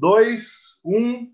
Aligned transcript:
dois, 0.00 0.80
um. 0.82 1.30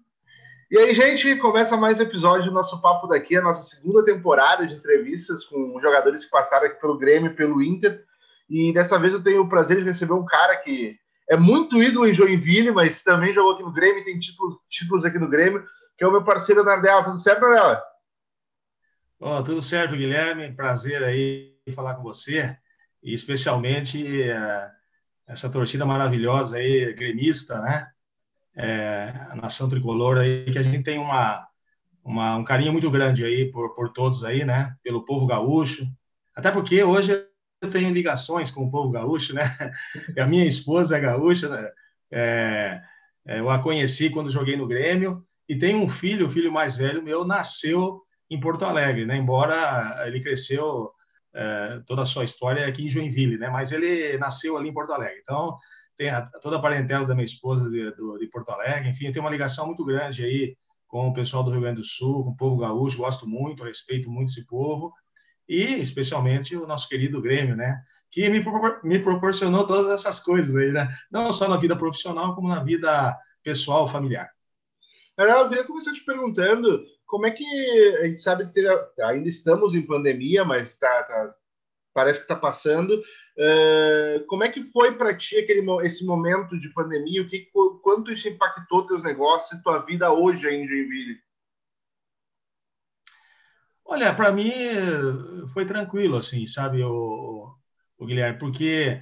E 0.69 0.77
aí, 0.77 0.93
gente, 0.93 1.37
começa 1.37 1.77
mais 1.77 2.01
um 2.01 2.03
episódio 2.03 2.47
do 2.47 2.51
nosso 2.51 2.83
Papo 2.83 3.07
Daqui, 3.07 3.37
a 3.37 3.41
nossa 3.41 3.63
segunda 3.63 4.05
temporada 4.05 4.67
de 4.67 4.75
entrevistas 4.75 5.45
com 5.45 5.79
jogadores 5.81 6.25
que 6.25 6.33
passaram 6.33 6.67
aqui 6.67 6.81
pelo 6.81 6.99
Grêmio 6.99 7.31
e 7.31 7.35
pelo 7.37 7.63
Inter. 7.63 8.05
E 8.51 8.73
dessa 8.73 8.99
vez 8.99 9.13
eu 9.13 9.23
tenho 9.23 9.43
o 9.43 9.49
prazer 9.49 9.77
de 9.77 9.85
receber 9.85 10.15
um 10.15 10.25
cara 10.25 10.57
que 10.57 10.99
é 11.31 11.37
muito 11.37 11.81
ídolo 11.81 12.09
em 12.09 12.13
Joinville, 12.13 12.73
mas 12.73 13.05
também 13.05 13.33
jogou 13.33 13.53
aqui 13.53 13.63
no 13.63 13.73
Grêmio, 13.73 14.05
tem 14.05 14.19
títulos, 14.19 14.57
títulos 14.69 15.05
aqui 15.05 15.19
no 15.21 15.31
Grêmio, 15.31 15.65
que 15.97 16.03
é 16.03 16.09
o 16.09 16.11
meu 16.11 16.25
parceiro 16.25 16.65
Nardella. 16.65 17.05
Tudo 17.05 17.19
certo, 17.19 17.43
Nardella? 17.43 17.85
Oh, 19.21 19.43
tudo 19.45 19.63
certo, 19.63 19.95
Guilherme. 19.95 20.53
Prazer 20.53 21.05
aí 21.05 21.55
falar 21.73 21.95
com 21.95 22.03
você, 22.03 22.57
e 23.01 23.15
especialmente 23.15 24.29
uh, 24.29 24.71
essa 25.25 25.49
torcida 25.49 25.87
maravilhosa 25.87 26.57
aí, 26.57 26.93
gremista, 26.95 27.61
né? 27.61 27.93
É, 28.57 29.13
a 29.31 29.37
nação 29.37 29.69
tricolor 29.69 30.19
aí, 30.19 30.51
que 30.51 30.59
a 30.59 30.63
gente 30.63 30.83
tem 30.83 30.99
uma, 30.99 31.47
uma, 32.03 32.37
um 32.37 32.45
carinho 32.45 32.73
muito 32.73 32.91
grande 32.91 33.25
aí 33.25 33.51
por, 33.51 33.75
por 33.75 33.93
todos 33.93 34.25
aí, 34.25 34.45
né? 34.45 34.75
Pelo 34.83 35.05
povo 35.05 35.27
gaúcho. 35.27 35.87
Até 36.35 36.51
porque 36.51 36.83
hoje 36.83 37.13
eu 37.61 37.71
tenho 37.71 37.91
ligações 37.91 38.51
com 38.51 38.65
o 38.65 38.71
povo 38.71 38.91
gaúcho, 38.91 39.35
né? 39.35 39.43
A 40.19 40.27
minha 40.27 40.47
esposa 40.47 40.97
é 40.97 41.01
gaúcha, 41.01 41.49
né? 41.49 41.71
É, 42.11 42.81
é, 43.27 43.41
eu 43.41 43.51
a 43.51 43.59
conheci 43.59 44.09
quando 44.09 44.31
joguei 44.31 44.57
no 44.57 44.67
Grêmio 44.67 45.25
e 45.49 45.57
tem 45.57 45.75
um 45.75 45.89
filho, 45.89 46.27
o 46.27 46.31
filho 46.31 46.53
mais 46.53 46.77
velho 46.77 47.03
meu, 47.03 47.25
nasceu 47.25 48.03
em 48.31 48.39
Porto 48.39 48.65
Alegre, 48.65 49.05
né? 49.05 49.17
Embora 49.17 50.05
ele 50.07 50.21
cresceu 50.21 50.93
é, 51.35 51.81
toda 51.87 52.03
a 52.03 52.07
sua 52.07 52.25
história 52.25 52.67
aqui 52.67 52.87
em 52.87 52.89
Joinville, 52.89 53.39
né? 53.39 53.51
Mas 53.51 53.73
ele 53.73 54.17
nasceu 54.19 54.57
ali 54.57 54.69
em 54.69 54.73
Porto 54.73 54.93
Alegre. 54.93 55.21
Então, 55.23 55.57
tem 55.97 56.11
a, 56.11 56.23
toda 56.23 56.57
a 56.57 56.61
parentela 56.61 57.07
da 57.07 57.15
minha 57.15 57.25
esposa 57.25 57.71
de, 57.71 57.91
do, 57.93 58.19
de 58.19 58.27
Porto 58.27 58.51
Alegre, 58.51 58.91
enfim, 58.91 59.11
tem 59.11 59.21
uma 59.21 59.31
ligação 59.31 59.67
muito 59.67 59.85
grande 59.85 60.25
aí 60.25 60.57
com 60.87 61.09
o 61.09 61.15
pessoal 61.15 61.43
do 61.43 61.51
Rio 61.51 61.63
Grande 61.63 61.81
do 61.81 61.87
Sul, 61.87 62.25
com 62.25 62.31
o 62.31 62.37
povo 62.37 62.59
gaúcho, 62.59 62.99
gosto 62.99 63.27
muito, 63.27 63.65
respeito 63.65 64.11
muito 64.11 64.31
esse 64.31 64.47
povo, 64.47 64.93
e 65.49 65.81
especialmente 65.81 66.57
o 66.57 66.67
nosso 66.67 66.89
querido 66.89 67.21
Grêmio, 67.21 67.57
né? 67.57 67.83
Que 68.11 68.29
me, 68.29 68.45
me 68.85 68.99
proporcionou 68.99 69.67
todas 69.67 69.91
essas 69.91 70.21
coisas 70.21 70.55
aí, 70.57 70.73
né? 70.73 70.89
Não 71.11 71.33
só 71.33 71.49
na 71.49 71.57
vida 71.57 71.77
profissional, 71.77 72.35
como 72.35 72.49
na 72.49 72.63
vida 72.63 73.17
pessoal, 73.43 73.89
familiar. 73.89 74.31
Eu 75.17 75.49
queria 75.49 75.65
começar 75.65 75.93
te 75.93 76.05
perguntando 76.05 76.85
como 77.07 77.27
é 77.27 77.31
que 77.31 77.45
a 78.01 78.07
gente 78.07 78.21
sabe 78.21 78.51
que 78.53 78.61
ainda 79.01 79.29
estamos 79.29 79.75
em 79.75 79.87
pandemia, 79.87 80.45
mas 80.45 80.77
tá, 80.77 81.03
tá 81.05 81.35
parece 81.95 82.19
que 82.19 82.25
está 82.25 82.37
passando. 82.37 83.03
Uh, 83.39 84.25
como 84.27 84.45
é 84.45 84.49
que 84.49 84.63
foi 84.63 84.97
para 84.97 85.15
ti 85.15 85.37
aquele, 85.37 85.63
esse 85.85 86.05
momento 86.07 86.59
de 86.59 86.71
pandemia? 86.71 87.21
O 87.21 87.29
que, 87.29 87.51
quanto 87.83 88.11
isso 88.11 88.29
impactou 88.29 88.87
teus 88.87 89.03
negócios 89.03 89.59
e 89.59 89.63
tua 89.63 89.81
vida 89.81 90.11
hoje 90.11 90.49
aí 90.49 90.57
em 90.57 90.67
Joinville? 90.67 91.21
Olha, 93.85 94.13
para 94.15 94.33
mim 94.33 94.53
foi 95.53 95.65
tranquilo, 95.65 96.17
assim, 96.17 96.45
sabe, 96.45 96.83
o, 96.83 97.55
o 97.99 98.07
Guilherme, 98.07 98.39
porque 98.39 99.01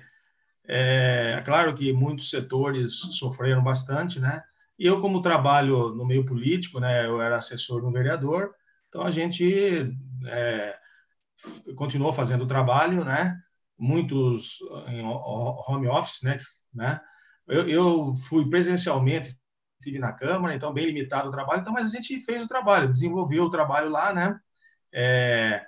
é, 0.67 1.37
é 1.39 1.43
claro 1.43 1.75
que 1.75 1.93
muitos 1.93 2.29
setores 2.29 2.93
sofreram 3.19 3.63
bastante, 3.63 4.21
né? 4.21 4.43
E 4.79 4.87
eu, 4.87 5.01
como 5.01 5.23
trabalho 5.23 5.95
no 5.95 6.05
meio 6.05 6.27
político, 6.27 6.81
né, 6.81 7.07
eu 7.07 7.21
era 7.23 7.37
assessor 7.37 7.83
no 7.83 7.93
vereador, 7.93 8.53
então 8.89 9.03
a 9.03 9.11
gente 9.11 9.97
é, 10.27 10.77
continuou 11.77 12.13
fazendo 12.13 12.45
o 12.45 12.49
trabalho, 12.49 13.05
né? 13.05 13.41
Muitos 13.79 14.59
em 14.89 15.03
home 15.03 15.89
office, 15.89 16.23
né? 16.23 16.39
né? 16.73 17.01
Eu, 17.47 17.69
eu 17.69 18.15
fui 18.29 18.49
presencialmente, 18.49 19.37
estive 19.79 19.99
na 19.99 20.13
Câmara, 20.13 20.55
então 20.55 20.73
bem 20.73 20.87
limitado 20.87 21.29
o 21.29 21.33
trabalho, 21.33 21.61
então, 21.61 21.73
mas 21.73 21.89
a 21.89 21.91
gente 21.91 22.21
fez 22.21 22.43
o 22.43 22.49
trabalho, 22.49 22.91
desenvolveu 22.91 23.45
o 23.45 23.51
trabalho 23.51 23.91
lá, 23.91 24.13
né? 24.15 24.39
É, 24.93 25.65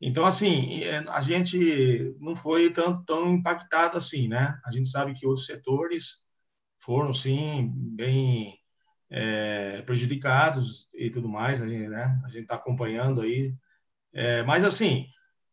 então, 0.00 0.24
assim, 0.24 0.82
é, 0.82 0.98
a 1.08 1.20
gente 1.20 2.16
não 2.20 2.34
foi 2.34 2.72
tão, 2.72 3.04
tão 3.04 3.34
impactado 3.34 3.98
assim, 3.98 4.28
né? 4.28 4.58
A 4.64 4.70
gente 4.70 4.88
sabe 4.88 5.12
que 5.12 5.26
outros 5.26 5.46
setores 5.46 6.24
foram, 6.80 7.12
sim, 7.12 7.70
bem 7.74 8.58
é, 9.10 9.82
prejudicados 9.82 10.88
e 10.94 11.10
tudo 11.10 11.28
mais, 11.28 11.60
a 11.62 11.68
gente 11.68 11.88
né? 11.88 12.20
está 12.34 12.54
acompanhando 12.54 13.20
aí. 13.20 13.54
É, 14.12 14.42
mas, 14.44 14.64
assim, 14.64 15.06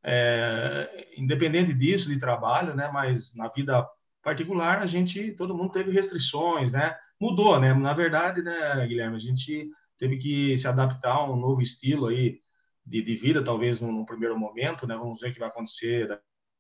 é, 0.10 1.10
independente 1.18 1.74
disso, 1.74 2.08
de 2.08 2.18
trabalho, 2.18 2.74
né? 2.74 2.90
Mas 2.94 3.36
na 3.36 3.50
vida 3.50 3.86
particular, 4.24 4.82
a 4.82 4.86
gente, 4.86 5.34
todo 5.34 5.54
mundo 5.54 5.74
teve 5.74 5.92
restrições, 5.92 6.72
né? 6.72 6.98
Mudou, 7.20 7.60
né? 7.60 7.74
Na 7.74 7.94
verdade, 7.94 8.42
né, 8.42 8.88
Guilherme, 8.88 9.18
a 9.18 9.20
gente 9.20 9.70
teve 9.98 10.18
que 10.18 10.58
se 10.58 10.66
adaptar 10.66 11.14
a 11.14 11.30
um 11.30 11.36
novo 11.36 11.62
estilo 11.62 12.08
aí 12.08 12.40
de, 12.86 13.02
de 13.02 13.16
vida, 13.18 13.44
talvez 13.44 13.82
no, 13.82 14.06
primeiro 14.06 14.40
momento, 14.40 14.88
né? 14.88 14.96
Vamos 14.96 15.20
ver 15.20 15.32
o 15.32 15.34
que 15.34 15.40
vai 15.40 15.50
acontecer 15.50 16.08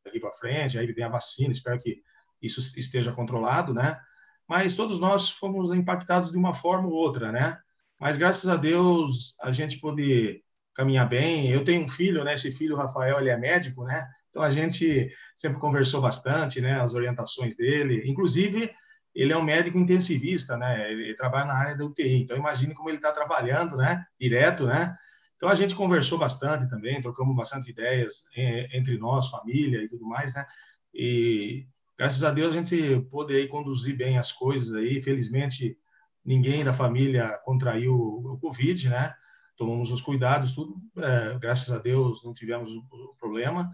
daqui 0.04 0.20
para 0.20 0.34
frente. 0.34 0.78
Aí 0.78 0.92
vem 0.92 1.06
a 1.06 1.10
vacina, 1.10 1.54
espero 1.54 1.80
que 1.80 2.02
isso 2.42 2.60
esteja 2.78 3.14
controlado, 3.14 3.74
né? 3.74 3.98
Mas 4.46 4.76
todos 4.76 5.00
nós 5.00 5.30
fomos 5.30 5.72
impactados 5.72 6.32
de 6.34 6.38
uma 6.38 6.54
forma 6.54 6.90
ou 6.90 6.94
outra, 6.94 7.32
né? 7.32 7.58
Mas 7.98 8.18
graças 8.18 8.50
a 8.50 8.58
Deus 8.58 9.36
a 9.42 9.52
gente 9.52 9.80
pôde 9.80 10.44
caminhar 10.78 11.10
bem. 11.10 11.50
Eu 11.50 11.64
tenho 11.64 11.84
um 11.84 11.90
filho, 11.90 12.24
né? 12.24 12.36
Esse 12.36 12.52
filho, 12.52 12.76
Rafael, 12.76 13.20
ele 13.20 13.32
é 13.32 13.38
médico, 13.38 13.84
né? 13.84 14.08
Então 14.30 14.44
a 14.44 14.52
gente 14.52 15.12
sempre 15.36 15.60
conversou 15.60 16.00
bastante, 16.00 16.62
né? 16.62 16.80
As 16.80 16.94
orientações 16.94 17.58
dele. 17.58 18.04
Inclusive, 18.06 18.72
ele 19.14 19.34
é 19.34 19.38
um 19.38 19.44
médico 19.44 19.80
intensivista, 19.80 20.56
né? 20.56 20.92
Ele 20.92 21.16
trabalha 21.16 21.46
na 21.46 21.56
área 21.56 21.76
da 21.76 21.84
UTI. 21.84 22.22
Então 22.22 22.38
imagine 22.38 22.76
como 22.76 22.90
ele 22.90 22.98
está 22.98 23.12
trabalhando, 23.12 23.76
né? 23.76 24.06
Direto, 24.22 24.68
né? 24.68 24.96
Então 25.36 25.50
a 25.50 25.56
gente 25.56 25.74
conversou 25.74 26.20
bastante 26.20 26.70
também, 26.70 27.02
trocamos 27.02 27.36
bastante 27.36 27.72
ideias 27.72 28.26
entre 28.72 28.98
nós, 29.00 29.30
família 29.30 29.84
e 29.84 29.88
tudo 29.88 30.06
mais, 30.06 30.36
né? 30.36 30.46
E 30.94 31.66
graças 31.98 32.24
a 32.24 32.30
Deus 32.30 32.52
a 32.52 32.60
gente 32.60 33.02
pôde 33.10 33.36
aí 33.36 33.48
conduzir 33.48 33.98
bem 33.98 34.20
as 34.20 34.32
coisas 34.32 34.76
aí. 34.76 35.00
Felizmente 35.00 35.76
ninguém 36.24 36.64
da 36.64 36.74
família 36.74 37.40
contraiu 37.44 37.96
o 37.96 38.38
Covid, 38.40 38.90
né? 38.90 39.16
Tomamos 39.58 39.92
os 39.92 40.02
cuidados, 40.02 40.54
tudo, 40.54 40.76
é, 40.98 41.38
graças 41.40 41.70
a 41.72 41.80
Deus 41.80 42.24
não 42.24 42.34
tivemos 42.34 42.72
o, 42.72 43.16
problema 43.20 43.70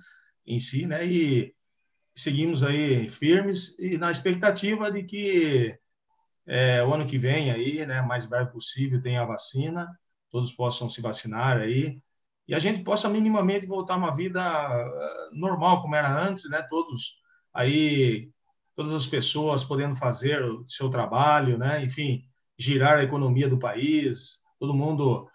em 0.46 0.60
si, 0.60 0.86
né? 0.86 1.06
E 1.06 1.54
seguimos 2.16 2.64
aí 2.64 3.10
firmes 3.10 3.78
e 3.78 3.98
na 3.98 4.10
expectativa 4.10 4.90
de 4.90 5.04
que 5.04 5.78
é, 6.48 6.84
o 6.84 6.94
ano 6.94 7.06
que 7.06 7.18
vem 7.18 7.52
aí, 7.52 7.86
né, 7.86 8.02
mais 8.02 8.26
breve 8.26 8.52
possível, 8.52 9.02
tenha 9.02 9.22
a 9.22 9.26
vacina, 9.26 9.88
todos 10.30 10.52
possam 10.52 10.88
se 10.90 11.02
vacinar 11.02 11.58
aí 11.58 12.02
e 12.48 12.54
a 12.54 12.60
gente 12.60 12.84
possa 12.84 13.10
minimamente 13.10 13.66
voltar 13.66 13.94
a 13.94 13.98
uma 13.98 14.14
vida 14.14 14.42
é, 14.42 15.30
normal 15.36 15.82
como 15.82 15.96
era 15.96 16.10
antes, 16.22 16.50
né? 16.50 16.62
Todos 16.70 17.18
aí, 17.54 18.30
todas 18.76 18.94
as 18.94 19.06
pessoas 19.06 19.64
podendo 19.64 19.96
fazer 19.96 20.44
o 20.44 20.68
seu 20.68 20.90
trabalho, 20.90 21.58
né? 21.58 21.84
Enfim, 21.84 22.24
girar 22.58 22.98
a 22.98 23.04
economia 23.04 23.48
do 23.48 23.60
país, 23.60 24.42
todo 24.60 24.74
mundo 24.74 25.30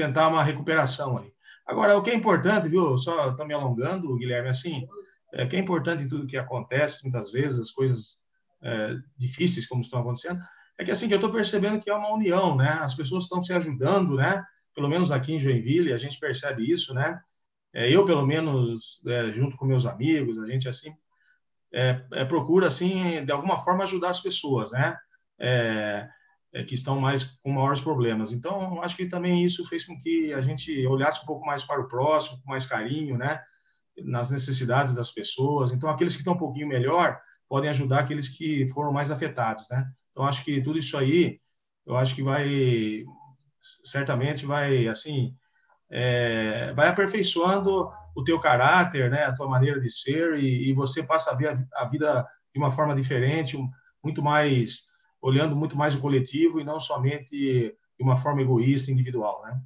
tentar 0.00 0.28
uma 0.28 0.42
recuperação 0.42 1.18
ali. 1.18 1.32
Agora, 1.66 1.96
o 1.96 2.02
que 2.02 2.10
é 2.10 2.14
importante, 2.14 2.68
viu? 2.68 2.96
Só 2.96 3.30
estou 3.30 3.46
me 3.46 3.54
alongando, 3.54 4.16
Guilherme, 4.16 4.48
assim, 4.48 4.86
é, 5.32 5.46
que 5.46 5.56
é 5.56 5.58
importante 5.58 6.02
em 6.02 6.08
tudo 6.08 6.26
que 6.26 6.36
acontece, 6.36 7.02
muitas 7.02 7.30
vezes, 7.30 7.60
as 7.60 7.70
coisas 7.70 8.18
é, 8.62 8.96
difíceis 9.16 9.66
como 9.66 9.82
estão 9.82 10.00
acontecendo, 10.00 10.40
é 10.78 10.84
que 10.84 10.90
assim, 10.90 11.06
que 11.06 11.14
eu 11.14 11.18
estou 11.18 11.30
percebendo 11.30 11.80
que 11.80 11.90
é 11.90 11.94
uma 11.94 12.12
união, 12.12 12.56
né? 12.56 12.78
As 12.80 12.94
pessoas 12.94 13.24
estão 13.24 13.42
se 13.42 13.52
ajudando, 13.52 14.16
né? 14.16 14.42
Pelo 14.74 14.88
menos 14.88 15.12
aqui 15.12 15.34
em 15.34 15.38
Joinville, 15.38 15.92
a 15.92 15.98
gente 15.98 16.18
percebe 16.18 16.68
isso, 16.68 16.94
né? 16.94 17.20
É, 17.72 17.88
eu, 17.94 18.04
pelo 18.04 18.26
menos, 18.26 19.00
é, 19.06 19.30
junto 19.30 19.56
com 19.56 19.66
meus 19.66 19.86
amigos, 19.86 20.38
a 20.38 20.46
gente, 20.46 20.68
assim, 20.68 20.92
é, 21.72 22.02
é 22.12 22.24
procura, 22.24 22.66
assim, 22.66 23.24
de 23.24 23.30
alguma 23.30 23.58
forma 23.58 23.84
ajudar 23.84 24.08
as 24.08 24.20
pessoas, 24.20 24.72
né? 24.72 24.96
É, 26.52 26.64
que 26.64 26.74
estão 26.74 26.98
mais 26.98 27.22
com 27.22 27.52
maiores 27.52 27.80
problemas. 27.80 28.32
Então, 28.32 28.82
acho 28.82 28.96
que 28.96 29.06
também 29.06 29.44
isso 29.44 29.64
fez 29.66 29.84
com 29.84 29.96
que 30.00 30.32
a 30.32 30.40
gente 30.42 30.84
olhasse 30.88 31.22
um 31.22 31.26
pouco 31.26 31.46
mais 31.46 31.62
para 31.62 31.80
o 31.80 31.86
próximo, 31.86 32.42
com 32.42 32.50
mais 32.50 32.66
carinho, 32.66 33.16
né, 33.16 33.40
nas 34.02 34.32
necessidades 34.32 34.92
das 34.92 35.12
pessoas. 35.12 35.70
Então, 35.70 35.88
aqueles 35.88 36.14
que 36.14 36.22
estão 36.22 36.34
um 36.34 36.38
pouquinho 36.38 36.66
melhor 36.66 37.20
podem 37.48 37.70
ajudar 37.70 38.00
aqueles 38.00 38.26
que 38.26 38.66
foram 38.68 38.92
mais 38.92 39.12
afetados, 39.12 39.68
né? 39.70 39.88
Então, 40.10 40.24
acho 40.24 40.44
que 40.44 40.60
tudo 40.60 40.76
isso 40.76 40.98
aí, 40.98 41.40
eu 41.86 41.96
acho 41.96 42.16
que 42.16 42.22
vai 42.22 43.04
certamente 43.84 44.46
vai 44.46 44.88
assim 44.88 45.36
é, 45.90 46.72
vai 46.72 46.88
aperfeiçoando 46.88 47.90
o 48.14 48.24
teu 48.24 48.40
caráter, 48.40 49.10
né, 49.10 49.24
a 49.24 49.34
tua 49.34 49.48
maneira 49.48 49.80
de 49.80 49.90
ser 49.90 50.38
e, 50.38 50.70
e 50.70 50.72
você 50.72 51.02
passa 51.02 51.30
a 51.30 51.34
ver 51.34 51.48
a, 51.48 51.82
a 51.82 51.88
vida 51.88 52.26
de 52.52 52.58
uma 52.58 52.70
forma 52.70 52.94
diferente, 52.94 53.56
muito 54.02 54.22
mais 54.22 54.89
olhando 55.20 55.54
muito 55.54 55.76
mais 55.76 55.94
o 55.94 56.00
coletivo 56.00 56.60
e 56.60 56.64
não 56.64 56.80
somente 56.80 57.30
de 57.30 58.04
uma 58.04 58.16
forma 58.16 58.40
egoísta, 58.40 58.90
individual, 58.90 59.42
né? 59.44 59.60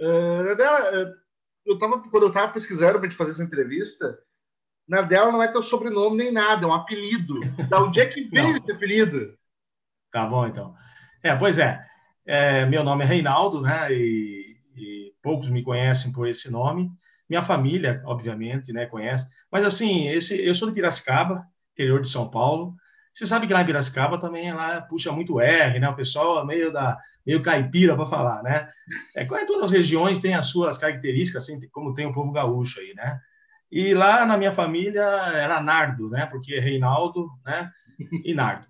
Uh, 0.00 0.42
Nadela, 0.44 1.14
eu 1.64 1.78
tava, 1.78 2.00
quando 2.08 2.22
eu 2.24 2.28
estava 2.28 2.52
pesquisando 2.52 2.98
para 2.98 3.08
te 3.08 3.16
fazer 3.16 3.32
essa 3.32 3.42
entrevista, 3.42 4.18
Nadela 4.88 5.30
não 5.30 5.42
é 5.42 5.48
teu 5.48 5.62
sobrenome 5.62 6.16
nem 6.16 6.32
nada, 6.32 6.64
é 6.64 6.68
um 6.68 6.72
apelido. 6.72 7.40
Da 7.68 7.82
onde 7.82 8.00
é 8.00 8.06
que 8.06 8.24
veio 8.30 8.56
esse 8.56 8.72
apelido? 8.72 9.36
Tá 10.10 10.26
bom, 10.26 10.46
então. 10.46 10.74
É, 11.22 11.36
pois 11.36 11.58
é. 11.58 11.84
é 12.24 12.64
meu 12.64 12.82
nome 12.82 13.04
é 13.04 13.06
Reinaldo, 13.06 13.60
né? 13.60 13.92
E, 13.92 14.56
e, 14.74 15.14
poucos 15.22 15.50
me 15.50 15.62
conhecem 15.62 16.10
por 16.10 16.26
esse 16.26 16.50
nome. 16.50 16.90
Minha 17.28 17.42
família, 17.42 18.00
obviamente, 18.06 18.72
né, 18.72 18.86
conhece. 18.86 19.26
Mas 19.52 19.64
assim, 19.64 20.08
esse, 20.08 20.42
eu 20.42 20.54
sou 20.54 20.68
de 20.68 20.74
Piracicaba, 20.74 21.46
interior 21.72 22.00
de 22.00 22.08
São 22.08 22.30
Paulo. 22.30 22.74
Você 23.12 23.26
sabe 23.26 23.46
que 23.46 23.52
lá 23.52 23.62
em 23.62 23.66
Piracicaba 23.66 24.18
também 24.18 24.52
lá 24.52 24.80
puxa 24.80 25.10
muito 25.12 25.40
R, 25.40 25.78
né? 25.78 25.88
O 25.88 25.96
pessoal 25.96 26.40
é 26.40 26.44
meio 26.44 26.72
da 26.72 26.98
meio 27.26 27.42
caipira 27.42 27.94
para 27.94 28.06
falar, 28.06 28.42
né? 28.42 28.68
É, 29.14 29.24
todas 29.44 29.64
as 29.64 29.70
regiões 29.70 30.18
tem 30.18 30.34
as 30.34 30.46
suas 30.46 30.78
características, 30.78 31.42
assim, 31.42 31.60
como 31.68 31.92
tem 31.92 32.06
o 32.06 32.12
povo 32.12 32.32
gaúcho 32.32 32.80
aí, 32.80 32.94
né? 32.94 33.20
E 33.70 33.92
lá 33.92 34.24
na 34.24 34.38
minha 34.38 34.50
família 34.50 35.02
era 35.02 35.60
Nardo, 35.60 36.08
né? 36.08 36.24
Porque 36.24 36.54
é 36.54 36.60
Reinaldo, 36.60 37.28
né? 37.44 37.70
E 38.24 38.32
Nardo. 38.32 38.66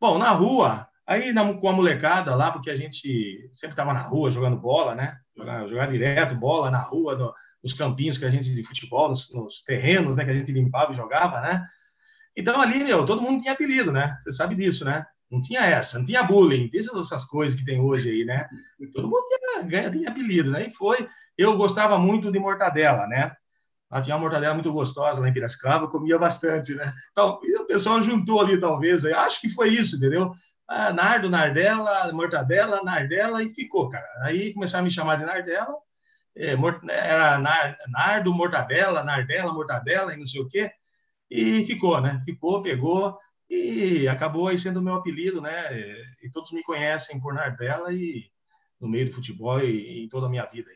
Bom, 0.00 0.16
na 0.16 0.30
rua, 0.30 0.88
aí 1.06 1.32
na, 1.32 1.52
com 1.54 1.68
a 1.68 1.72
molecada 1.72 2.34
lá, 2.34 2.50
porque 2.50 2.70
a 2.70 2.76
gente 2.76 3.50
sempre 3.52 3.74
estava 3.74 3.92
na 3.92 4.00
rua 4.00 4.30
jogando 4.30 4.56
bola, 4.56 4.94
né? 4.94 5.18
Jogar, 5.36 5.68
jogar 5.68 5.90
direto 5.90 6.34
bola 6.34 6.70
na 6.70 6.80
rua, 6.80 7.14
no, 7.14 7.34
nos 7.62 7.74
campinhos 7.74 8.16
que 8.16 8.24
a 8.24 8.30
gente 8.30 8.54
de 8.54 8.62
futebol, 8.62 9.10
nos, 9.10 9.32
nos, 9.34 9.62
terrenos, 9.62 10.16
né? 10.16 10.24
Que 10.24 10.30
a 10.30 10.34
gente 10.34 10.52
limpava 10.52 10.92
e 10.92 10.96
jogava, 10.96 11.42
né? 11.42 11.66
Então 12.38 12.60
ali, 12.60 12.84
meu, 12.84 13.04
todo 13.04 13.20
mundo 13.20 13.40
tinha 13.40 13.52
apelido, 13.52 13.90
né? 13.90 14.16
Você 14.22 14.30
sabe 14.30 14.54
disso, 14.54 14.84
né? 14.84 15.04
Não 15.28 15.42
tinha 15.42 15.60
essa, 15.66 15.98
não 15.98 16.06
tinha 16.06 16.22
bullying, 16.22 16.68
tem 16.68 16.80
essas 16.80 17.24
coisas 17.24 17.58
que 17.58 17.64
tem 17.64 17.80
hoje 17.80 18.10
aí, 18.10 18.24
né? 18.24 18.48
Todo 18.94 19.08
mundo 19.08 19.24
tinha, 19.28 19.62
ganha, 19.64 19.90
tinha 19.90 20.08
apelido, 20.08 20.48
né? 20.48 20.68
E 20.68 20.70
foi. 20.70 21.08
Eu 21.36 21.56
gostava 21.56 21.98
muito 21.98 22.30
de 22.30 22.38
mortadela, 22.38 23.08
né? 23.08 23.32
Ela 23.90 24.00
tinha 24.02 24.14
uma 24.14 24.22
mortadela 24.22 24.54
muito 24.54 24.72
gostosa 24.72 25.20
lá 25.20 25.28
em 25.28 25.32
Piracicaba, 25.32 25.90
comia 25.90 26.16
bastante, 26.16 26.76
né? 26.76 26.94
Então, 27.10 27.40
o 27.42 27.64
pessoal 27.66 28.00
juntou 28.00 28.40
ali, 28.40 28.58
talvez. 28.58 29.04
Acho 29.04 29.40
que 29.40 29.50
foi 29.50 29.70
isso, 29.70 29.96
entendeu? 29.96 30.32
Ah, 30.68 30.92
Nardo, 30.92 31.28
Nardela, 31.28 32.12
mortadela, 32.12 32.84
Nardela, 32.84 33.42
e 33.42 33.50
ficou, 33.50 33.88
cara. 33.88 34.06
Aí 34.22 34.54
começaram 34.54 34.82
a 34.82 34.84
me 34.84 34.90
chamar 34.92 35.16
de 35.16 35.24
Nardela. 35.24 35.74
É, 36.36 36.54
era 36.88 37.38
Nardo, 37.88 38.32
mortadela, 38.32 39.02
Nardela, 39.02 39.52
mortadela, 39.52 40.14
e 40.14 40.16
não 40.16 40.26
sei 40.26 40.40
o 40.40 40.48
quê. 40.48 40.70
E 41.30 41.64
ficou, 41.64 42.00
né? 42.00 42.20
Ficou, 42.24 42.62
pegou 42.62 43.18
e 43.48 44.06
acabou 44.08 44.48
aí 44.48 44.58
sendo 44.58 44.78
o 44.78 44.82
meu 44.82 44.94
apelido, 44.94 45.40
né? 45.40 45.74
E 46.22 46.30
todos 46.30 46.52
me 46.52 46.62
conhecem 46.62 47.20
por 47.20 47.34
Nardella 47.34 47.92
e 47.92 48.30
no 48.80 48.88
meio 48.88 49.06
do 49.06 49.12
futebol 49.12 49.60
e 49.60 50.04
em 50.04 50.08
toda 50.08 50.26
a 50.26 50.30
minha 50.30 50.44
vida. 50.46 50.70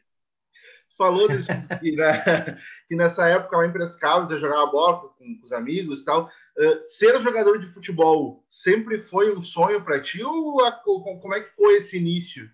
Falou 0.97 1.29
disso, 1.29 1.49
que, 1.81 1.93
né, 1.93 2.59
que 2.87 2.97
nessa 2.97 3.27
época 3.29 3.57
lá 3.57 3.67
em 3.67 3.73
Prescava, 3.73 4.27
você 4.27 4.39
jogava 4.39 4.71
bola 4.71 5.01
com, 5.01 5.09
com, 5.09 5.41
os 5.43 5.53
amigos 5.53 6.03
e 6.03 6.05
tal. 6.05 6.27
Uh, 6.27 6.81
ser 6.81 7.19
jogador 7.21 7.59
de 7.59 7.67
futebol 7.67 8.45
sempre 8.49 8.99
foi 8.99 9.35
um 9.35 9.43
sonho 9.43 9.83
para 9.83 10.01
ti 10.01 10.23
ou, 10.23 10.59
ou, 10.87 11.21
como 11.21 11.35
é 11.35 11.41
que 11.41 11.55
foi 11.55 11.77
esse 11.77 11.97
início? 11.97 12.51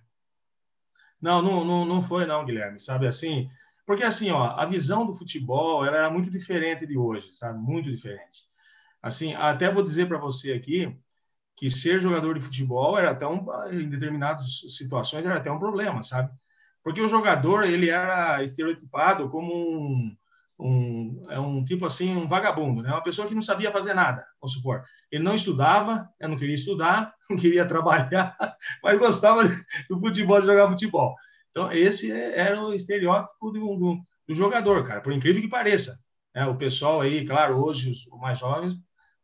Não, 1.20 1.42
não, 1.42 1.64
não, 1.64 1.84
não 1.84 2.02
foi 2.02 2.26
não, 2.26 2.44
Guilherme, 2.44 2.78
sabe 2.78 3.08
assim? 3.08 3.50
Porque 3.88 4.04
assim, 4.04 4.30
ó, 4.30 4.50
a 4.50 4.66
visão 4.66 5.06
do 5.06 5.14
futebol 5.14 5.82
era 5.82 6.10
muito 6.10 6.30
diferente 6.30 6.86
de 6.86 6.98
hoje, 6.98 7.32
sabe? 7.32 7.58
Muito 7.58 7.90
diferente. 7.90 8.44
Assim, 9.02 9.32
até 9.32 9.72
vou 9.72 9.82
dizer 9.82 10.06
para 10.06 10.18
você 10.18 10.52
aqui 10.52 10.94
que 11.56 11.70
ser 11.70 11.98
jogador 11.98 12.34
de 12.34 12.42
futebol 12.42 12.98
era 12.98 13.12
até 13.12 13.26
um, 13.26 13.46
em 13.72 13.88
determinadas 13.88 14.60
situações 14.76 15.24
era 15.24 15.38
até 15.38 15.50
um 15.50 15.58
problema, 15.58 16.02
sabe? 16.02 16.30
Porque 16.84 17.00
o 17.00 17.08
jogador 17.08 17.64
ele 17.64 17.88
era 17.88 18.44
estereotipado 18.44 19.30
como 19.30 19.54
um, 19.54 20.14
um, 20.58 21.26
é 21.30 21.40
um 21.40 21.64
tipo 21.64 21.86
assim, 21.86 22.14
um 22.14 22.28
vagabundo, 22.28 22.82
né? 22.82 22.90
Uma 22.90 23.02
pessoa 23.02 23.26
que 23.26 23.34
não 23.34 23.40
sabia 23.40 23.72
fazer 23.72 23.94
nada, 23.94 24.22
vamos 24.38 24.52
supor. 24.52 24.84
Ele 25.10 25.24
não 25.24 25.34
estudava, 25.34 26.06
não 26.20 26.36
queria 26.36 26.54
estudar, 26.54 27.14
não 27.30 27.38
queria 27.38 27.64
trabalhar, 27.66 28.36
mas 28.84 28.98
gostava 28.98 29.44
do 29.88 29.98
futebol, 29.98 30.42
de 30.42 30.46
jogar 30.46 30.68
futebol. 30.68 31.16
Então, 31.58 31.72
esse 31.72 32.12
é, 32.12 32.38
era 32.38 32.62
o 32.62 32.72
estereótipo 32.72 33.50
do, 33.50 33.76
do, 33.76 33.98
do 34.28 34.34
jogador, 34.34 34.86
cara, 34.86 35.00
por 35.00 35.12
incrível 35.12 35.42
que 35.42 35.48
pareça. 35.48 35.98
É, 36.32 36.46
o 36.46 36.56
pessoal 36.56 37.00
aí, 37.00 37.26
claro, 37.26 37.60
hoje 37.60 37.90
os 37.90 38.06
mais 38.20 38.38
jovens 38.38 38.74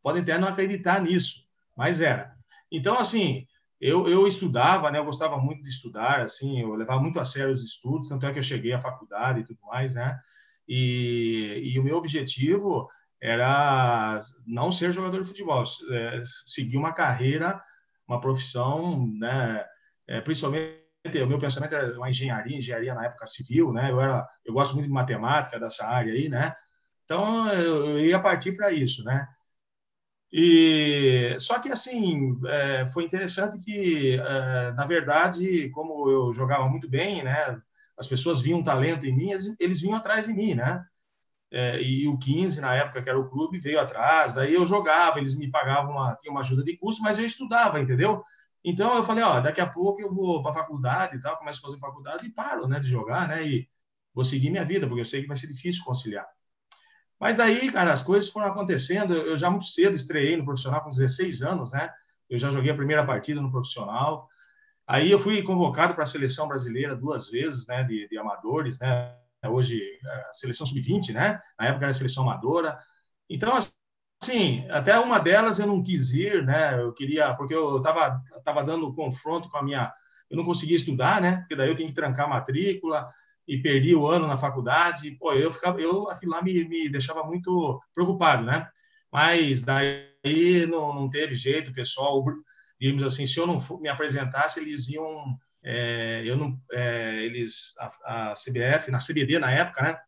podem 0.03 0.21
até 0.21 0.37
não 0.37 0.49
acreditar 0.49 1.01
nisso, 1.01 1.45
mas 1.77 2.01
era. 2.01 2.35
Então, 2.73 2.99
assim, 2.99 3.47
eu, 3.81 4.09
eu 4.09 4.27
estudava, 4.27 4.91
né? 4.91 4.99
Eu 4.99 5.05
gostava 5.05 5.39
muito 5.39 5.63
de 5.63 5.69
estudar, 5.69 6.23
assim, 6.23 6.61
eu 6.61 6.75
levava 6.75 7.01
muito 7.01 7.21
a 7.21 7.25
sério 7.25 7.53
os 7.53 7.63
estudos, 7.63 8.09
tanto 8.09 8.27
é 8.27 8.33
que 8.33 8.41
eu 8.41 8.43
cheguei 8.43 8.73
à 8.73 8.81
faculdade 8.81 9.41
e 9.41 9.45
tudo 9.45 9.61
mais, 9.63 9.95
né? 9.95 10.19
E, 10.67 11.61
e 11.63 11.79
o 11.79 11.85
meu 11.85 11.97
objetivo 11.97 12.89
era 13.23 14.19
não 14.45 14.73
ser 14.73 14.91
jogador 14.91 15.23
de 15.23 15.29
futebol, 15.29 15.63
é, 15.93 16.21
seguir 16.45 16.79
uma 16.79 16.93
carreira, 16.93 17.63
uma 18.09 18.21
profissão, 18.21 19.07
né? 19.21 19.65
É, 20.09 20.21
principalmente 20.21 20.84
o 21.05 21.27
meu 21.27 21.39
pensamento 21.39 21.75
era 21.75 21.97
uma 21.97 22.09
engenharia, 22.09 22.57
engenharia 22.57 22.95
na 22.95 23.05
época 23.05 23.27
civil, 23.27 23.73
né? 23.73 23.91
Eu 23.91 24.01
era, 24.01 24.27
eu 24.45 24.55
gosto 24.55 24.75
muito 24.75 24.87
de 24.87 24.93
matemática 24.93 25.61
dessa 25.61 25.87
área 25.87 26.13
aí, 26.13 26.29
né? 26.29 26.55
Então 27.05 27.49
eu, 27.53 28.01
ia 28.01 28.19
partir 28.19 28.53
para 28.57 28.73
isso, 28.73 29.05
né? 29.05 29.29
E 30.33 31.37
só 31.39 31.59
que 31.61 31.71
assim 31.71 32.35
é, 32.47 32.87
foi 32.87 33.05
interessante 33.05 33.63
que 33.65 34.15
é, 34.15 34.73
na 34.73 34.85
verdade 34.87 35.71
como 35.71 36.11
eu 36.11 36.33
jogava 36.33 36.69
muito 36.69 36.89
bem, 36.89 37.23
né? 37.23 37.61
As 37.97 38.07
pessoas 38.07 38.41
viam 38.41 38.63
talento 38.63 39.07
em 39.07 39.15
mim, 39.15 39.31
eles, 39.33 39.55
eles 39.61 39.81
vinham 39.81 39.97
atrás 39.97 40.27
de 40.27 40.33
mim, 40.33 40.55
né? 40.55 40.85
É, 41.53 41.81
e 41.81 42.09
o 42.09 42.19
15 42.19 42.61
na 42.61 42.75
época 42.75 43.03
que 43.03 43.09
era 43.09 43.19
o 43.19 43.31
clube 43.31 43.59
veio 43.59 43.79
atrás, 43.81 44.35
daí 44.35 44.55
eu 44.55 44.67
jogava, 44.67 45.19
eles 45.19 45.37
me 45.37 45.51
pagavam 45.51 45.93
uma, 45.93 46.17
tinha 46.17 46.33
uma 46.33 46.41
ajuda 46.41 46.65
de 46.65 46.77
custo, 46.77 47.03
mas 47.03 47.19
eu 47.19 47.27
estudava, 47.27 47.81
entendeu? 47.81 48.25
Então 48.65 48.97
eu 48.97 49.05
falei, 49.05 49.23
ó, 49.23 49.41
daqui 49.41 49.61
a 49.61 49.67
pouco 49.67 50.01
eu 50.01 50.11
vou 50.11 50.43
para 50.43 50.53
a 50.53 50.55
faculdade 50.55 51.17
e 51.17 51.21
tal, 51.21 51.37
começo 51.37 51.59
a 51.59 51.63
fazer 51.63 51.79
faculdade 51.79 52.27
e 52.27 52.31
paro, 52.31 52.67
né, 52.67 52.81
de 52.81 52.89
jogar, 52.89 53.29
né? 53.29 53.47
E 53.47 53.69
vou 54.15 54.25
seguir 54.25 54.51
minha 54.51 54.65
vida, 54.65 54.87
porque 54.87 55.03
eu 55.03 55.07
sei 55.07 55.21
que 55.21 55.29
vai 55.29 55.37
ser 55.37 55.49
difícil 55.49 55.85
conciliar. 55.85 56.27
Mas 57.21 57.37
daí, 57.37 57.71
cara, 57.71 57.93
as 57.93 58.03
coisas 58.03 58.31
foram 58.31 58.47
acontecendo. 58.47 59.15
Eu 59.15 59.37
já 59.37 59.51
muito 59.51 59.67
cedo 59.67 59.95
estreiei 59.95 60.37
no 60.37 60.45
profissional 60.45 60.81
com 60.83 60.91
16 60.91 61.43
anos, 61.43 61.73
né? 61.73 61.91
Eu 62.29 62.39
já 62.39 62.49
joguei 62.49 62.73
a 62.73 62.77
primeira 62.77 63.05
partida 63.05 63.41
no 63.41 63.51
profissional. 63.51 64.29
Aí 64.87 65.11
eu 65.11 65.19
fui 65.19 65.43
convocado 65.43 65.95
para 65.95 66.05
a 66.05 66.07
seleção 66.07 66.49
brasileira 66.49 66.97
duas 66.97 67.31
vezes, 67.31 67.67
né, 67.67 67.83
de, 67.85 68.09
de 68.09 68.19
amadores, 68.19 68.79
né? 68.79 69.15
Hoje 69.47 69.81
a 70.31 70.33
seleção 70.33 70.67
sub-20, 70.67 71.13
né? 71.13 71.41
Na 71.59 71.67
época 71.67 71.85
era 71.85 71.91
a 71.91 71.95
seleção 71.95 72.23
amadora. 72.23 72.79
Então, 73.29 73.55
assim, 73.55 73.73
até 74.71 74.99
uma 74.99 75.19
delas 75.19 75.59
eu 75.59 75.67
não 75.67 75.83
quis 75.83 76.13
ir, 76.13 76.45
né? 76.45 76.81
Eu 76.81 76.93
queria, 76.93 77.35
porque 77.35 77.55
eu 77.55 77.79
estava 77.79 78.21
tava 78.45 78.63
dando 78.63 78.93
confronto 78.95 79.49
com 79.49 79.59
a 79.59 79.63
minha, 79.63 79.93
eu 80.31 80.37
não 80.37 80.45
conseguia 80.45 80.77
estudar, 80.77 81.21
né? 81.21 81.39
Porque 81.39 81.57
daí 81.57 81.69
eu 81.69 81.77
tinha 81.77 81.89
que 81.89 81.95
trancar 81.95 82.27
a 82.27 82.29
matrícula 82.29 83.09
e 83.47 83.59
perdi 83.59 83.95
o 83.95 84.07
ano 84.07 84.27
na 84.27 84.37
faculdade, 84.37 85.11
pô, 85.13 85.33
eu 85.33 85.51
ficava, 85.51 85.81
eu 85.81 86.09
aquilo 86.11 86.33
lá 86.33 86.43
me, 86.43 86.65
me 86.67 86.89
deixava 86.89 87.23
muito 87.25 87.81
preocupado, 87.95 88.45
né? 88.45 88.69
Mas 89.13 89.63
daí 89.63 90.67
não, 90.67 90.95
não 90.95 91.11
teve 91.11 91.35
jeito, 91.35 91.73
pessoal, 91.73 92.25
digamos 92.81 93.03
assim, 93.03 93.27
se 93.27 93.39
eu 93.39 93.47
não 93.47 93.59
me 93.81 93.89
apresentasse, 93.89 94.61
eles 94.61 94.89
iam, 94.89 95.39
é, 95.63 96.23
eu 96.25 96.37
não, 96.37 96.59
é, 96.73 97.25
eles, 97.25 97.75
a, 97.79 98.31
a, 98.31 98.35
CBF, 98.35 98.91
na 98.91 98.99
CBD 98.99 99.39
na 99.39 99.51
época, 99.53 99.83
né? 99.83 99.99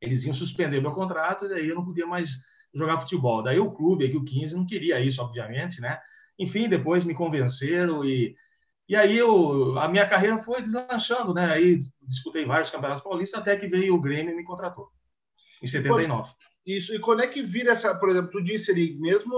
Eles 0.00 0.24
iam 0.24 0.32
suspender 0.32 0.80
meu 0.80 0.92
contrato 0.92 1.46
e 1.46 1.48
daí 1.48 1.68
eu 1.68 1.74
não 1.74 1.84
podia 1.84 2.06
mais 2.06 2.36
jogar 2.74 2.98
futebol. 2.98 3.42
Daí 3.42 3.58
o 3.58 3.72
clube, 3.72 4.06
aqui 4.06 4.16
o 4.16 4.24
15, 4.24 4.56
não 4.56 4.66
queria 4.66 5.00
isso, 5.00 5.22
obviamente, 5.22 5.80
né? 5.80 5.98
Enfim, 6.38 6.68
depois 6.68 7.04
me 7.04 7.14
convenceram 7.14 8.04
e 8.04 8.34
e 8.88 8.96
aí 8.96 9.16
eu, 9.16 9.78
a 9.78 9.88
minha 9.88 10.06
carreira 10.06 10.36
foi 10.38 10.60
deslanchando, 10.60 11.32
né? 11.32 11.50
Aí 11.52 11.80
disputei 12.02 12.44
vários 12.44 12.68
campeonatos 12.68 13.02
paulistas 13.02 13.40
até 13.40 13.56
que 13.56 13.66
veio 13.66 13.94
o 13.94 14.00
Grêmio 14.00 14.34
e 14.34 14.36
me 14.36 14.44
contratou, 14.44 14.88
em 15.62 15.66
79. 15.66 16.30
Isso, 16.66 16.94
e 16.94 16.98
quando 16.98 17.22
é 17.22 17.26
que 17.26 17.42
vira 17.42 17.72
essa, 17.72 17.94
por 17.94 18.10
exemplo, 18.10 18.30
tu 18.30 18.42
disse 18.42 18.70
ali, 18.70 18.98
mesmo 19.00 19.32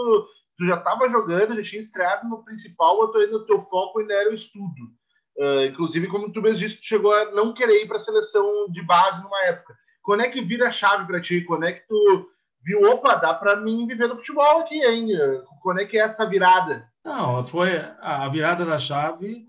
tu 0.57 0.67
já 0.67 0.77
estava 0.77 1.09
jogando, 1.09 1.55
já 1.55 1.63
tinha 1.63 1.81
estreado 1.81 2.29
no 2.29 2.45
principal, 2.45 3.01
eu 3.01 3.09
tô 3.09 3.23
indo, 3.23 3.37
o 3.37 3.47
teu 3.47 3.61
foco 3.61 4.01
ainda 4.01 4.15
era 4.15 4.31
o 4.31 4.35
estudo. 4.35 4.93
Uh, 5.37 5.65
inclusive, 5.67 6.07
como 6.07 6.33
tu 6.33 6.41
mesmo 6.41 6.59
disse, 6.59 6.77
tu 6.77 6.85
chegou 6.85 7.15
a 7.15 7.33
não 7.33 7.55
querer 7.55 7.83
ir 7.83 7.89
para 7.89 7.97
a 7.97 8.01
seleção 8.01 8.69
de 8.71 8.83
base 8.83 9.23
numa 9.23 9.41
época. 9.45 9.77
Quando 10.03 10.23
é 10.23 10.29
que 10.29 10.43
vira 10.43 10.69
a 10.69 10.73
chave 10.73 11.07
para 11.07 11.21
ti? 11.21 11.43
Quando 11.43 11.65
é 11.65 11.73
que 11.73 11.87
tu 11.89 12.29
viu, 12.65 12.83
opa, 12.91 13.17
dá 13.17 13.35
para 13.35 13.57
mim 13.57 13.87
viver 13.87 14.09
no 14.09 14.17
futebol 14.17 14.61
aqui, 14.61 14.83
hein? 14.83 15.09
Quando 15.63 15.81
é 15.81 15.85
que 15.85 15.99
é 15.99 16.03
essa 16.03 16.29
virada? 16.29 16.89
Não, 17.05 17.45
foi 17.45 17.77
a 18.01 18.29
virada 18.29 18.65
da 18.65 18.79
chave 18.79 19.47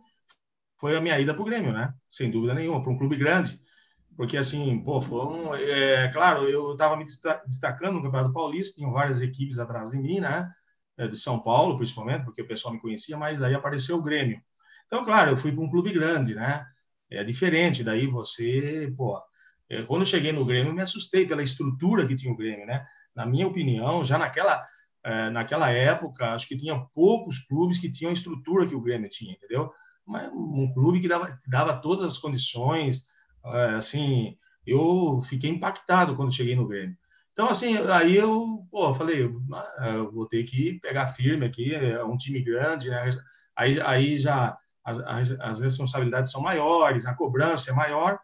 foi 0.85 0.95
a 0.95 1.01
minha 1.01 1.19
ida 1.19 1.33
para 1.33 1.41
o 1.41 1.45
Grêmio, 1.45 1.73
né? 1.73 1.93
Sem 2.09 2.29
dúvida 2.29 2.53
nenhuma, 2.53 2.81
para 2.81 2.91
um 2.91 2.97
clube 2.97 3.15
grande. 3.15 3.59
Porque, 4.15 4.37
assim, 4.37 4.79
pô, 4.83 5.01
foi 5.01 5.25
um, 5.25 5.55
é, 5.55 6.09
claro, 6.11 6.47
eu 6.47 6.73
estava 6.73 6.95
me 6.95 7.03
destacando 7.03 7.95
no 7.95 8.03
Campeonato 8.03 8.33
Paulista, 8.33 8.75
tinham 8.75 8.91
várias 8.91 9.21
equipes 9.21 9.59
atrás 9.59 9.91
de 9.91 9.97
mim, 9.97 10.19
né? 10.19 10.49
É, 10.97 11.07
de 11.07 11.17
São 11.17 11.39
Paulo, 11.39 11.75
principalmente, 11.75 12.23
porque 12.23 12.41
o 12.41 12.47
pessoal 12.47 12.73
me 12.73 12.79
conhecia, 12.79 13.17
mas 13.17 13.41
aí 13.41 13.53
apareceu 13.53 13.97
o 13.97 14.01
Grêmio. 14.01 14.39
Então, 14.85 15.03
claro, 15.03 15.31
eu 15.31 15.37
fui 15.37 15.51
para 15.51 15.63
um 15.63 15.69
clube 15.69 15.91
grande, 15.91 16.35
né? 16.35 16.65
É 17.09 17.23
diferente, 17.23 17.83
daí 17.83 18.07
você, 18.07 18.93
pô, 18.95 19.19
é, 19.69 19.83
quando 19.83 20.01
eu 20.01 20.05
cheguei 20.05 20.31
no 20.31 20.45
Grêmio, 20.45 20.73
me 20.73 20.81
assustei 20.81 21.25
pela 21.27 21.43
estrutura 21.43 22.07
que 22.07 22.15
tinha 22.15 22.31
o 22.31 22.37
Grêmio, 22.37 22.65
né? 22.65 22.85
Na 23.15 23.25
minha 23.25 23.47
opinião, 23.47 24.03
já 24.03 24.17
naquela 24.17 24.65
é, 25.05 25.29
naquela 25.29 25.69
época, 25.69 26.33
acho 26.33 26.47
que 26.47 26.57
tinha 26.57 26.79
poucos 26.95 27.37
clubes 27.37 27.77
que 27.77 27.91
tinham 27.91 28.09
a 28.09 28.13
estrutura 28.13 28.67
que 28.67 28.73
o 28.73 28.81
Grêmio 28.81 29.07
tinha, 29.07 29.33
entendeu? 29.33 29.71
Mas 30.03 30.31
um 30.33 30.71
clube 30.73 30.99
que 30.99 31.07
dava, 31.07 31.39
dava 31.47 31.79
todas 31.79 32.03
as 32.03 32.17
condições, 32.17 33.05
é, 33.45 33.75
assim, 33.75 34.35
eu 34.65 35.21
fiquei 35.21 35.51
impactado 35.51 36.15
quando 36.15 36.33
cheguei 36.33 36.55
no 36.55 36.67
Grêmio. 36.67 36.97
Então, 37.33 37.47
assim, 37.47 37.77
aí 37.89 38.15
eu, 38.15 38.65
pô, 38.71 38.93
falei, 38.95 39.23
eu 39.23 40.11
vou 40.11 40.25
ter 40.25 40.43
que 40.43 40.79
pegar 40.79 41.05
firme 41.05 41.45
aqui, 41.45 41.75
é 41.75 42.03
um 42.03 42.17
time 42.17 42.41
grande, 42.41 42.89
né? 42.89 43.07
Aí, 43.55 43.79
aí 43.81 44.17
já 44.17 44.57
as, 44.83 44.99
as, 44.99 45.31
as 45.39 45.59
responsabilidades 45.59 46.31
são 46.31 46.41
maiores, 46.41 47.05
a 47.05 47.13
cobrança 47.13 47.69
é 47.69 47.73
maior, 47.73 48.19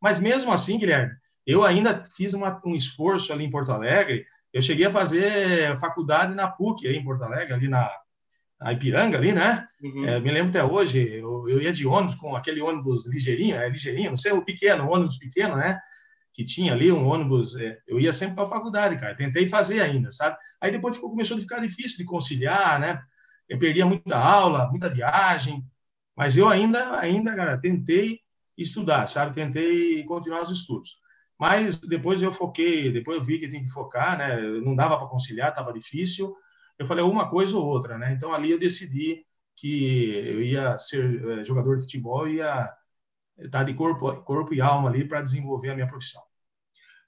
mas 0.00 0.18
mesmo 0.18 0.52
assim, 0.52 0.78
Guilherme, 0.78 1.14
eu 1.46 1.64
ainda 1.64 2.04
fiz 2.04 2.34
uma, 2.34 2.60
um 2.64 2.74
esforço 2.74 3.32
ali 3.32 3.44
em 3.44 3.50
Porto 3.50 3.72
Alegre, 3.72 4.24
eu 4.52 4.62
cheguei 4.62 4.86
a 4.86 4.90
fazer 4.90 5.78
faculdade 5.78 6.34
na 6.34 6.48
PUC, 6.48 6.86
aí 6.86 6.96
em 6.96 7.04
Porto 7.04 7.24
Alegre, 7.24 7.54
ali 7.54 7.68
na, 7.68 7.90
na 8.60 8.72
Ipiranga, 8.72 9.16
ali, 9.16 9.32
né? 9.32 9.66
Uhum. 9.82 10.06
É, 10.06 10.20
me 10.20 10.30
lembro 10.30 10.50
até 10.50 10.62
hoje, 10.62 10.98
eu, 10.98 11.48
eu, 11.48 11.60
ia 11.60 11.72
de 11.72 11.86
ônibus 11.86 12.16
com 12.16 12.36
aquele 12.36 12.60
ônibus 12.60 13.06
ligeirinho, 13.06 13.56
é 13.56 13.68
ligeirinho, 13.68 14.10
não 14.10 14.16
sei, 14.16 14.32
o 14.32 14.44
pequeno, 14.44 14.84
o 14.84 14.92
ônibus 14.92 15.18
pequeno, 15.18 15.56
né? 15.56 15.78
que 16.32 16.44
tinha 16.44 16.72
ali 16.72 16.90
um 16.90 17.06
ônibus, 17.06 17.56
é, 17.56 17.78
eu 17.86 18.00
ia 18.00 18.12
sempre 18.12 18.34
para 18.34 18.44
a 18.44 18.48
faculdade, 18.48 18.96
cara. 18.98 19.14
Tentei 19.14 19.46
fazer 19.46 19.80
ainda, 19.80 20.10
sabe? 20.10 20.36
Aí 20.60 20.70
depois 20.70 20.96
ficou, 20.96 21.10
começou 21.10 21.36
a 21.36 21.40
ficar 21.40 21.60
difícil 21.60 21.98
de 21.98 22.04
conciliar, 22.04 22.80
né? 22.80 23.02
Eu 23.48 23.58
perdia 23.58 23.84
muita 23.84 24.16
aula, 24.16 24.68
muita 24.70 24.88
viagem, 24.88 25.62
mas 26.16 26.36
eu 26.36 26.48
ainda, 26.48 26.98
ainda, 26.98 27.34
cara, 27.34 27.58
tentei 27.58 28.20
estudar, 28.56 29.06
sabe? 29.08 29.34
Tentei 29.34 30.02
continuar 30.04 30.42
os 30.42 30.50
estudos. 30.50 31.01
Mas 31.38 31.78
depois 31.80 32.22
eu 32.22 32.32
foquei, 32.32 32.92
depois 32.92 33.18
eu 33.18 33.24
vi 33.24 33.38
que 33.38 33.48
tinha 33.48 33.62
que 33.62 33.70
focar, 33.70 34.16
né? 34.18 34.40
Não 34.60 34.76
dava 34.76 34.96
para 34.96 35.08
conciliar, 35.08 35.50
estava 35.50 35.72
difícil. 35.72 36.34
Eu 36.78 36.86
falei 36.86 37.04
uma 37.04 37.28
coisa 37.28 37.56
ou 37.56 37.66
outra, 37.66 37.98
né? 37.98 38.12
Então 38.12 38.32
ali 38.32 38.50
eu 38.50 38.58
decidi 38.58 39.24
que 39.56 40.14
eu 40.26 40.42
ia 40.42 40.76
ser 40.78 41.40
é, 41.40 41.44
jogador 41.44 41.76
de 41.76 41.82
futebol 41.82 42.28
e 42.28 42.36
ia 42.36 42.72
tá 43.50 43.62
de 43.62 43.74
corpo, 43.74 44.22
corpo 44.22 44.54
e 44.54 44.60
alma 44.60 44.88
ali 44.88 45.06
para 45.06 45.22
desenvolver 45.22 45.70
a 45.70 45.74
minha 45.74 45.88
profissão. 45.88 46.22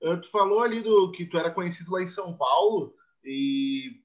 Uh, 0.03 0.21
tu 0.21 0.31
falou 0.31 0.63
ali 0.63 0.83
do 0.83 1.11
que 1.13 1.25
tu 1.25 1.39
era 1.39 1.51
conhecido 1.51 1.93
lá 1.93 2.03
em 2.03 2.07
São 2.07 2.37
Paulo 2.37 2.95
e 3.25 4.03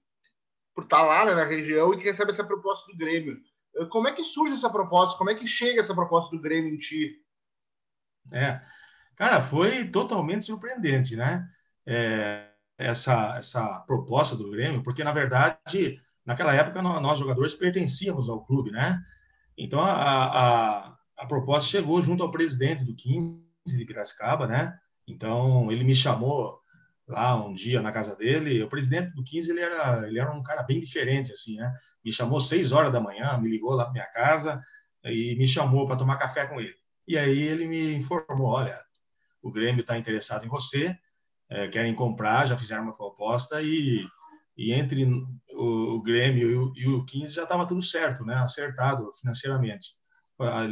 por 0.73 0.83
estar 0.83 0.97
tá 0.97 1.03
lá 1.03 1.25
né, 1.25 1.35
na 1.35 1.43
região 1.43 1.93
e 1.93 1.97
que 1.97 2.03
recebe 2.03 2.31
essa 2.31 2.43
proposta 2.43 2.91
do 2.91 2.97
Grêmio. 2.97 3.37
Uh, 3.75 3.87
como 3.89 4.07
é 4.07 4.13
que 4.13 4.23
surge 4.23 4.53
essa 4.53 4.69
proposta? 4.69 5.17
Como 5.17 5.29
é 5.29 5.35
que 5.35 5.47
chega 5.47 5.81
essa 5.81 5.93
proposta 5.93 6.35
do 6.35 6.41
Grêmio 6.41 6.73
em 6.73 6.77
ti? 6.77 7.15
É, 8.31 8.61
cara, 9.19 9.41
foi 9.41 9.87
totalmente 9.89 10.45
surpreendente, 10.45 11.15
né? 11.15 11.47
É, 11.85 12.47
essa 12.77 13.37
essa 13.37 13.79
proposta 13.81 14.35
do 14.35 14.49
Grêmio, 14.49 14.81
porque 14.81 15.03
na 15.03 15.11
verdade 15.11 16.01
naquela 16.25 16.55
época 16.55 16.81
nós 16.81 17.19
jogadores 17.19 17.53
pertencíamos 17.53 18.29
ao 18.29 18.43
clube, 18.45 18.71
né? 18.71 18.99
Então 19.57 19.81
a, 19.81 20.87
a 20.87 20.99
a 21.19 21.25
proposta 21.25 21.69
chegou 21.69 22.01
junto 22.01 22.23
ao 22.23 22.31
presidente 22.31 22.85
do 22.85 22.95
15 22.95 23.43
de 23.65 23.85
Piracicaba, 23.85 24.47
né? 24.47 24.73
Então, 25.05 25.69
ele 25.69 25.83
me 25.83 25.93
chamou 25.93 26.57
lá 27.05 27.35
um 27.35 27.53
dia 27.53 27.81
na 27.81 27.91
casa 27.91 28.15
dele. 28.15 28.63
O 28.63 28.69
presidente 28.69 29.13
do 29.13 29.23
15, 29.23 29.51
ele 29.51 29.59
era, 29.59 30.07
ele 30.07 30.17
era 30.17 30.31
um 30.31 30.41
cara 30.41 30.63
bem 30.63 30.79
diferente, 30.79 31.33
assim, 31.33 31.57
né? 31.57 31.73
Me 32.03 32.11
chamou 32.13 32.39
seis 32.39 32.71
horas 32.71 32.93
da 32.93 33.01
manhã, 33.01 33.37
me 33.37 33.49
ligou 33.49 33.73
lá 33.73 33.83
para 33.83 33.93
minha 33.93 34.05
casa 34.05 34.63
e 35.03 35.35
me 35.35 35.47
chamou 35.47 35.85
para 35.85 35.97
tomar 35.97 36.17
café 36.17 36.45
com 36.45 36.59
ele. 36.61 36.75
E 37.05 37.17
aí 37.17 37.41
ele 37.41 37.67
me 37.67 37.95
informou, 37.95 38.47
olha, 38.47 38.79
o 39.41 39.51
Grêmio 39.51 39.81
está 39.81 39.97
interessado 39.97 40.45
em 40.45 40.49
você, 40.49 40.97
é, 41.49 41.67
querem 41.67 41.95
comprar, 41.95 42.47
já 42.47 42.57
fizeram 42.57 42.83
uma 42.83 42.95
proposta 42.95 43.61
e, 43.61 44.05
e 44.55 44.71
entre 44.73 45.03
o, 45.53 45.95
o 45.95 46.01
Grêmio 46.01 46.49
e 46.49 46.55
o, 46.55 46.73
e 46.75 46.87
o 46.87 47.05
15 47.05 47.33
já 47.33 47.43
estava 47.43 47.65
tudo 47.65 47.81
certo, 47.81 48.23
né? 48.25 48.35
Acertado 48.35 49.11
financeiramente. 49.19 49.97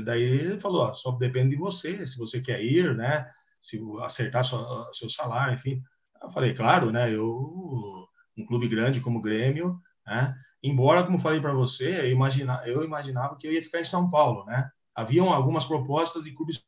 Daí 0.05 0.21
ele 0.21 0.59
falou, 0.59 0.83
ó, 0.83 0.93
só 0.93 1.11
depende 1.11 1.49
de 1.49 1.55
você, 1.57 2.05
se 2.05 2.17
você 2.17 2.39
quer 2.39 2.63
ir, 2.63 2.95
né? 2.95 3.29
Se 3.61 3.81
acertar 4.01 4.43
sua, 4.43 4.89
seu 4.93 5.09
salário, 5.09 5.55
enfim. 5.55 5.81
Eu 6.21 6.29
falei, 6.29 6.53
claro, 6.53 6.91
né? 6.91 7.13
Eu 7.13 8.07
um 8.37 8.45
clube 8.45 8.67
grande 8.67 9.01
como 9.01 9.19
o 9.19 9.21
Grêmio, 9.21 9.79
né? 10.05 10.35
Embora, 10.61 11.03
como 11.03 11.19
falei 11.19 11.41
para 11.41 11.53
você, 11.53 12.01
eu, 12.01 12.09
imagina, 12.09 12.61
eu 12.65 12.83
imaginava 12.83 13.35
que 13.35 13.47
eu 13.47 13.51
ia 13.51 13.61
ficar 13.61 13.79
em 13.79 13.85
São 13.85 14.09
Paulo, 14.09 14.45
né? 14.45 14.69
Haviam 14.95 15.33
algumas 15.33 15.65
propostas 15.65 16.23
de 16.23 16.33
clubes 16.33 16.61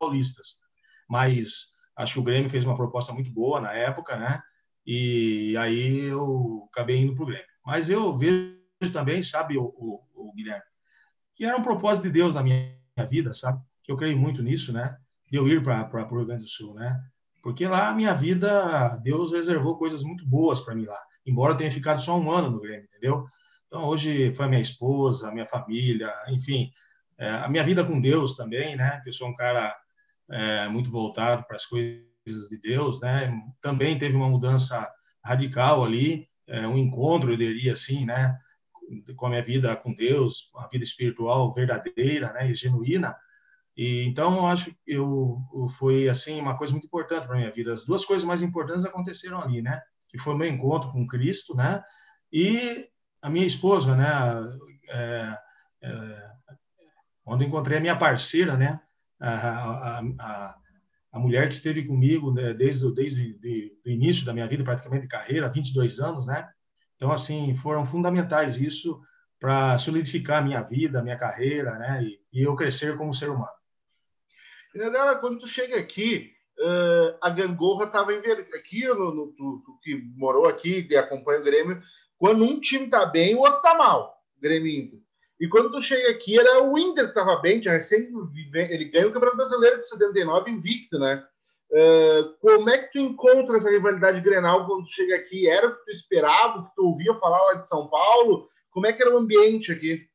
paulistas, 0.00 0.58
mas 1.08 1.68
acho 1.96 2.14
que 2.14 2.20
o 2.20 2.24
Grêmio 2.24 2.50
fez 2.50 2.64
uma 2.64 2.76
proposta 2.76 3.12
muito 3.12 3.30
boa 3.30 3.60
na 3.60 3.72
época, 3.72 4.16
né? 4.16 4.42
E 4.86 5.56
aí 5.56 6.04
eu 6.04 6.68
acabei 6.70 6.98
indo 7.00 7.14
para 7.14 7.22
o 7.22 7.26
Grêmio. 7.26 7.46
Mas 7.64 7.88
eu 7.88 8.16
vejo 8.16 8.54
também, 8.92 9.22
sabe, 9.22 9.56
o, 9.56 9.64
o, 9.64 10.00
o 10.14 10.32
Guilherme, 10.34 10.64
que 11.34 11.44
era 11.44 11.56
um 11.56 11.62
propósito 11.62 12.04
de 12.04 12.10
Deus 12.10 12.34
na 12.34 12.42
minha 12.42 12.76
vida, 13.08 13.32
sabe? 13.32 13.60
Que 13.82 13.90
eu 13.90 13.96
creio 13.96 14.18
muito 14.18 14.42
nisso, 14.42 14.72
né? 14.72 14.96
De 15.30 15.38
eu 15.38 15.48
ir 15.48 15.62
para 15.62 15.88
o 15.92 16.16
Rio 16.16 16.26
Grande 16.26 16.42
do 16.42 16.48
Sul, 16.48 16.74
né? 16.74 17.00
Porque 17.42 17.66
lá 17.66 17.88
a 17.88 17.94
minha 17.94 18.14
vida, 18.14 18.96
Deus 19.02 19.32
reservou 19.32 19.76
coisas 19.76 20.02
muito 20.02 20.26
boas 20.26 20.60
para 20.60 20.74
mim 20.74 20.86
lá, 20.86 20.98
embora 21.26 21.56
tenha 21.56 21.70
ficado 21.70 22.00
só 22.00 22.18
um 22.18 22.30
ano 22.30 22.50
no 22.50 22.60
Grêmio, 22.60 22.84
entendeu? 22.84 23.26
Então 23.66 23.84
hoje 23.84 24.32
foi 24.34 24.46
minha 24.46 24.60
esposa, 24.60 25.30
minha 25.30 25.44
família, 25.44 26.10
enfim, 26.28 26.70
é, 27.18 27.28
a 27.28 27.48
minha 27.48 27.64
vida 27.64 27.84
com 27.84 28.00
Deus 28.00 28.34
também, 28.34 28.76
né? 28.76 29.00
Que 29.02 29.10
eu 29.10 29.12
sou 29.12 29.28
um 29.28 29.34
cara 29.34 29.76
é, 30.30 30.68
muito 30.68 30.90
voltado 30.90 31.44
para 31.44 31.56
as 31.56 31.66
coisas 31.66 32.48
de 32.50 32.58
Deus, 32.60 33.00
né? 33.00 33.32
Também 33.60 33.98
teve 33.98 34.16
uma 34.16 34.28
mudança 34.28 34.90
radical 35.22 35.84
ali, 35.84 36.28
é, 36.46 36.66
um 36.66 36.78
encontro, 36.78 37.32
eu 37.32 37.36
diria 37.36 37.72
assim, 37.72 38.04
né? 38.04 38.38
com 39.16 39.26
a 39.26 39.30
minha 39.30 39.42
vida 39.42 39.74
com 39.76 39.94
Deus, 39.94 40.50
a 40.56 40.66
vida 40.68 40.84
espiritual 40.84 41.52
verdadeira, 41.52 42.32
né, 42.32 42.50
e 42.50 42.54
genuína. 42.54 43.16
E 43.76 44.04
então 44.04 44.36
eu 44.36 44.46
acho 44.46 44.66
que 44.66 44.76
eu, 44.86 45.38
foi 45.78 46.08
assim 46.08 46.40
uma 46.40 46.56
coisa 46.56 46.72
muito 46.72 46.86
importante 46.86 47.26
para 47.26 47.36
minha 47.36 47.50
vida. 47.50 47.72
As 47.72 47.84
duas 47.84 48.04
coisas 48.04 48.26
mais 48.26 48.40
importantes 48.40 48.84
aconteceram 48.84 49.40
ali, 49.40 49.60
né? 49.60 49.82
Que 50.08 50.16
foi 50.16 50.34
o 50.34 50.36
meu 50.36 50.48
encontro 50.48 50.92
com 50.92 51.06
Cristo, 51.06 51.56
né? 51.56 51.82
E 52.32 52.88
a 53.20 53.28
minha 53.28 53.46
esposa, 53.46 53.96
né? 53.96 54.08
É, 54.88 55.38
é, 55.82 56.30
onde 57.26 57.44
encontrei 57.44 57.78
a 57.78 57.80
minha 57.80 57.98
parceira, 57.98 58.56
né? 58.56 58.80
A, 59.26 60.00
a, 60.20 60.56
a, 61.12 61.18
mulher 61.18 61.48
que 61.48 61.54
esteve 61.54 61.86
comigo 61.86 62.32
né? 62.32 62.52
desde, 62.52 62.92
desde 62.92 63.72
o 63.84 63.88
início 63.88 64.24
da 64.24 64.32
minha 64.32 64.46
vida, 64.46 64.64
praticamente 64.64 65.02
de 65.02 65.08
carreira, 65.08 65.48
22 65.48 66.00
anos, 66.00 66.26
né? 66.26 66.48
Então, 66.96 67.10
assim, 67.10 67.54
foram 67.54 67.84
fundamentais 67.84 68.58
isso 68.58 69.00
para 69.40 69.76
solidificar 69.78 70.38
a 70.38 70.44
minha 70.44 70.62
vida, 70.62 71.00
a 71.00 71.02
minha 71.02 71.16
carreira, 71.16 71.78
né? 71.78 72.02
E, 72.02 72.20
e 72.32 72.42
eu 72.42 72.54
crescer 72.54 72.96
como 72.96 73.14
ser 73.14 73.30
humano. 73.30 73.48
Nadela, 74.74 75.16
quando 75.16 75.38
tu 75.38 75.46
chega 75.46 75.78
aqui, 75.78 76.32
uh, 76.58 77.16
a 77.22 77.30
gangorra 77.30 77.86
estava 77.86 78.12
aqui, 78.12 78.86
no, 78.88 79.14
no, 79.14 79.26
tu, 79.28 79.62
tu, 79.64 79.78
que 79.82 79.96
morou 80.16 80.46
aqui 80.46 80.86
e 80.88 80.96
acompanha 80.96 81.40
o 81.40 81.44
Grêmio, 81.44 81.80
quando 82.18 82.44
um 82.44 82.60
time 82.60 82.88
tá 82.88 83.06
bem, 83.06 83.34
o 83.34 83.40
outro 83.40 83.60
tá 83.60 83.74
mal, 83.74 84.18
Grêmio 84.40 84.68
Inter. 84.68 85.03
E 85.40 85.48
quando 85.48 85.70
tu 85.70 85.80
chega 85.80 86.10
aqui, 86.10 86.38
era 86.38 86.62
o 86.62 86.78
Inter 86.78 87.04
que 87.04 87.10
estava 87.10 87.40
bem, 87.40 87.62
já 87.62 87.72
recém, 87.72 88.08
ele 88.54 88.84
ganhou 88.86 89.10
o 89.10 89.12
Campeonato 89.12 89.36
Brasileiro 89.36 89.78
de 89.78 89.88
79 89.88 90.50
invicto, 90.50 90.98
né? 90.98 91.24
Uh, 91.70 92.34
como 92.40 92.70
é 92.70 92.78
que 92.78 92.92
tu 92.92 92.98
encontra 92.98 93.56
essa 93.56 93.68
rivalidade 93.68 94.20
Grenal 94.20 94.64
quando 94.64 94.84
tu 94.84 94.90
chega 94.90 95.16
aqui? 95.16 95.48
Era 95.48 95.66
o 95.66 95.76
que 95.76 95.84
tu 95.84 95.90
esperava, 95.90 96.58
o 96.60 96.64
que 96.64 96.74
tu 96.76 96.86
ouvia 96.86 97.14
falar 97.14 97.42
lá 97.46 97.54
de 97.54 97.66
São 97.66 97.88
Paulo? 97.88 98.48
Como 98.70 98.86
é 98.86 98.92
que 98.92 99.02
era 99.02 99.12
o 99.12 99.18
ambiente 99.18 99.72
aqui? 99.72 100.08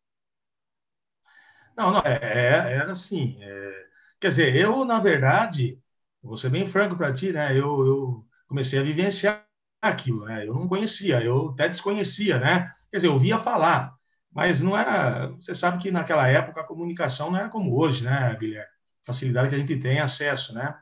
Não, 1.75 1.91
não, 1.91 2.01
é, 2.05 2.19
é 2.21 2.73
era 2.75 2.91
assim. 2.91 3.38
É, 3.41 3.85
quer 4.19 4.27
dizer, 4.29 4.55
eu, 4.55 4.85
na 4.85 4.99
verdade, 4.99 5.81
vou 6.21 6.38
ser 6.38 6.49
bem 6.49 6.65
franco 6.65 6.95
para 6.95 7.13
ti, 7.13 7.31
né? 7.31 7.51
Eu, 7.51 7.85
eu, 7.85 8.25
comecei 8.47 8.79
a 8.79 8.83
vivenciar 8.83 9.45
aquilo, 9.81 10.25
né? 10.25 10.47
Eu 10.47 10.53
não 10.53 10.67
conhecia, 10.67 11.21
eu 11.23 11.49
até 11.51 11.67
desconhecia, 11.69 12.39
né? 12.39 12.73
Quer 12.89 12.97
dizer, 12.97 13.07
eu 13.07 13.13
ouvia 13.13 13.38
falar, 13.38 13.95
mas 14.39 14.62
não 14.62 14.77
era. 14.77 15.27
Você 15.34 15.53
sabe 15.53 15.81
que 15.81 15.91
naquela 15.91 16.25
época 16.27 16.62
a 16.62 16.63
comunicação 16.63 17.29
não 17.29 17.38
era 17.38 17.50
como 17.50 17.77
hoje, 17.77 18.05
né, 18.05 18.34
Guilherme? 18.39 18.72
Facilidade 19.03 19.50
que 19.50 19.55
a 19.55 19.58
gente 19.58 19.77
tem 19.77 20.00
acesso, 20.00 20.53
né? 20.53 20.75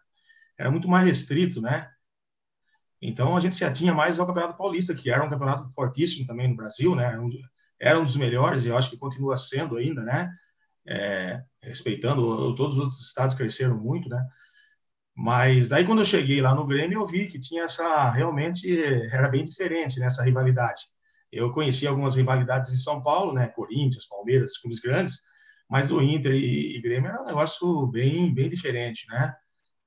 era 0.55 0.69
muito 0.69 0.87
mais 0.87 1.05
restrito, 1.05 1.59
né? 1.59 1.89
Então 3.01 3.35
a 3.35 3.39
gente 3.39 3.55
se 3.55 3.65
atinha 3.65 3.93
mais 3.95 4.19
ao 4.19 4.27
Campeonato 4.27 4.57
Paulista, 4.57 4.93
que 4.93 5.09
era 5.09 5.23
um 5.23 5.29
campeonato 5.29 5.71
fortíssimo 5.73 6.27
também 6.27 6.47
no 6.47 6.55
Brasil, 6.55 6.95
né? 6.95 7.17
Era 7.79 7.99
um 7.99 8.05
dos 8.05 8.15
melhores 8.15 8.63
e 8.63 8.67
eu 8.67 8.77
acho 8.77 8.91
que 8.91 8.97
continua 8.97 9.35
sendo 9.35 9.77
ainda, 9.77 10.03
né? 10.03 10.31
É, 10.85 11.41
respeitando 11.63 12.55
todos 12.55 12.77
os 12.77 12.83
outros 12.83 13.07
estados 13.07 13.35
cresceram 13.35 13.75
muito, 13.75 14.07
né? 14.07 14.23
Mas 15.15 15.67
daí 15.67 15.83
quando 15.83 15.99
eu 15.99 16.05
cheguei 16.05 16.41
lá 16.41 16.53
no 16.53 16.67
Grêmio 16.67 17.01
eu 17.01 17.07
vi 17.07 17.25
que 17.27 17.39
tinha 17.39 17.63
essa 17.63 18.11
realmente 18.11 18.67
era 19.11 19.27
bem 19.27 19.43
diferente 19.43 19.99
nessa 19.99 20.21
né, 20.21 20.27
rivalidade. 20.27 20.83
Eu 21.31 21.51
conheci 21.51 21.85
algumas 21.85 22.15
rivalidades 22.15 22.71
em 22.71 22.77
São 22.77 23.01
Paulo, 23.01 23.33
né? 23.33 23.47
Corinthians, 23.47 24.05
Palmeiras, 24.05 24.57
clubes 24.57 24.79
grandes, 24.79 25.21
mas 25.69 25.91
o 25.91 26.01
Inter 26.01 26.33
e, 26.33 26.77
e 26.77 26.81
Grêmio 26.81 27.09
era 27.09 27.21
um 27.21 27.25
negócio 27.25 27.87
bem 27.87 28.33
bem 28.33 28.49
diferente, 28.49 29.05
né? 29.09 29.35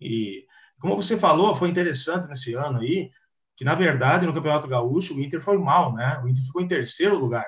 E 0.01 0.47
como 0.79 0.97
você 0.97 1.19
falou, 1.19 1.55
foi 1.55 1.69
interessante 1.69 2.29
nesse 2.29 2.55
ano 2.55 2.81
aí 2.81 3.11
que 3.57 3.65
na 3.65 3.75
verdade 3.75 4.27
no 4.27 4.33
Campeonato 4.33 4.67
Gaúcho 4.67 5.15
o 5.15 5.21
Inter 5.21 5.41
foi 5.41 5.59
mal, 5.59 5.95
né? 5.95 6.21
O 6.25 6.29
Inter 6.29 6.43
ficou 6.45 6.63
em 6.63 6.69
terceiro 6.69 7.19
lugar. 7.19 7.47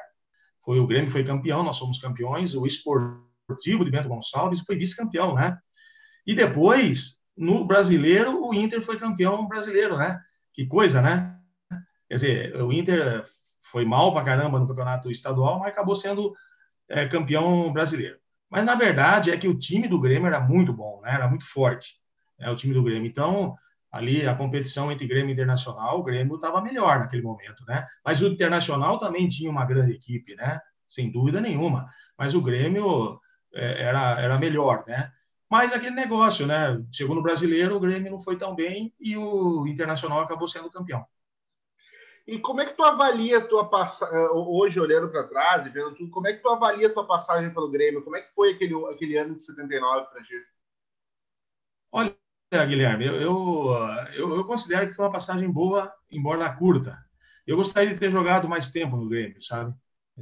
Foi 0.64 0.78
o 0.78 0.86
Grêmio 0.86 1.10
foi 1.10 1.24
campeão, 1.24 1.62
nós 1.62 1.76
somos 1.76 1.98
campeões, 1.98 2.54
o 2.54 2.66
Esportivo 2.66 3.84
de 3.84 3.90
Bento 3.90 4.08
Gonçalves 4.08 4.60
foi 4.60 4.76
vice-campeão, 4.76 5.34
né? 5.34 5.58
E 6.26 6.34
depois, 6.34 7.18
no 7.36 7.64
Brasileiro, 7.64 8.44
o 8.44 8.54
Inter 8.54 8.80
foi 8.80 8.98
campeão 8.98 9.48
brasileiro, 9.48 9.96
né? 9.96 10.20
Que 10.54 10.66
coisa, 10.66 11.02
né? 11.02 11.36
Quer 12.08 12.14
dizer, 12.14 12.62
o 12.62 12.72
Inter 12.72 13.24
foi 13.72 13.86
mal 13.86 14.12
para 14.12 14.22
caramba 14.22 14.60
no 14.60 14.68
campeonato 14.68 15.10
estadual, 15.10 15.58
mas 15.58 15.70
acabou 15.70 15.96
sendo 15.96 16.34
é, 16.88 17.06
campeão 17.06 17.72
brasileiro. 17.72 18.18
Mas 18.50 18.66
na 18.66 18.74
verdade 18.74 19.30
é 19.30 19.36
que 19.38 19.48
o 19.48 19.58
time 19.58 19.88
do 19.88 19.98
Grêmio 19.98 20.26
era 20.26 20.38
muito 20.38 20.74
bom, 20.74 21.00
né? 21.00 21.14
Era 21.14 21.26
muito 21.26 21.46
forte, 21.46 21.96
né? 22.38 22.50
o 22.50 22.54
time 22.54 22.74
do 22.74 22.82
Grêmio. 22.82 23.08
Então 23.08 23.56
ali 23.90 24.26
a 24.26 24.34
competição 24.34 24.92
entre 24.92 25.06
Grêmio 25.06 25.30
e 25.30 25.32
Internacional, 25.32 25.98
o 25.98 26.02
Grêmio 26.02 26.34
estava 26.34 26.60
melhor 26.60 27.00
naquele 27.00 27.22
momento, 27.22 27.64
né? 27.66 27.86
Mas 28.04 28.20
o 28.20 28.26
Internacional 28.26 28.98
também 28.98 29.26
tinha 29.26 29.50
uma 29.50 29.64
grande 29.64 29.92
equipe, 29.92 30.34
né? 30.36 30.60
Sem 30.86 31.10
dúvida 31.10 31.40
nenhuma. 31.40 31.88
Mas 32.18 32.34
o 32.34 32.42
Grêmio 32.42 33.18
é, 33.54 33.84
era 33.84 34.20
era 34.20 34.38
melhor, 34.38 34.84
né? 34.86 35.10
Mas 35.50 35.72
aquele 35.72 35.94
negócio, 35.94 36.46
né? 36.46 36.78
Chegou 36.90 37.16
no 37.16 37.22
Brasileiro, 37.22 37.76
o 37.76 37.80
Grêmio 37.80 38.10
não 38.10 38.20
foi 38.20 38.36
tão 38.36 38.54
bem 38.54 38.92
e 39.00 39.16
o 39.16 39.66
Internacional 39.66 40.20
acabou 40.20 40.46
sendo 40.46 40.70
campeão. 40.70 41.06
E 42.26 42.38
como 42.38 42.60
é 42.60 42.66
que 42.66 42.74
tu 42.74 42.84
avalia 42.84 43.40
tua 43.40 43.68
passagem, 43.68 44.16
eh, 44.16 44.30
hoje 44.30 44.78
olhando 44.78 45.10
para 45.10 45.26
trás 45.26 45.66
e 45.66 45.70
vendo 45.70 45.94
tudo, 45.94 46.10
como 46.10 46.28
é 46.28 46.32
que 46.32 46.42
tu 46.42 46.48
avalia 46.48 46.92
tua 46.92 47.06
passagem 47.06 47.52
pelo 47.52 47.70
Grêmio? 47.70 48.02
Como 48.02 48.16
é 48.16 48.20
que 48.20 48.32
foi 48.32 48.52
aquele, 48.52 48.74
aquele 48.86 49.16
ano 49.16 49.36
de 49.36 49.44
79 49.44 50.06
para 50.06 50.22
ti? 50.22 50.34
Olha, 51.90 52.14
Guilherme, 52.66 53.06
eu, 53.06 53.14
eu, 53.16 54.36
eu, 54.36 54.44
considero 54.44 54.86
que 54.86 54.94
foi 54.94 55.04
uma 55.04 55.10
passagem 55.10 55.50
boa, 55.50 55.92
embora 56.10 56.54
curta. 56.54 56.96
Eu 57.44 57.56
gostaria 57.56 57.92
de 57.92 57.98
ter 57.98 58.10
jogado 58.10 58.48
mais 58.48 58.70
tempo 58.70 58.96
no 58.96 59.08
Grêmio, 59.08 59.42
sabe? 59.42 59.74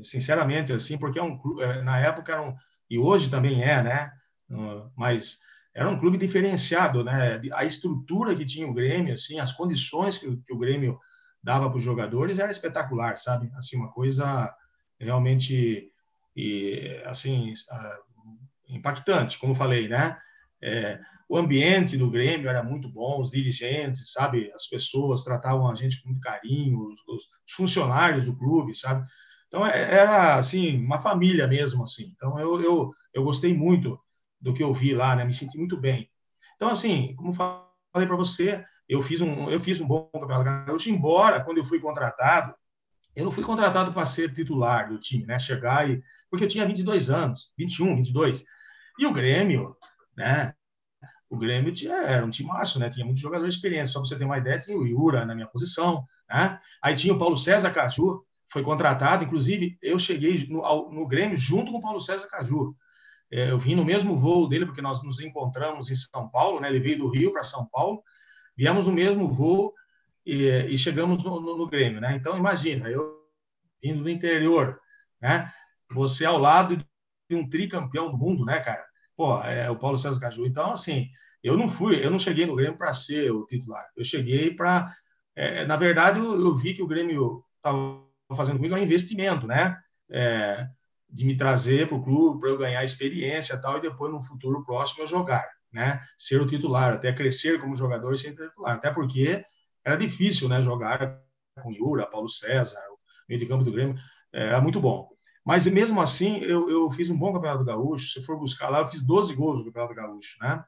Sinceramente, 0.03 0.73
assim, 0.73 0.97
porque 0.97 1.19
é 1.19 1.23
um, 1.23 1.39
eh, 1.61 1.83
na 1.83 1.99
época 1.99 2.33
era 2.33 2.43
um, 2.43 2.57
e 2.89 2.99
hoje 2.99 3.29
também 3.29 3.63
é, 3.63 3.83
né? 3.83 4.13
Mas 4.97 5.39
era 5.75 5.89
um 5.89 5.99
clube 5.99 6.17
diferenciado, 6.19 7.05
né? 7.05 7.41
A 7.53 7.65
estrutura 7.65 8.35
que 8.35 8.45
tinha 8.45 8.67
o 8.67 8.75
Grêmio, 8.75 9.15
assim, 9.15 9.39
as 9.39 9.53
condições 9.53 10.19
que, 10.19 10.35
que 10.39 10.53
o 10.53 10.59
Grêmio 10.59 10.99
dava 11.43 11.69
para 11.69 11.79
os 11.79 11.83
jogadores 11.83 12.39
era 12.39 12.51
espetacular, 12.51 13.17
sabe? 13.19 13.51
Assim, 13.57 13.77
uma 13.77 13.91
coisa 13.91 14.55
realmente 14.99 15.91
e 16.37 17.03
assim 17.07 17.53
impactante, 18.69 19.39
como 19.39 19.55
falei, 19.55 19.89
né? 19.89 20.17
É, 20.63 21.01
o 21.29 21.37
ambiente 21.37 21.97
do 21.97 22.11
Grêmio 22.11 22.49
era 22.49 22.63
muito 22.63 22.89
bom, 22.89 23.21
os 23.21 23.31
dirigentes, 23.31 24.13
sabe? 24.13 24.51
As 24.55 24.67
pessoas 24.67 25.25
tratavam 25.25 25.71
a 25.71 25.75
gente 25.75 26.03
com 26.03 26.09
muito 26.09 26.21
carinho, 26.21 26.79
os, 26.79 27.01
os 27.09 27.53
funcionários 27.53 28.27
do 28.27 28.37
clube, 28.37 28.77
sabe? 28.77 29.07
Então 29.49 29.67
é, 29.67 29.81
era 29.81 30.37
assim 30.37 30.77
uma 30.77 30.99
família 30.99 31.47
mesmo, 31.47 31.83
assim. 31.83 32.13
Então 32.15 32.39
eu, 32.39 32.61
eu, 32.61 32.95
eu 33.15 33.25
gostei 33.25 33.55
muito 33.55 33.99
do 34.41 34.55
que 34.55 34.63
eu 34.63 34.73
vi 34.73 34.95
lá, 34.95 35.17
né? 35.17 35.25
Me 35.25 35.33
senti 35.33 35.57
muito 35.59 35.77
bem. 35.77 36.11
Então 36.57 36.69
assim, 36.69 37.15
como 37.17 37.33
falei 37.33 38.07
para 38.07 38.17
você, 38.17 38.65
eu 38.91 39.01
fiz 39.01 39.21
um, 39.21 39.49
eu 39.49 39.61
fiz 39.61 39.81
um 39.81 39.87
bom 39.87 40.11
campeonato 40.13 40.67
gaúcho, 40.67 40.91
embora 40.91 41.43
quando 41.45 41.59
eu 41.59 41.65
fui 41.65 41.79
contratado, 41.79 42.53
eu 43.15 43.25
não 43.25 43.31
fui 43.31 43.45
contratado 43.45 43.93
para 43.93 44.05
ser 44.05 44.33
titular 44.33 44.89
do 44.89 44.99
time, 44.99 45.25
né? 45.25 45.39
Chegar 45.39 45.89
e. 45.89 46.03
Porque 46.29 46.45
eu 46.45 46.49
tinha 46.49 46.67
22 46.67 47.09
anos, 47.09 47.53
21, 47.57 47.95
22. 47.97 48.45
E 48.99 49.07
o 49.07 49.13
Grêmio, 49.13 49.77
né? 50.17 50.55
O 51.29 51.37
Grêmio 51.37 51.73
tinha, 51.73 51.95
era 51.95 52.27
um 52.27 52.31
time 52.31 52.49
massa, 52.49 52.81
né? 52.81 52.91
Tinha 52.91 53.05
muitos 53.05 53.23
jogadores 53.23 53.55
experientes. 53.55 53.93
Só 53.93 54.01
para 54.01 54.09
você 54.09 54.19
ter 54.19 54.25
uma 54.25 54.39
ideia, 54.39 54.59
tinha 54.59 54.77
o 54.77 54.85
Iura 54.85 55.25
na 55.25 55.37
minha 55.37 55.47
posição, 55.47 56.05
né? 56.29 56.59
Aí 56.83 56.95
tinha 56.95 57.15
o 57.15 57.19
Paulo 57.19 57.37
César 57.37 57.71
Caju, 57.71 58.25
foi 58.51 58.65
contratado. 58.65 59.23
Inclusive, 59.23 59.79
eu 59.81 60.01
cheguei 60.01 60.49
no, 60.49 60.91
no 60.91 61.07
Grêmio 61.07 61.37
junto 61.37 61.71
com 61.71 61.79
o 61.79 61.83
Paulo 61.83 62.01
César 62.01 62.27
Caju. 62.27 62.75
É, 63.31 63.53
eu 63.53 63.59
vim 63.59 63.77
no 63.77 63.85
mesmo 63.85 64.17
voo 64.17 64.49
dele, 64.49 64.67
porque 64.67 64.83
nós 64.83 65.01
nos 65.05 65.21
encontramos 65.21 65.91
em 65.93 65.95
São 65.95 66.29
Paulo, 66.29 66.59
né? 66.59 66.69
Ele 66.69 66.81
veio 66.81 66.99
do 66.99 67.09
Rio 67.09 67.33
para 67.33 67.45
São 67.45 67.65
Paulo 67.67 68.03
viemos 68.61 68.87
no 68.87 68.93
mesmo 68.93 69.27
voo 69.27 69.73
e, 70.27 70.47
e 70.69 70.77
chegamos 70.77 71.25
no, 71.25 71.41
no, 71.41 71.57
no, 71.57 71.67
Grêmio, 71.67 71.99
né? 71.99 72.15
Então, 72.15 72.37
imagina, 72.37 72.91
eu 72.91 73.19
vindo 73.83 74.03
do 74.03 74.11
interior, 74.11 74.79
né? 75.19 75.51
Você 75.93 76.27
ao 76.27 76.37
lado 76.37 76.77
de 76.77 77.35
um 77.35 77.49
tricampeão 77.49 78.11
do 78.11 78.19
mundo, 78.19 78.45
né, 78.45 78.61
cara? 78.61 78.85
Pô, 79.17 79.43
é 79.43 79.71
o 79.71 79.79
Paulo 79.79 79.97
César 79.97 80.21
Caju. 80.21 80.45
Então, 80.45 80.73
assim, 80.73 81.09
eu 81.43 81.57
não 81.57 81.69
fui, 81.69 82.05
eu 82.05 82.11
não 82.11 82.19
cheguei 82.19 82.45
no 82.45 82.55
Grêmio 82.55 82.77
para 82.77 82.93
ser 82.93 83.33
o 83.33 83.47
titular. 83.47 83.89
Eu 83.97 84.05
cheguei 84.05 84.55
para, 84.55 84.95
é, 85.35 85.65
na 85.65 85.77
verdade, 85.77 86.19
eu, 86.19 86.39
eu, 86.39 86.55
vi 86.55 86.75
que 86.75 86.83
o 86.83 86.87
Grêmio 86.87 87.43
estava 87.57 88.05
fazendo 88.37 88.57
comigo 88.57 88.75
um 88.75 88.79
investimento, 88.79 89.47
né? 89.47 89.75
É, 90.11 90.69
de 91.09 91.25
me 91.25 91.35
trazer 91.35 91.89
para 91.89 91.97
o 91.97 92.03
clube 92.03 92.41
para 92.41 92.51
eu 92.51 92.59
ganhar 92.59 92.85
experiência 92.85 93.59
tal, 93.59 93.79
e 93.79 93.81
depois 93.81 94.13
no 94.13 94.23
futuro 94.23 94.63
próximo 94.67 95.03
eu 95.03 95.07
jogar 95.07 95.49
né, 95.73 96.01
ser 96.19 96.41
o 96.41 96.47
titular, 96.47 96.95
até 96.95 97.13
crescer 97.13 97.61
como 97.61 97.77
jogador 97.77 98.13
e 98.13 98.19
ser 98.19 98.35
titular. 98.35 98.77
Até 98.77 98.91
porque 98.91 99.45
era 99.85 99.97
difícil 99.97 100.49
né, 100.49 100.61
jogar 100.61 101.21
com 101.63 101.73
Yura, 101.73 102.07
Paulo 102.07 102.29
César, 102.29 102.81
o 102.91 102.99
meio 103.29 103.41
de 103.41 103.47
campo 103.47 103.65
do 103.65 103.73
Grêmio, 103.73 103.97
é, 104.33 104.49
era 104.49 104.61
muito 104.61 104.81
bom. 104.81 105.09
Mas 105.45 105.67
mesmo 105.67 106.01
assim, 106.01 106.39
eu, 106.41 106.69
eu 106.71 106.91
fiz 106.91 107.11
um 107.11 107.17
bom 107.17 107.33
campeonato 107.33 107.65
gaúcho. 107.65 108.13
Se 108.13 108.23
for 108.23 108.39
buscar 108.39 108.69
lá, 108.69 108.81
eu 108.81 108.87
fiz 108.87 109.03
12 109.03 109.35
gols 109.35 109.59
no 109.59 109.65
campeonato 109.67 109.95
gaúcho, 109.95 110.37
né? 110.41 110.63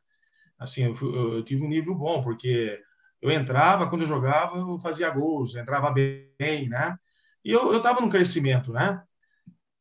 Assim, 0.59 0.85
eu, 0.85 0.97
eu, 1.03 1.35
eu 1.35 1.45
tive 1.45 1.63
um 1.63 1.69
nível 1.69 1.95
bom, 1.95 2.23
porque 2.23 2.81
eu 3.21 3.31
entrava, 3.31 3.89
quando 3.89 4.03
eu 4.03 4.09
jogava, 4.09 4.57
eu 4.57 4.79
fazia 4.79 5.11
gols, 5.11 5.55
eu 5.55 5.63
entrava 5.63 5.91
bem, 5.91 6.69
né? 6.69 6.97
E 7.45 7.51
eu 7.51 7.77
estava 7.77 8.01
num 8.01 8.09
crescimento, 8.09 8.73
né? 8.73 9.03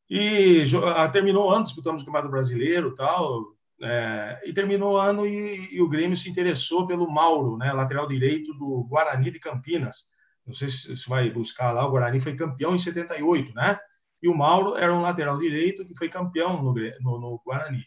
E 0.09 0.65
terminou 1.13 1.53
antes, 1.53 1.71
disputamos 1.71 2.01
o 2.01 2.05
Campeonato 2.05 2.31
Brasileiro 2.31 2.93
tal, 2.95 3.55
é, 3.83 4.41
e 4.45 4.53
terminou 4.53 4.93
o 4.93 4.97
ano 4.97 5.25
e, 5.25 5.75
e, 5.75 5.81
o 5.81 5.89
Grêmio 5.89 6.15
se 6.15 6.29
interessou 6.29 6.85
pelo 6.85 7.09
Mauro, 7.09 7.57
né, 7.57 7.73
lateral 7.73 8.07
direito 8.07 8.53
do 8.53 8.83
Guarani 8.83 9.31
de 9.31 9.39
Campinas. 9.39 10.09
Não 10.45 10.53
sei 10.53 10.69
se 10.69 10.95
você 10.95 11.09
vai 11.09 11.29
buscar 11.29 11.71
lá, 11.71 11.85
o 11.85 11.91
Guarani 11.91 12.19
foi 12.19 12.35
campeão 12.35 12.75
em 12.75 12.79
78, 12.79 13.53
né? 13.53 13.79
E 14.21 14.27
o 14.27 14.37
Mauro 14.37 14.75
era 14.75 14.93
um 14.93 15.01
lateral 15.01 15.37
direito 15.37 15.85
que 15.85 15.97
foi 15.97 16.09
campeão 16.09 16.61
no, 16.61 16.73
no, 16.73 17.19
no 17.19 17.41
Guarani. 17.43 17.83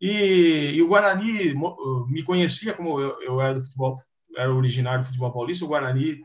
E, 0.00 0.72
e, 0.74 0.82
o 0.82 0.88
Guarani 0.88 1.54
me 2.08 2.22
conhecia 2.22 2.74
como 2.74 3.00
eu, 3.00 3.20
eu, 3.22 3.40
era 3.40 3.54
do 3.54 3.64
futebol, 3.64 3.96
era 4.36 4.52
originário 4.52 5.00
do 5.00 5.06
futebol 5.06 5.32
paulista, 5.32 5.64
o 5.64 5.68
Guarani 5.68 6.20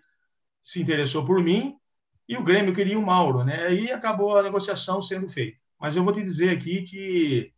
se 0.61 0.81
interessou 0.81 1.25
por 1.25 1.41
mim 1.41 1.75
e 2.27 2.35
o 2.37 2.43
Grêmio 2.43 2.73
queria 2.73 2.99
o 2.99 3.05
Mauro, 3.05 3.43
né? 3.43 3.65
Aí 3.67 3.91
acabou 3.91 4.37
a 4.37 4.43
negociação 4.43 5.01
sendo 5.01 5.29
feita. 5.29 5.57
Mas 5.79 5.95
eu 5.95 6.03
vou 6.03 6.13
te 6.13 6.21
dizer 6.21 6.49
aqui 6.49 6.83
que 6.83 7.53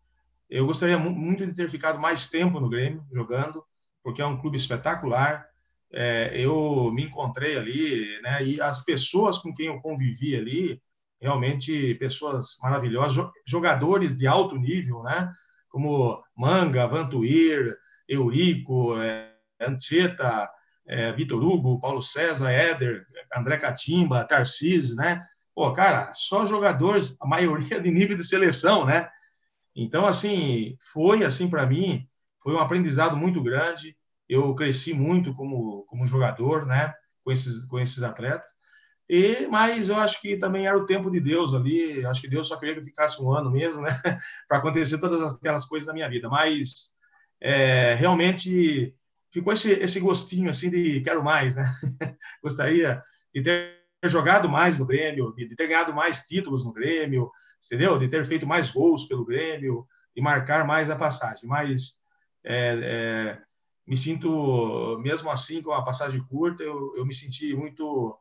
eu 0.54 0.68
gostaria 0.68 1.00
muito 1.00 1.46
de 1.48 1.54
ter 1.54 1.68
ficado 1.68 2.00
mais 2.00 2.30
tempo 2.30 2.60
no 2.60 2.70
Grêmio 2.70 3.04
jogando, 3.12 3.63
porque 4.04 4.22
é 4.22 4.26
um 4.26 4.38
clube 4.38 4.56
espetacular. 4.56 5.48
É, 5.92 6.32
eu 6.39 6.92
me 6.94 7.06
encontrei 7.06 7.58
ali, 7.58 8.22
né? 8.22 8.46
E 8.46 8.62
as 8.62 8.84
pessoas 8.86 9.39
com 9.39 9.52
quem 9.52 9.66
eu 9.66 9.82
convivi 9.82 10.36
ali, 10.36 10.80
realmente 11.20 11.96
pessoas 11.96 12.58
maravilhosas, 12.62 13.26
jogadores 13.44 14.16
de 14.16 14.28
alto 14.28 14.56
nível, 14.56 15.02
né? 15.02 15.34
Como 15.70 16.24
Manga, 16.38 16.86
Vantuir, 16.86 17.76
Eurico, 18.08 18.96
é, 19.02 19.34
é, 20.86 21.12
Vitor 21.13 21.44
Hugo, 21.44 21.80
Paulo 21.80 22.04
César, 22.04 22.52
Éder, 22.52 23.08
André 23.36 23.58
Catimba, 23.58 24.24
Tarcísio, 24.24 24.96
né? 24.96 25.26
Pô, 25.56 25.72
cara, 25.74 26.13
só 26.13 26.46
jogadores, 26.46 27.18
a 27.20 27.26
maioria 27.26 27.80
de 27.80 27.89
nível 27.89 28.16
de 28.16 28.24
seleção, 28.24 28.86
né? 28.86 29.10
Então, 29.76 30.06
assim, 30.06 30.78
foi 30.80 31.24
assim 31.24 31.50
para 31.50 31.66
mim, 31.66 32.08
foi 32.42 32.54
um 32.54 32.60
aprendizado 32.60 33.16
muito 33.18 33.42
grande. 33.42 33.98
Eu 34.28 34.54
cresci 34.56 34.94
muito 34.94 35.34
como, 35.34 35.84
como 35.86 36.06
jogador, 36.06 36.66
né, 36.66 36.94
com 37.24 37.32
esses, 37.32 37.64
com 37.66 37.80
esses 37.80 38.04
atletas. 38.04 38.52
E, 39.10 39.48
mas 39.48 39.90
eu 39.90 39.98
acho 39.98 40.22
que 40.22 40.38
também 40.38 40.66
era 40.66 40.78
o 40.78 40.86
tempo 40.86 41.12
de 41.12 41.20
Deus 41.20 41.54
ali. 41.54 42.06
Acho 42.06 42.22
que 42.22 42.30
Deus 42.30 42.48
só 42.48 42.58
queria 42.58 42.74
que 42.74 42.80
eu 42.82 42.86
ficasse 42.86 43.22
um 43.22 43.32
ano 43.32 43.52
mesmo, 43.52 43.82
né, 43.82 44.00
para 44.48 44.58
acontecer 44.58 45.00
todas 45.00 45.34
aquelas 45.34 45.66
coisas 45.66 45.88
na 45.88 45.94
minha 45.94 46.10
vida. 46.10 46.30
Mas 46.30 46.94
é, 47.42 47.96
realmente 47.96 48.96
ficou 49.32 49.52
esse, 49.52 49.72
esse 49.74 50.00
gostinho 50.00 50.50
assim 50.50 50.70
de 50.70 51.02
quero 51.02 51.24
mais, 51.24 51.56
né? 51.56 51.66
Gostaria 52.42 53.02
de 53.34 53.42
ter 53.42 53.84
jogado 54.06 54.48
mais 54.48 54.78
no 54.78 54.86
Grêmio, 54.86 55.34
de, 55.36 55.56
ter 55.56 55.68
ganhado 55.68 55.94
mais 55.94 56.22
títulos 56.22 56.64
no 56.64 56.72
Grêmio, 56.72 57.32
entendeu? 57.65 57.97
De 57.97 58.08
ter 58.08 58.26
feito 58.26 58.45
mais 58.45 58.69
gols 58.69 59.06
pelo 59.06 59.26
Grêmio 59.26 59.88
e 60.15 60.21
marcar 60.21 60.65
mais 60.65 60.89
a 60.89 60.95
passagem. 60.95 61.47
Mas 61.47 61.99
é, 62.43 62.80
é, 62.84 63.41
me 63.86 63.97
sinto, 63.97 64.97
mesmo 64.99 65.30
assim, 65.30 65.62
com 65.62 65.71
a 65.73 65.84
passagem 65.84 66.23
curta, 66.23 66.63
eu, 66.63 66.95
eu 66.95 67.06
me 67.06 67.13
senti 67.13 67.54
muito, 67.54 68.17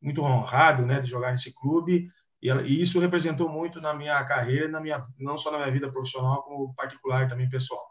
muito 0.00 0.22
honrado 0.22 0.84
né, 0.84 1.00
de 1.00 1.10
jogar 1.10 1.32
nesse 1.32 1.54
clube. 1.54 2.10
E, 2.42 2.50
e, 2.50 2.82
isso 2.82 3.00
representou 3.00 3.48
muito 3.48 3.80
na 3.80 3.94
minha 3.94 4.22
carreira, 4.24 4.68
na 4.68 4.80
minha, 4.80 5.02
não 5.18 5.36
só 5.36 5.50
na 5.50 5.58
minha 5.58 5.70
vida 5.70 5.90
profissional, 5.90 6.42
como 6.42 6.74
particular 6.74 7.28
também 7.28 7.48
pessoal. 7.48 7.84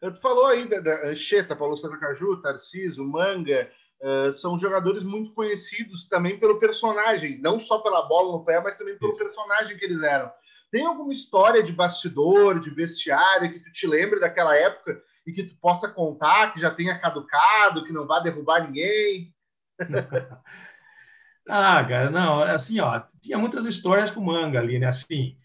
Tu 0.00 0.20
falou 0.20 0.46
aí 0.46 0.68
da, 0.68 0.80
da 0.80 1.08
Ancheta, 1.08 1.56
Paulo 1.56 1.76
César 1.76 1.98
Caju, 1.98 2.42
Tarcísio, 2.42 3.04
Manga, 3.06 3.70
uh, 4.04 4.34
são 4.34 4.58
jogadores 4.58 5.02
muito 5.02 5.32
conhecidos 5.32 6.06
também 6.06 6.38
pelo 6.38 6.60
personagem, 6.60 7.40
não 7.40 7.58
só 7.58 7.78
pela 7.78 8.06
bola 8.06 8.32
no 8.32 8.44
pé, 8.44 8.60
mas 8.60 8.76
também 8.76 8.98
pelo 8.98 9.12
Isso. 9.12 9.24
personagem 9.24 9.76
que 9.76 9.84
eles 9.84 10.02
eram. 10.02 10.30
Tem 10.70 10.84
alguma 10.84 11.12
história 11.12 11.62
de 11.62 11.72
bastidor, 11.72 12.60
de 12.60 12.68
vestiário 12.68 13.52
que 13.52 13.60
tu 13.60 13.72
te 13.72 13.86
lembre 13.86 14.20
daquela 14.20 14.54
época 14.56 15.00
e 15.26 15.32
que 15.32 15.44
tu 15.44 15.56
possa 15.56 15.88
contar, 15.88 16.52
que 16.52 16.60
já 16.60 16.70
tenha 16.70 16.98
caducado, 16.98 17.84
que 17.84 17.92
não 17.92 18.06
vá 18.06 18.20
derrubar 18.20 18.66
ninguém? 18.66 19.32
ah, 21.48 21.84
cara, 21.84 22.10
não, 22.10 22.42
assim, 22.42 22.80
ó, 22.80 23.00
tinha 23.22 23.38
muitas 23.38 23.64
histórias 23.66 24.10
com 24.10 24.20
manga 24.20 24.58
ali, 24.58 24.78
né? 24.78 24.88
Assim, 24.88 25.38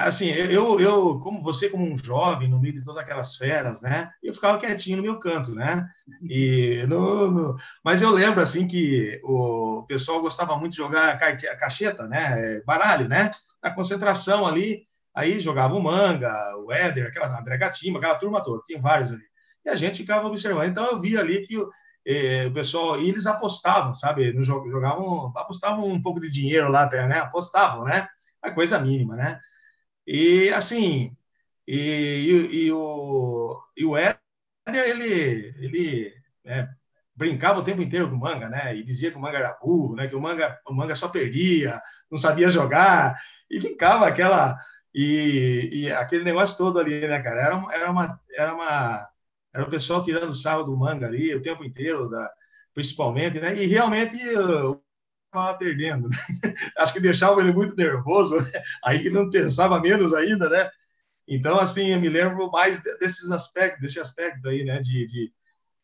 assim, 0.00 0.28
eu, 0.28 0.80
eu, 0.80 1.18
como 1.20 1.40
você, 1.40 1.68
como 1.68 1.84
um 1.84 1.96
jovem, 1.96 2.48
no 2.48 2.60
meio 2.60 2.74
de 2.74 2.82
todas 2.82 3.00
aquelas 3.00 3.36
feras, 3.36 3.80
né? 3.80 4.10
Eu 4.22 4.34
ficava 4.34 4.58
quietinho 4.58 4.96
no 4.96 5.02
meu 5.02 5.18
canto, 5.18 5.54
né? 5.54 5.86
E 6.28 6.84
no, 6.88 7.30
no... 7.30 7.56
mas 7.84 8.02
eu 8.02 8.10
lembro 8.10 8.40
assim 8.40 8.66
que 8.66 9.20
o 9.22 9.84
pessoal 9.86 10.20
gostava 10.20 10.56
muito 10.56 10.72
de 10.72 10.78
jogar 10.78 11.16
cacheta, 11.58 12.06
né? 12.08 12.60
Baralho, 12.66 13.08
né? 13.08 13.30
Na 13.62 13.70
concentração 13.70 14.46
ali, 14.46 14.86
aí 15.14 15.38
jogava 15.38 15.74
o 15.74 15.82
Manga, 15.82 16.56
o 16.58 16.72
Éder, 16.72 17.06
aquela 17.06 17.38
André 17.38 17.56
Gatima, 17.56 17.98
aquela 17.98 18.16
turma 18.16 18.42
toda, 18.42 18.62
tinha 18.66 18.80
vários 18.80 19.12
ali. 19.12 19.24
E 19.64 19.70
a 19.70 19.76
gente 19.76 19.98
ficava 19.98 20.26
observando. 20.26 20.68
Então 20.70 20.86
eu 20.86 21.00
via 21.00 21.20
ali 21.20 21.46
que 21.46 21.56
o 21.56 21.70
pessoal, 22.52 23.00
e 23.00 23.08
eles 23.08 23.26
apostavam, 23.26 23.94
sabe? 23.94 24.32
No 24.32 24.42
jogo, 24.42 24.70
jogavam, 24.70 25.32
apostavam 25.36 25.86
um 25.86 26.02
pouco 26.02 26.20
de 26.20 26.28
dinheiro 26.28 26.68
lá 26.70 26.82
até, 26.82 27.06
né? 27.06 27.18
Apostavam, 27.18 27.84
né? 27.84 28.08
A 28.42 28.50
coisa 28.50 28.78
mínima, 28.78 29.16
né? 29.16 29.40
E 30.06 30.50
assim, 30.50 31.16
e, 31.66 31.76
e, 32.52 32.66
e 32.66 32.72
o, 32.72 33.58
e 33.76 33.84
o 33.84 33.96
Éder, 33.96 34.18
ele, 34.66 35.54
ele 35.58 36.14
é, 36.44 36.68
brincava 37.14 37.60
o 37.60 37.64
tempo 37.64 37.82
inteiro 37.82 38.08
com 38.10 38.16
o 38.16 38.18
manga, 38.20 38.48
né? 38.48 38.76
E 38.76 38.82
dizia 38.84 39.10
que 39.10 39.16
o 39.16 39.20
manga 39.20 39.38
era 39.38 39.58
burro, 39.60 39.96
né? 39.96 40.08
Que 40.08 40.16
o 40.16 40.20
manga, 40.20 40.58
o 40.66 40.74
manga 40.74 40.94
só 40.94 41.08
perdia, 41.08 41.80
não 42.10 42.18
sabia 42.18 42.50
jogar, 42.50 43.18
e 43.50 43.60
ficava 43.60 44.06
aquela. 44.06 44.58
E, 44.94 45.70
e 45.72 45.92
aquele 45.92 46.24
negócio 46.24 46.56
todo 46.56 46.78
ali, 46.78 47.06
né, 47.06 47.20
cara? 47.22 47.40
Era, 47.40 47.66
era, 47.72 47.90
uma, 47.90 48.20
era 48.32 48.54
uma. 48.54 49.08
Era 49.52 49.64
o 49.64 49.70
pessoal 49.70 50.04
tirando 50.04 50.34
sarro 50.34 50.64
do 50.64 50.76
manga 50.76 51.06
ali 51.06 51.34
o 51.34 51.42
tempo 51.42 51.64
inteiro, 51.64 52.08
da, 52.08 52.30
principalmente, 52.74 53.40
né? 53.40 53.54
E 53.56 53.66
realmente 53.66 54.16
estava 55.40 55.58
perdendo. 55.58 56.08
Né? 56.08 56.16
Acho 56.78 56.92
que 56.92 57.00
deixava 57.00 57.40
ele 57.40 57.52
muito 57.52 57.74
nervoso, 57.76 58.40
né? 58.40 58.50
aí 58.84 59.10
não 59.10 59.30
pensava 59.30 59.80
menos 59.80 60.14
ainda, 60.14 60.48
né? 60.48 60.70
Então, 61.26 61.58
assim, 61.58 61.92
eu 61.92 62.00
me 62.00 62.08
lembro 62.08 62.50
mais 62.50 62.82
desses 63.00 63.30
aspectos, 63.30 63.80
desse 63.80 63.98
aspecto 63.98 64.48
aí, 64.48 64.64
né? 64.64 64.80
De, 64.80 65.06
de 65.06 65.32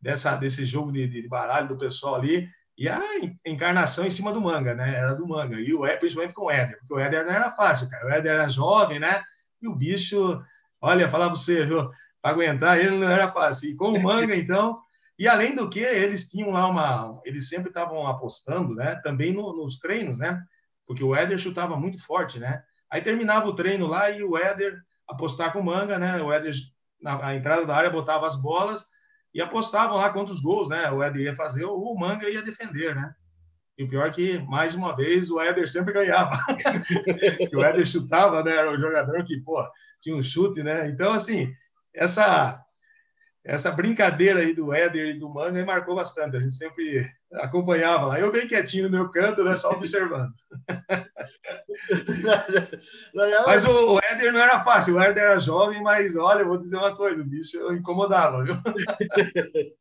dessa, 0.01 0.37
desse 0.37 0.65
jogo 0.65 0.93
de, 0.93 1.07
de, 1.07 1.29
baralho 1.29 1.69
do 1.69 1.79
pessoal 1.79 2.15
ali 2.15 2.49
e 2.77 2.89
a 2.89 3.01
encarnação 3.45 4.07
em 4.07 4.11
cima 4.11 4.33
do 4.33 4.41
manga, 4.41 4.75
né? 4.75 4.95
Era 4.97 5.15
do 5.15 5.27
manga. 5.27 5.61
E 5.61 5.75
o 5.75 5.83
principalmente 5.99 6.35
com 6.35 6.47
o 6.47 6.51
Éder, 6.51 6.79
porque 6.79 6.95
o 6.95 6.99
Éder 6.99 7.25
não 7.25 7.33
era 7.33 7.51
fácil, 7.51 7.89
cara. 7.89 8.07
O 8.07 8.11
Éder 8.11 8.33
era 8.33 8.49
jovem, 8.49 8.99
né? 8.99 9.23
E 9.61 9.69
o 9.69 9.75
bicho, 9.75 10.43
olha, 10.81 11.09
falar 11.09 11.27
para 11.27 11.37
você, 11.37 11.67
para 11.67 12.31
aguentar 12.31 12.79
ele 12.79 12.97
não 12.97 13.11
era 13.11 13.31
fácil. 13.31 13.71
E 13.71 13.75
com 13.77 13.89
o 13.89 14.03
manga, 14.03 14.35
então, 14.35 14.81
e 15.21 15.29
além 15.29 15.55
do 15.55 15.69
que, 15.69 15.81
eles 15.81 16.31
tinham 16.31 16.51
lá 16.51 16.67
uma. 16.67 17.21
Eles 17.27 17.51
sempre 17.51 17.69
estavam 17.69 18.07
apostando, 18.07 18.75
né? 18.75 18.99
Também 19.05 19.35
no, 19.35 19.55
nos 19.55 19.79
treinos, 19.79 20.19
né? 20.19 20.43
Porque 20.87 21.05
o 21.05 21.15
Éder 21.15 21.37
chutava 21.37 21.77
muito 21.77 22.03
forte, 22.03 22.39
né? 22.39 22.63
Aí 22.91 23.03
terminava 23.03 23.47
o 23.47 23.55
treino 23.55 23.87
lá 23.87 24.11
e 24.11 24.25
o 24.25 24.35
Éder 24.35 24.81
apostar 25.07 25.53
com 25.53 25.61
manga, 25.61 25.99
né? 25.99 26.23
O 26.23 26.33
Éder, 26.33 26.55
na 27.03 27.35
entrada 27.37 27.67
da 27.67 27.77
área, 27.77 27.91
botava 27.91 28.27
as 28.27 28.35
bolas 28.35 28.87
e 29.35 29.43
apostavam 29.43 29.99
lá 29.99 30.09
quantos 30.09 30.41
gols, 30.41 30.71
né? 30.71 30.91
O 30.91 31.03
Éder 31.03 31.21
ia 31.21 31.35
fazer 31.35 31.67
o 31.67 31.95
manga 31.95 32.27
ia 32.31 32.41
defender, 32.41 32.97
né? 32.97 33.15
E 33.77 33.85
o 33.85 33.89
pior 33.91 34.07
é 34.07 34.11
que, 34.11 34.39
mais 34.39 34.75
uma 34.75 34.97
vez, 34.97 35.31
o 35.31 35.39
Éder 35.39 35.69
sempre 35.69 35.93
ganhava. 35.93 36.39
que 37.47 37.55
o 37.55 37.63
Éder 37.63 37.87
chutava, 37.87 38.43
né? 38.43 38.57
Era 38.57 38.73
o 38.73 38.79
jogador 38.79 39.23
que, 39.23 39.39
pô, 39.43 39.63
tinha 40.01 40.17
um 40.17 40.23
chute, 40.23 40.63
né? 40.63 40.89
Então, 40.89 41.13
assim, 41.13 41.53
essa 41.93 42.65
essa 43.45 43.71
brincadeira 43.71 44.41
aí 44.41 44.55
do 44.55 44.73
Éder 44.73 45.15
e 45.15 45.19
do 45.19 45.29
Manga 45.29 45.53
me 45.53 45.65
marcou 45.65 45.95
bastante. 45.95 46.37
A 46.37 46.41
gente 46.41 46.55
sempre 46.55 47.11
acompanhava 47.33 48.07
lá. 48.07 48.21
Eu 48.21 48.31
bem 48.31 48.47
quietinho 48.47 48.85
no 48.85 48.91
meu 48.91 49.11
canto, 49.11 49.43
né, 49.43 49.57
só 49.57 49.71
observando. 49.71 50.33
mas 53.47 53.65
o, 53.65 53.95
o 53.95 53.99
Éder 53.99 54.33
não 54.33 54.41
era 54.41 54.63
fácil. 54.63 54.97
O 54.97 55.01
Éder 55.01 55.25
era 55.25 55.41
jovem, 55.41 55.83
mas 55.83 56.17
olha, 56.17 56.41
eu 56.41 56.49
vou 56.49 56.59
dizer 56.59 56.77
uma 56.77 56.95
coisa: 56.95 57.23
o 57.23 57.27
bicho 57.27 57.73
incomodava, 57.73 58.45
viu? 58.45 58.57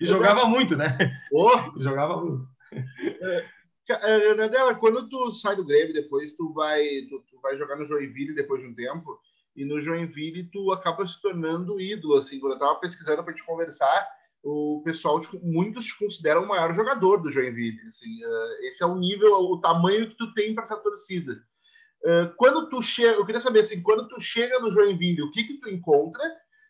e 0.00 0.04
jogava 0.04 0.46
muito, 0.46 0.76
né? 0.76 0.86
Oh. 1.32 1.78
Jogava 1.78 2.16
muito. 2.16 2.48
É, 4.02 4.34
Nadela, 4.34 4.74
quando 4.74 5.08
tu 5.08 5.30
sai 5.32 5.56
do 5.56 5.64
Grêmio, 5.64 5.92
depois 5.92 6.32
tu 6.32 6.52
vai, 6.52 6.84
tu, 7.08 7.24
tu 7.28 7.40
vai 7.40 7.56
jogar 7.56 7.76
no 7.76 7.84
Joinville 7.84 8.34
depois 8.34 8.60
de 8.60 8.68
um 8.68 8.74
tempo 8.74 9.18
e 9.54 9.64
no 9.64 9.80
Joinville 9.80 10.50
tu 10.50 10.72
acaba 10.72 11.06
se 11.06 11.20
tornando 11.20 11.80
ídolo, 11.80 12.16
assim, 12.16 12.38
quando 12.38 12.52
eu 12.52 12.58
estava 12.58 12.78
pesquisando 12.78 13.24
para 13.24 13.34
te 13.34 13.44
conversar, 13.44 14.08
o 14.42 14.82
pessoal, 14.84 15.20
tipo, 15.20 15.38
muitos 15.42 15.84
te 15.86 15.98
consideram 15.98 16.44
o 16.44 16.48
maior 16.48 16.74
jogador 16.74 17.18
do 17.18 17.30
Joinville, 17.30 17.80
assim, 17.88 18.24
uh, 18.24 18.66
esse 18.66 18.82
é 18.82 18.86
o 18.86 18.96
nível, 18.96 19.34
o 19.34 19.60
tamanho 19.60 20.08
que 20.08 20.16
tu 20.16 20.32
tem 20.32 20.54
para 20.54 20.64
essa 20.64 20.76
torcida. 20.76 21.42
Uh, 22.02 22.34
quando 22.36 22.68
tu 22.70 22.80
chega, 22.80 23.18
eu 23.18 23.26
queria 23.26 23.40
saber, 23.40 23.60
assim, 23.60 23.82
quando 23.82 24.08
tu 24.08 24.20
chega 24.20 24.58
no 24.60 24.72
Joinville, 24.72 25.22
o 25.22 25.30
que 25.30 25.44
que 25.44 25.58
tu 25.58 25.68
encontra 25.68 26.22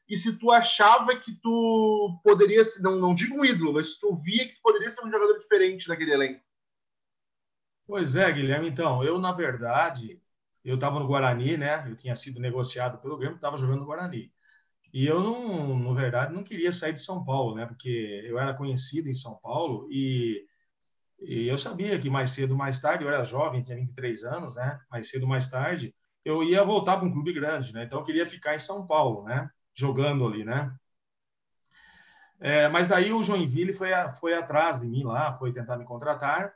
e 0.09 0.17
se 0.17 0.37
tu 0.37 0.51
achava 0.51 1.15
que 1.15 1.33
tu 1.41 2.21
poderia, 2.25 2.63
não, 2.81 2.97
não 2.97 3.15
digo 3.15 3.39
um 3.39 3.45
ídolo, 3.45 3.75
mas 3.75 3.93
se 3.93 4.01
tu 4.01 4.13
via 4.17 4.49
que 4.49 4.57
tu 4.57 4.61
poderia 4.61 4.91
ser 4.91 5.07
um 5.07 5.11
jogador 5.11 5.39
diferente 5.39 5.87
daquele 5.87 6.13
elenco. 6.13 6.41
Pois 7.87 8.17
é, 8.17 8.31
Guilherme, 8.33 8.69
então, 8.69 9.05
eu, 9.05 9.19
na 9.19 9.31
verdade, 9.31 10.21
eu 10.65 10.75
estava 10.77 10.99
no 10.99 11.07
Guarani, 11.07 11.57
né? 11.57 11.85
Eu 11.89 11.97
tinha 11.97 12.15
sido 12.17 12.41
negociado 12.41 12.99
pelo 12.99 13.17
Grêmio, 13.17 13.37
estava 13.37 13.57
jogando 13.57 13.81
no 13.81 13.87
Guarani. 13.87 14.33
E 14.93 15.07
eu, 15.07 15.21
não, 15.21 15.79
na 15.79 15.93
verdade, 15.95 16.35
não 16.35 16.43
queria 16.43 16.73
sair 16.73 16.93
de 16.93 17.01
São 17.01 17.25
Paulo, 17.25 17.55
né? 17.55 17.67
Porque 17.67 18.23
eu 18.25 18.39
era 18.39 18.55
conhecido 18.55 19.09
em 19.09 19.15
São 19.15 19.37
Paulo 19.37 19.89
e, 19.91 20.45
e 21.21 21.47
eu 21.49 21.59
sabia 21.59 21.99
que 21.99 22.11
mais 22.11 22.31
cedo, 22.31 22.57
mais 22.57 22.81
tarde, 22.81 23.05
eu 23.05 23.11
era 23.11 23.23
jovem, 23.25 23.63
tinha 23.63 23.77
23 23.77 24.25
anos, 24.25 24.57
né? 24.57 24.81
Mais 24.91 25.09
cedo, 25.09 25.27
mais 25.27 25.49
tarde, 25.49 25.95
eu 26.25 26.43
ia 26.43 26.65
voltar 26.65 26.97
para 26.97 27.07
um 27.07 27.13
clube 27.13 27.33
grande, 27.33 27.73
né? 27.73 27.85
Então 27.85 28.01
eu 28.01 28.05
queria 28.05 28.27
ficar 28.27 28.55
em 28.55 28.59
São 28.59 28.87
Paulo, 28.87 29.25
né? 29.25 29.49
Jogando 29.75 30.27
ali, 30.27 30.45
né? 30.45 30.75
É, 32.41 32.69
mas 32.69 32.89
daí 32.89 33.13
o 33.13 33.23
Joinville 33.23 33.73
foi, 33.73 33.91
foi 34.19 34.35
atrás 34.35 34.81
de 34.81 34.87
mim 34.87 35.05
lá, 35.05 35.31
foi 35.33 35.53
tentar 35.53 35.77
me 35.77 35.85
contratar. 35.85 36.53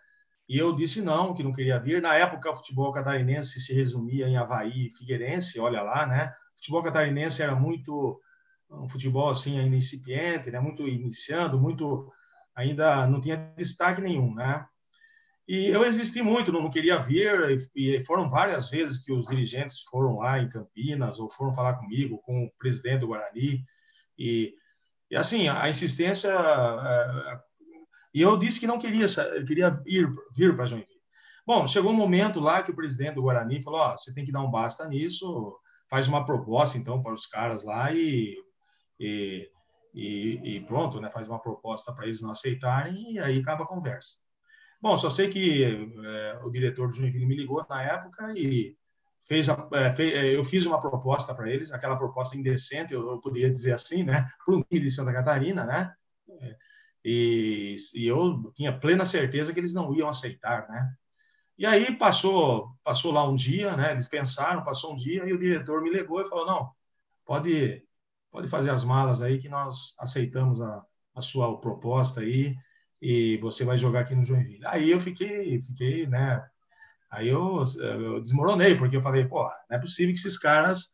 E 0.48 0.58
eu 0.58 0.74
disse 0.74 1.00
não, 1.00 1.34
que 1.34 1.42
não 1.42 1.52
queria 1.52 1.78
vir. 1.78 2.02
Na 2.02 2.14
época, 2.14 2.50
o 2.50 2.56
futebol 2.56 2.92
catarinense 2.92 3.60
se 3.60 3.72
resumia 3.72 4.28
em 4.28 4.36
Havaí 4.36 4.88
e 4.88 4.92
Figueirense, 4.92 5.58
olha 5.58 5.82
lá, 5.82 6.06
né? 6.06 6.34
O 6.54 6.58
futebol 6.58 6.82
catarinense 6.82 7.42
era 7.42 7.54
muito 7.54 8.20
um 8.70 8.88
futebol 8.88 9.30
assim 9.30 9.58
ainda 9.58 9.76
incipiente, 9.76 10.50
né? 10.50 10.60
Muito 10.60 10.86
iniciando, 10.86 11.58
muito 11.58 12.12
ainda 12.54 13.06
não 13.06 13.20
tinha 13.20 13.52
destaque 13.56 14.00
nenhum, 14.00 14.34
né? 14.34 14.66
E 15.46 15.66
eu 15.66 15.84
existi 15.84 16.22
muito, 16.22 16.50
não, 16.50 16.70
queria 16.70 16.98
vir, 16.98 17.58
e 17.76 18.02
foram 18.06 18.30
várias 18.30 18.70
vezes 18.70 19.02
que 19.02 19.12
os 19.12 19.26
dirigentes 19.26 19.80
foram 19.90 20.18
lá 20.18 20.38
em 20.38 20.48
Campinas, 20.48 21.18
ou 21.18 21.30
foram 21.30 21.52
falar 21.52 21.74
comigo, 21.74 22.18
com 22.22 22.44
o 22.44 22.50
presidente 22.58 23.00
do 23.00 23.08
Guarani, 23.08 23.62
e, 24.18 24.54
e 25.10 25.16
assim, 25.16 25.46
a 25.48 25.68
insistência 25.68 26.30
é, 26.30 27.38
e 28.14 28.22
eu 28.22 28.36
disse 28.36 28.60
que 28.60 28.66
não 28.66 28.78
queria, 28.78 29.06
queria 29.44 29.82
ir, 29.84 30.08
vir 30.32 30.54
para 30.54 30.66
Joinville. 30.66 30.94
Bom, 31.44 31.66
chegou 31.66 31.90
um 31.90 31.96
momento 31.96 32.38
lá 32.38 32.62
que 32.62 32.70
o 32.70 32.76
presidente 32.76 33.16
do 33.16 33.22
Guarani 33.22 33.60
falou: 33.60 33.80
oh, 33.80 33.96
você 33.96 34.14
tem 34.14 34.24
que 34.24 34.32
dar 34.32 34.40
um 34.40 34.50
basta 34.50 34.88
nisso, 34.88 35.58
faz 35.90 36.06
uma 36.06 36.24
proposta 36.24 36.78
então 36.78 37.02
para 37.02 37.12
os 37.12 37.26
caras 37.26 37.64
lá 37.64 37.92
e, 37.92 38.36
e, 39.00 39.50
e, 39.92 40.56
e 40.56 40.60
pronto, 40.60 41.00
né? 41.00 41.10
Faz 41.10 41.28
uma 41.28 41.40
proposta 41.40 41.92
para 41.92 42.06
eles 42.06 42.22
não 42.22 42.30
aceitarem 42.30 43.14
e 43.14 43.18
aí 43.18 43.40
acaba 43.40 43.64
a 43.64 43.66
conversa. 43.66 44.16
Bom, 44.80 44.96
só 44.96 45.10
sei 45.10 45.28
que 45.28 45.64
é, 45.64 46.38
o 46.44 46.50
diretor 46.50 46.88
do 46.88 46.94
Joinville 46.94 47.26
me 47.26 47.36
ligou 47.36 47.66
na 47.68 47.82
época 47.82 48.32
e 48.36 48.76
fez, 49.26 49.48
a, 49.48 49.68
é, 49.72 49.94
fez 49.94 50.14
é, 50.14 50.36
eu 50.36 50.44
fiz 50.44 50.64
uma 50.66 50.78
proposta 50.80 51.34
para 51.34 51.50
eles, 51.50 51.72
aquela 51.72 51.96
proposta 51.96 52.36
indecente, 52.36 52.94
eu, 52.94 53.10
eu 53.10 53.20
poderia 53.20 53.50
dizer 53.50 53.72
assim, 53.72 54.04
né? 54.04 54.30
Para 54.44 54.54
um 54.54 54.62
time 54.62 54.80
de 54.80 54.90
Santa 54.90 55.12
Catarina, 55.12 55.64
né? 55.64 55.92
E, 57.04 57.76
e, 57.94 58.06
eu 58.06 58.50
tinha 58.54 58.78
plena 58.78 59.04
certeza 59.04 59.52
que 59.52 59.60
eles 59.60 59.74
não 59.74 59.94
iam 59.94 60.08
aceitar, 60.08 60.66
né? 60.68 60.94
E 61.58 61.66
aí 61.66 61.96
passou, 61.96 62.70
passou 62.82 63.12
lá 63.12 63.28
um 63.28 63.36
dia, 63.36 63.76
né? 63.76 63.92
Eles 63.92 64.08
pensaram, 64.08 64.64
passou 64.64 64.94
um 64.94 64.96
dia 64.96 65.24
e 65.26 65.32
o 65.32 65.38
diretor 65.38 65.82
me 65.82 65.90
ligou 65.90 66.20
e 66.22 66.28
falou: 66.28 66.46
não, 66.46 66.70
pode, 67.24 67.84
pode 68.30 68.48
fazer 68.48 68.70
as 68.70 68.82
malas 68.84 69.22
aí 69.22 69.38
que 69.38 69.48
nós 69.48 69.94
aceitamos 69.98 70.60
a, 70.60 70.82
a 71.14 71.20
sua 71.20 71.60
proposta 71.60 72.20
aí 72.20 72.56
e 73.00 73.36
você 73.38 73.64
vai 73.64 73.76
jogar 73.76 74.00
aqui 74.00 74.14
no 74.14 74.24
Joinville. 74.24 74.66
Aí 74.66 74.90
eu 74.90 74.98
fiquei, 75.00 75.60
fiquei, 75.60 76.06
né? 76.06 76.42
Aí 77.10 77.28
eu, 77.28 77.62
eu 77.78 78.20
desmoronei 78.20 78.74
porque 78.76 78.96
eu 78.96 79.02
falei: 79.02 79.26
pô, 79.26 79.44
não 79.70 79.76
é 79.76 79.78
possível 79.78 80.14
que 80.14 80.20
esses 80.20 80.38
caras, 80.38 80.88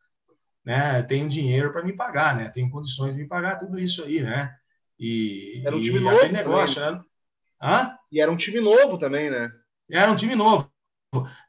né? 0.63 1.01
Tenham 1.03 1.27
dinheiro 1.27 1.71
para 1.71 1.83
me 1.83 1.93
pagar, 1.93 2.35
né? 2.35 2.49
Tenham 2.49 2.69
condições 2.69 3.15
de 3.15 3.21
me 3.21 3.27
pagar 3.27 3.57
tudo 3.57 3.79
isso 3.79 4.03
aí, 4.03 4.21
né? 4.21 4.55
E, 5.01 5.63
Era 5.65 5.75
um 5.75 5.81
time 5.81 5.99
novo. 5.99 6.27
negócio, 6.27 6.79
né? 6.79 7.01
Hã? 7.59 7.97
E 8.11 8.21
era 8.21 8.31
um 8.31 8.37
time 8.37 8.61
novo 8.61 8.99
também, 8.99 9.31
né? 9.31 9.51
Era 9.89 10.11
um 10.11 10.15
time 10.15 10.35
novo. 10.35 10.71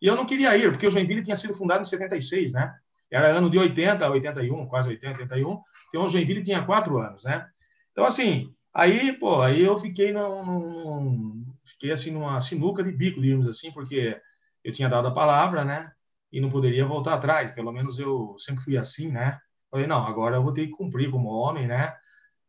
E 0.00 0.06
eu 0.06 0.16
não 0.16 0.24
queria 0.24 0.56
ir, 0.56 0.70
porque 0.70 0.86
o 0.86 0.90
Joinville 0.90 1.22
tinha 1.22 1.36
sido 1.36 1.54
fundado 1.54 1.82
em 1.82 1.84
76, 1.84 2.54
né? 2.54 2.74
Era 3.10 3.28
ano 3.28 3.50
de 3.50 3.58
80, 3.58 4.08
81, 4.08 4.66
quase 4.66 4.88
80, 4.88 5.20
81. 5.20 5.60
Então 5.90 6.06
o 6.06 6.08
Joinville 6.08 6.42
tinha 6.42 6.64
quatro 6.64 6.98
anos, 6.98 7.24
né? 7.24 7.46
Então, 7.92 8.06
assim, 8.06 8.54
aí, 8.72 9.12
pô, 9.12 9.42
aí 9.42 9.62
eu 9.62 9.78
fiquei 9.78 10.12
num, 10.12 10.44
num, 10.44 11.44
fiquei 11.62 11.92
assim 11.92 12.10
numa 12.10 12.40
sinuca 12.40 12.82
de 12.82 12.90
bico, 12.90 13.20
digamos 13.20 13.46
assim, 13.46 13.70
porque 13.70 14.18
eu 14.64 14.72
tinha 14.72 14.88
dado 14.88 15.08
a 15.08 15.14
palavra, 15.14 15.62
né? 15.62 15.92
E 16.32 16.40
não 16.40 16.48
poderia 16.48 16.86
voltar 16.86 17.14
atrás. 17.14 17.50
Pelo 17.50 17.70
menos 17.70 17.98
eu 17.98 18.34
sempre 18.38 18.64
fui 18.64 18.78
assim, 18.78 19.08
né? 19.08 19.38
Falei, 19.70 19.86
não, 19.86 20.06
agora 20.06 20.36
eu 20.36 20.42
vou 20.42 20.54
ter 20.54 20.66
que 20.66 20.72
cumprir 20.72 21.10
como 21.10 21.28
homem, 21.28 21.66
né? 21.66 21.94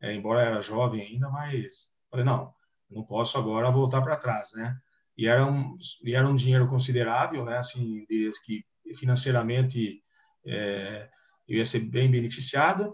É, 0.03 0.13
embora 0.13 0.41
era 0.41 0.61
jovem 0.61 1.01
ainda, 1.01 1.29
mas 1.29 1.89
falei, 2.11 2.25
não, 2.25 2.53
não 2.91 3.03
posso 3.03 3.37
agora 3.37 3.71
voltar 3.71 4.01
para 4.01 4.17
trás, 4.17 4.51
né? 4.53 4.77
E 5.17 5.27
era 5.27 5.45
um, 5.45 5.77
e 6.03 6.13
era 6.13 6.27
um 6.27 6.35
dinheiro 6.35 6.67
considerável, 6.67 7.45
né? 7.45 7.57
Assim, 7.57 8.05
que 8.43 8.65
financeiramente 8.95 10.03
é, 10.45 11.09
eu 11.47 11.57
ia 11.57 11.65
ser 11.65 11.79
bem 11.79 12.11
beneficiado. 12.11 12.93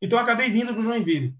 Então, 0.00 0.18
acabei 0.18 0.50
vindo 0.50 0.72
para 0.72 0.80
o 0.80 0.82
Joinville. 0.82 1.36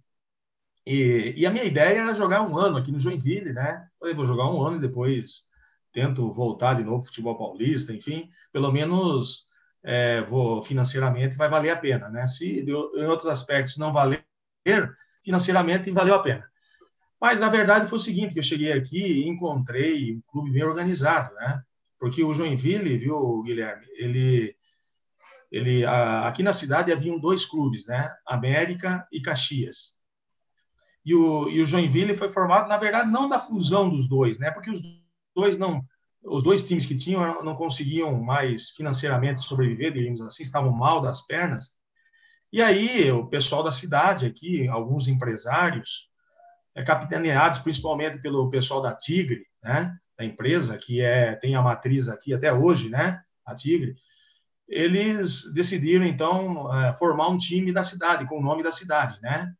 E, 0.87 1.33
e, 1.35 1.46
a 1.46 1.50
minha 1.50 1.64
ideia 1.64 1.98
era 2.00 2.14
jogar 2.14 2.42
um 2.42 2.57
ano 2.59 2.76
aqui 2.76 2.92
no 2.92 2.98
Joinville, 2.98 3.55
né? 3.55 3.88
Falei, 3.98 4.14
vou 4.14 4.26
jogar 4.26 4.50
um 4.50 4.62
ano 4.62 4.76
e 4.76 4.81
depois 4.81 5.46
tento 5.92 6.31
voltar 6.31 6.74
de 6.74 6.85
novo 6.85 6.98
para 6.98 7.09
futebol 7.09 7.38
paulista, 7.38 7.90
enfim, 7.90 8.29
pelo 8.52 8.70
menos 8.70 9.48
é, 9.83 10.20
vou 10.22 10.62
financeiramente 10.62 11.37
vai 11.37 11.48
valer 11.48 11.70
a 11.70 11.76
pena, 11.76 12.11
né? 12.11 12.26
Se 12.29 12.61
em 12.61 13.07
outros 13.07 13.26
aspectos 13.26 13.79
não 13.79 13.92
valer, 13.92 14.24
financeiramente 15.26 15.90
valeu 15.90 16.14
a 16.14 16.20
pena. 16.20 16.48
Mas 17.20 17.42
a 17.42 17.48
verdade 17.48 17.88
foi 17.88 17.98
o 17.98 18.00
seguinte, 18.00 18.32
que 18.32 18.38
eu 18.38 18.44
cheguei 18.44 18.72
aqui 18.72 19.02
e 19.02 19.28
encontrei 19.28 20.14
um 20.14 20.22
clube 20.28 20.52
bem 20.52 20.62
organizado, 20.62 21.34
né? 21.34 21.60
Porque 21.98 22.22
o 22.22 22.32
Joinville, 22.32 22.96
viu, 22.96 23.42
Guilherme, 23.42 23.86
ele 23.98 24.54
ele 25.50 25.86
aqui 25.86 26.42
na 26.42 26.52
cidade 26.52 26.92
haviam 26.92 27.18
dois 27.18 27.44
clubes, 27.44 27.86
né? 27.86 28.12
América 28.26 29.06
e 29.12 29.20
Caxias. 29.20 29.96
E 31.04 31.14
o, 31.14 31.48
e 31.48 31.62
o 31.62 31.66
Joinville 31.66 32.16
foi 32.16 32.28
formado, 32.28 32.68
na 32.68 32.76
verdade, 32.76 33.10
não 33.10 33.28
da 33.28 33.38
fusão 33.38 33.88
dos 33.88 34.08
dois, 34.08 34.38
né? 34.38 34.50
Porque 34.50 34.70
os 34.70 34.80
dois 35.34 35.56
não, 35.56 35.84
os 36.24 36.42
dois 36.42 36.66
times 36.66 36.84
que 36.84 36.96
tinham 36.96 37.42
não 37.44 37.54
conseguiam 37.54 38.20
mais 38.20 38.70
financeiramente 38.70 39.40
sobreviver, 39.40 39.92
digamos 39.92 40.20
assim, 40.20 40.42
estavam 40.42 40.72
mal 40.72 41.00
das 41.00 41.24
pernas. 41.24 41.75
E 42.57 42.62
aí 42.62 43.12
o 43.12 43.27
pessoal 43.27 43.62
da 43.62 43.71
cidade 43.71 44.25
aqui, 44.25 44.66
alguns 44.66 45.09
empresários, 45.09 46.09
é, 46.75 46.83
capitaneados 46.83 47.59
principalmente 47.59 48.19
pelo 48.19 48.49
pessoal 48.49 48.81
da 48.81 48.95
Tigre, 48.95 49.47
né? 49.62 49.95
Da 50.16 50.25
empresa 50.25 50.79
que 50.79 51.03
é 51.03 51.35
tem 51.37 51.55
a 51.55 51.61
matriz 51.61 52.09
aqui 52.09 52.33
até 52.33 52.51
hoje, 52.51 52.88
né? 52.88 53.21
A 53.45 53.55
Tigre 53.55 53.95
eles 54.66 55.53
decidiram, 55.53 56.07
então, 56.07 56.75
é, 56.75 56.97
formar 56.97 57.29
um 57.29 57.37
time 57.37 57.75
da 57.75 57.85
cidade, 57.85 58.25
com 58.25 58.38
o 58.38 58.42
nome 58.42 58.62
da 58.62 58.73
cidade, 58.73 59.21
né? 59.21 59.53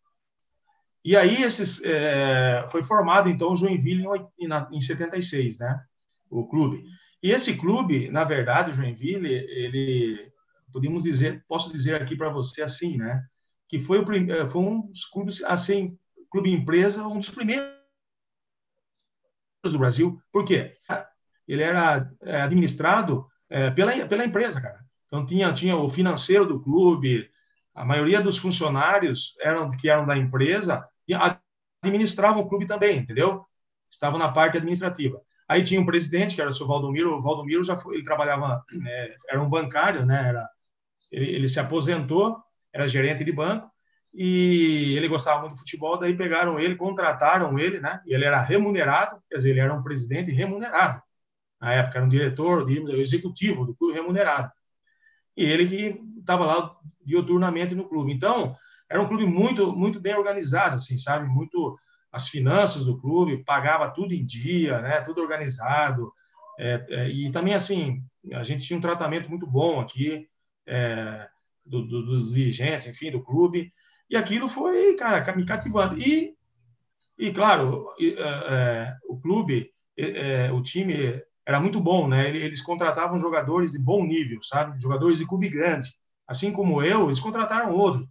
E 1.05 1.15
aí 1.19 1.43
esses, 1.43 1.85
é, 1.85 2.65
foi 2.71 2.83
formado, 2.83 3.29
então, 3.29 3.53
o 3.53 3.57
Joinville 3.57 4.07
em, 4.39 4.49
em 4.73 4.81
76, 4.81 5.59
né? 5.59 5.85
O 6.31 6.49
clube. 6.49 6.83
E 7.23 7.31
esse 7.31 7.59
clube, 7.59 8.09
na 8.09 8.25
verdade, 8.25 8.71
o 8.71 8.75
Joinville, 8.75 9.35
ele, 9.35 10.33
podemos 10.77 11.05
dizer, 11.05 11.43
posso 11.49 11.73
dizer 11.73 11.95
aqui 11.95 12.15
para 12.15 12.29
você 12.29 12.61
assim, 12.61 12.99
né? 12.99 13.25
Que 13.67 13.79
foi, 13.79 13.99
o, 13.99 14.31
é, 14.31 14.47
foi 14.47 14.61
um 14.61 14.83
dos 14.83 15.07
clubes, 15.07 15.43
assim, 15.45 15.99
clube 16.31 16.53
empresa, 16.53 17.07
um 17.07 17.17
dos 17.19 17.31
primeiros 17.31 17.73
do 19.65 19.79
Brasil. 19.79 20.21
Por 20.31 20.45
quê? 20.45 20.77
Ele 21.49 21.62
era 21.62 22.11
administrado 22.45 23.27
pela, 23.75 24.07
pela 24.07 24.25
empresa, 24.25 24.61
cara. 24.61 24.85
Então 25.07 25.25
tinha 25.25 25.51
tinha 25.55 25.77
o 25.77 25.89
financeiro 25.89 26.45
do 26.45 26.61
clube, 26.61 27.31
a 27.75 27.83
maioria 27.83 28.21
dos 28.21 28.37
funcionários 28.37 29.35
eram 29.41 29.71
que 29.71 29.89
eram 29.89 30.05
da 30.05 30.17
empresa 30.17 30.87
e 31.09 31.15
administravam 31.83 32.43
o 32.43 32.49
clube 32.49 32.67
também, 32.67 32.99
entendeu? 32.99 33.47
Estavam 33.91 34.19
na 34.19 34.31
parte 34.31 34.59
administrativa. 34.59 35.21
Aí 35.49 35.62
tinha 35.62 35.81
um 35.81 35.87
presidente 35.87 36.35
que 36.35 36.41
era 36.41 36.51
o 36.51 36.53
seu 36.53 36.67
Valdomiro. 36.67 37.17
O 37.17 37.23
Valdomiro 37.23 37.65
já 37.65 37.79
foi, 37.79 37.97
ele 37.97 38.05
trabalhava, 38.05 38.62
né, 38.73 39.15
era 39.29 39.41
um 39.41 39.49
bancário, 39.49 40.05
né? 40.05 40.29
Era, 40.29 40.49
ele, 41.11 41.31
ele 41.31 41.49
se 41.49 41.61
aposentou, 41.61 42.38
era 42.73 42.87
gerente 42.88 43.25
de 43.25 43.33
banco 43.33 43.71
e 44.14 44.95
ele 44.97 45.09
gostava 45.09 45.40
muito 45.40 45.55
de 45.55 45.61
futebol. 45.61 45.99
Daí 45.99 46.16
pegaram 46.16 46.59
ele, 46.59 46.77
contrataram 46.77 47.59
ele, 47.59 47.81
né? 47.81 48.01
E 48.07 48.14
ele 48.14 48.25
era 48.25 48.40
remunerado, 48.40 49.21
quer 49.29 49.37
dizer, 49.37 49.51
ele 49.51 49.61
era 49.61 49.75
um 49.75 49.83
presidente 49.83 50.31
remunerado. 50.33 51.03
Na 51.61 51.73
época 51.73 51.99
era 51.99 52.07
um 52.07 52.09
diretor, 52.09 52.71
executivo 52.71 53.64
do 53.64 53.75
clube 53.75 53.95
remunerado 53.95 54.51
e 55.37 55.45
ele 55.45 55.69
que 55.69 56.01
estava 56.19 56.47
lá 56.47 56.77
dioturnamente 57.05 57.75
no 57.75 57.88
clube. 57.88 58.12
Então, 58.12 58.57
era 58.88 59.01
um 59.01 59.07
clube 59.07 59.27
muito 59.27 59.75
muito 59.77 60.01
bem 60.01 60.14
organizado, 60.14 60.77
assim, 60.77 60.97
sabe? 60.97 61.29
Muito 61.29 61.79
as 62.11 62.29
finanças 62.29 62.87
do 62.87 62.99
clube, 62.99 63.45
pagava 63.45 63.90
tudo 63.90 64.14
em 64.14 64.25
dia, 64.25 64.81
né? 64.81 65.01
Tudo 65.03 65.21
organizado. 65.21 66.12
É, 66.59 66.87
é, 66.88 67.09
e 67.11 67.31
também, 67.31 67.55
assim, 67.55 68.03
a 68.33 68.42
gente 68.42 68.64
tinha 68.64 68.79
um 68.79 68.81
tratamento 68.81 69.29
muito 69.29 69.47
bom 69.47 69.81
aqui 69.81 70.27
é, 70.66 71.29
do, 71.64 71.83
do, 71.87 72.02
dos 72.05 72.33
dirigentes, 72.33 72.87
enfim, 72.87 73.11
do 73.11 73.22
clube. 73.22 73.72
E 74.09 74.16
aquilo 74.16 74.48
foi, 74.48 74.94
cara, 74.94 75.35
me 75.35 75.44
cativando. 75.44 75.98
E, 75.98 76.35
e 77.18 77.31
claro, 77.33 77.88
é, 78.00 78.05
é, 78.20 78.96
o 79.09 79.20
clube, 79.20 79.70
é, 79.96 80.50
o 80.52 80.62
time 80.62 81.22
era 81.44 81.61
muito 81.61 81.81
bom, 81.81 82.09
né? 82.09 82.29
Eles 82.29 82.61
contratavam 82.61 83.18
jogadores 83.18 83.72
de 83.72 83.79
bom 83.79 84.05
nível, 84.05 84.42
sabe? 84.42 84.81
Jogadores 84.81 85.18
de 85.18 85.26
clube 85.26 85.48
grande. 85.48 85.94
Assim 86.26 86.52
como 86.52 86.83
eu, 86.83 87.07
eles 87.07 87.20
contrataram 87.20 87.72
outros. 87.72 88.07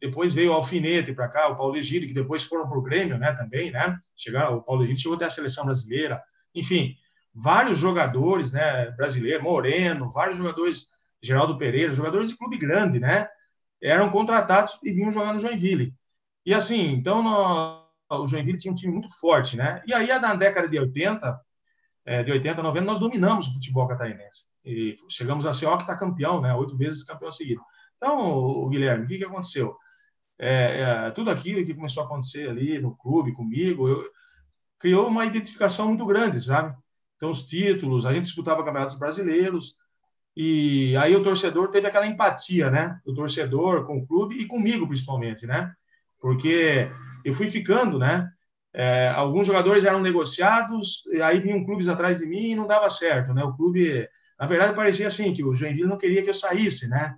Depois 0.00 0.32
veio 0.32 0.52
o 0.52 0.54
Alfinete 0.54 1.12
para 1.12 1.28
cá, 1.28 1.48
o 1.48 1.56
Paulo 1.56 1.76
Egídio, 1.76 2.08
que 2.08 2.14
depois 2.14 2.44
foram 2.44 2.68
para 2.68 2.78
o 2.78 2.82
Grêmio, 2.82 3.18
né? 3.18 3.32
Também, 3.32 3.70
né? 3.70 3.98
Chegaram, 4.16 4.56
o 4.56 4.62
Paulo 4.62 4.84
Egídio 4.84 5.02
chegou 5.02 5.16
até 5.16 5.26
a 5.26 5.30
seleção 5.30 5.66
brasileira. 5.66 6.22
Enfim, 6.54 6.94
vários 7.34 7.78
jogadores, 7.78 8.52
né? 8.52 8.90
Brasileiro, 8.92 9.42
Moreno, 9.42 10.10
vários 10.10 10.38
jogadores, 10.38 10.86
Geraldo 11.22 11.58
Pereira, 11.58 11.92
jogadores 11.92 12.30
de 12.30 12.36
clube 12.36 12.56
grande, 12.56 12.98
né? 13.00 13.28
Eram 13.82 14.10
contratados 14.10 14.78
e 14.82 14.92
vinham 14.92 15.12
jogar 15.12 15.32
no 15.32 15.38
Joinville. 15.38 15.94
E 16.44 16.54
assim, 16.54 16.92
então 16.92 17.22
no, 17.22 17.88
o 18.10 18.26
Joinville 18.26 18.58
tinha 18.58 18.72
um 18.72 18.76
time 18.76 18.92
muito 18.92 19.16
forte, 19.18 19.56
né? 19.56 19.82
E 19.86 19.92
aí, 19.92 20.08
na 20.18 20.34
década 20.34 20.68
de 20.68 20.78
80, 20.78 21.38
é, 22.04 22.22
de 22.22 22.32
80 22.32 22.60
a 22.60 22.64
90, 22.64 22.86
nós 22.86 22.98
dominamos 22.98 23.46
o 23.46 23.54
futebol 23.54 23.86
catarinense. 23.86 24.44
E 24.64 24.96
chegamos 25.08 25.44
a 25.44 25.52
ser 25.52 25.66
octacampeão, 25.66 26.40
né? 26.40 26.54
oito 26.54 26.76
vezes 26.76 27.04
campeão 27.04 27.30
seguido. 27.30 27.60
Então, 27.96 28.68
Guilherme, 28.68 29.04
o 29.04 29.08
que, 29.08 29.18
que 29.18 29.24
aconteceu? 29.24 29.76
É, 30.38 30.80
é, 30.80 31.10
tudo 31.10 31.30
aquilo 31.30 31.64
que 31.64 31.74
começou 31.74 32.02
a 32.02 32.06
acontecer 32.06 32.48
ali 32.48 32.78
no 32.78 32.96
clube, 32.96 33.32
comigo, 33.32 33.88
eu, 33.88 34.10
criou 34.78 35.08
uma 35.08 35.26
identificação 35.26 35.88
muito 35.88 36.06
grande, 36.06 36.40
sabe? 36.40 36.76
Então, 37.16 37.30
os 37.30 37.42
títulos, 37.42 38.06
a 38.06 38.12
gente 38.14 38.24
disputava 38.24 38.64
campeonatos 38.64 38.98
brasileiros, 38.98 39.74
e 40.40 40.96
aí 40.96 41.16
o 41.16 41.22
torcedor 41.24 41.68
teve 41.68 41.88
aquela 41.88 42.06
empatia, 42.06 42.70
né? 42.70 43.00
O 43.04 43.12
torcedor 43.12 43.84
com 43.84 43.98
o 43.98 44.06
clube 44.06 44.36
e 44.36 44.46
comigo, 44.46 44.86
principalmente, 44.86 45.44
né? 45.48 45.72
Porque 46.20 46.88
eu 47.24 47.34
fui 47.34 47.48
ficando, 47.48 47.98
né? 47.98 48.30
É, 48.72 49.08
alguns 49.08 49.48
jogadores 49.48 49.84
eram 49.84 50.00
negociados, 50.00 51.02
e 51.12 51.20
aí 51.20 51.40
vinham 51.40 51.64
clubes 51.64 51.88
atrás 51.88 52.18
de 52.18 52.26
mim 52.26 52.52
e 52.52 52.54
não 52.54 52.68
dava 52.68 52.88
certo, 52.88 53.34
né? 53.34 53.42
O 53.42 53.52
clube, 53.56 54.08
na 54.38 54.46
verdade, 54.46 54.76
parecia 54.76 55.08
assim 55.08 55.32
que 55.34 55.42
o 55.42 55.56
Joinville 55.56 55.88
não 55.88 55.98
queria 55.98 56.22
que 56.22 56.30
eu 56.30 56.34
saísse, 56.34 56.88
né? 56.88 57.16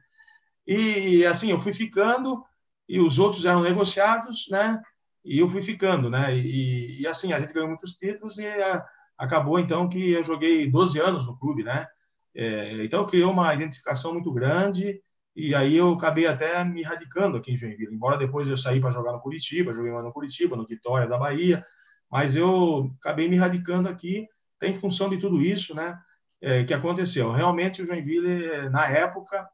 E 0.67 1.27
assim, 1.27 1.51
eu 1.51 1.61
fui 1.61 1.75
ficando 1.75 2.43
e 2.89 2.99
os 3.01 3.19
outros 3.19 3.45
eram 3.45 3.61
negociados, 3.61 4.47
né? 4.51 4.81
E 5.23 5.41
eu 5.41 5.49
fui 5.49 5.61
ficando, 5.61 6.09
né? 6.09 6.35
E, 6.35 7.03
e 7.03 7.07
assim, 7.07 7.35
a 7.35 7.39
gente 7.39 7.53
ganhou 7.53 7.69
muitos 7.69 7.93
títulos 7.93 8.39
e 8.39 8.47
a, 8.47 8.83
acabou 9.19 9.61
então 9.61 9.91
que 9.91 10.13
eu 10.13 10.23
joguei 10.23 10.71
12 10.71 10.99
anos 10.99 11.27
no 11.27 11.39
clube, 11.39 11.63
né? 11.63 11.87
É, 12.35 12.85
então 12.85 13.07
criou 13.07 13.33
uma 13.33 13.53
identificação 13.55 14.13
muito 14.13 14.33
grande 14.33 15.01
e 15.35 15.55
aí 15.55 15.77
eu 15.77 15.93
acabei 15.93 16.27
até 16.27 16.63
me 16.65 16.83
radicando 16.83 17.37
aqui 17.37 17.53
em 17.53 17.57
Joinville, 17.57 17.95
embora 17.95 18.17
depois 18.17 18.49
eu 18.49 18.57
saí 18.57 18.81
para 18.81 18.91
jogar 18.91 19.13
no 19.13 19.21
Curitiba, 19.21 19.73
joguei 19.73 19.93
lá 19.93 20.03
no 20.03 20.13
Curitiba, 20.13 20.57
no 20.57 20.67
Vitória 20.67 21.09
da 21.09 21.19
Bahia, 21.19 21.65
mas 22.11 22.37
eu 22.37 22.93
acabei 23.01 23.29
me 23.29 23.37
radicando 23.37 23.89
aqui, 23.89 24.29
tem 24.59 24.73
função 24.73 25.09
de 25.09 25.19
tudo 25.19 25.41
isso, 25.41 25.75
né, 25.75 25.99
é, 26.41 26.65
que 26.65 26.75
aconteceu. 26.75 27.33
Realmente 27.33 27.83
o 27.83 27.87
Joinville, 27.87 28.69
na 28.71 28.89
época, 28.89 29.49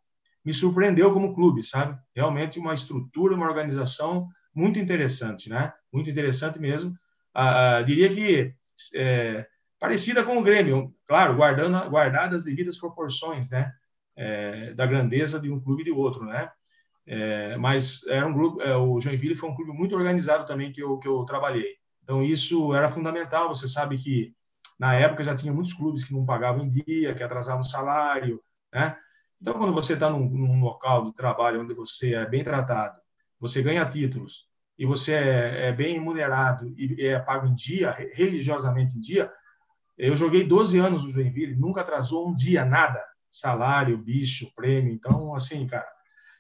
me 0.45 0.53
surpreendeu 0.53 1.13
como 1.13 1.35
clube, 1.35 1.65
sabe? 1.65 1.99
Realmente 2.15 2.59
uma 2.59 2.73
estrutura, 2.73 3.35
uma 3.35 3.47
organização 3.47 4.29
muito 4.55 4.79
interessante, 4.79 5.49
né? 5.49 5.73
Muito 5.93 6.09
interessante 6.09 6.59
mesmo. 6.61 6.95
Ah, 7.35 7.79
ah 7.79 7.83
diria 7.83 8.09
que 8.09 8.55
é, 8.95 9.47
parecida 9.79 10.25
com 10.25 10.39
o 10.39 10.43
Grêmio, 10.43 10.95
claro, 11.07 11.37
guardando 11.37 11.91
guardadas 11.91 12.41
as 12.41 12.45
devidas 12.45 12.79
proporções, 12.79 13.51
né? 13.51 13.73
é, 14.17 14.73
da 14.73 14.87
grandeza 14.87 15.39
de 15.39 15.51
um 15.51 15.61
clube 15.61 15.83
e 15.83 15.85
de 15.85 15.91
outro, 15.93 16.25
né? 16.25 16.51
É, 17.07 17.57
mas 17.57 18.05
era 18.09 18.27
um 18.27 18.33
grupo, 18.33 18.61
é, 18.63 18.75
o 18.77 18.99
Joinville 18.99 19.37
foi 19.37 19.49
um 19.49 19.55
clube 19.55 19.73
muito 19.73 19.95
organizado 19.95 20.45
também 20.45 20.73
que 20.73 20.83
eu, 20.83 20.99
que 20.99 21.07
eu 21.07 21.25
trabalhei. 21.25 21.77
Então, 22.03 22.23
isso 22.23 22.75
era 22.75 22.89
fundamental. 22.89 23.49
Você 23.49 23.69
sabe 23.69 23.99
que, 23.99 24.35
na 24.79 24.95
época, 24.95 25.23
já 25.23 25.35
tinha 25.35 25.53
muitos 25.53 25.73
clubes 25.73 26.03
que 26.03 26.13
não 26.13 26.25
pagavam 26.25 26.65
em 26.65 26.71
dia, 26.71 27.15
que 27.15 27.23
atrasavam 27.23 27.61
o 27.61 27.65
salário, 27.65 28.43
né? 28.73 28.97
Então, 29.41 29.55
quando 29.55 29.73
você 29.73 29.93
está 29.93 30.09
num, 30.09 30.29
num, 30.29 30.61
local 30.61 31.05
de 31.05 31.15
trabalho 31.15 31.61
onde 31.61 31.75
você 31.75 32.15
é 32.15 32.27
bem 32.27 32.43
tratado, 32.43 32.99
você 33.39 33.63
ganha 33.63 33.85
títulos 33.85 34.49
e 34.79 34.87
você 34.87 35.13
é, 35.13 35.69
é 35.69 35.73
bem 35.73 35.95
remunerado 35.95 36.73
e 36.77 37.07
é 37.07 37.19
pago 37.19 37.47
em 37.47 37.55
dia, 37.55 37.91
religiosamente 38.15 38.97
em 38.97 39.01
dia, 39.01 39.31
eu 39.97 40.17
joguei 40.17 40.45
12 40.45 40.79
anos 40.79 41.05
no 41.05 41.11
Joinville, 41.11 41.57
nunca 41.57 41.81
atrasou 41.81 42.29
um 42.29 42.35
dia, 42.35 42.65
nada. 42.65 43.03
Salário, 43.31 43.97
bicho, 43.97 44.53
prêmio. 44.55 44.93
Então, 44.93 45.35
assim, 45.35 45.67
cara. 45.67 45.87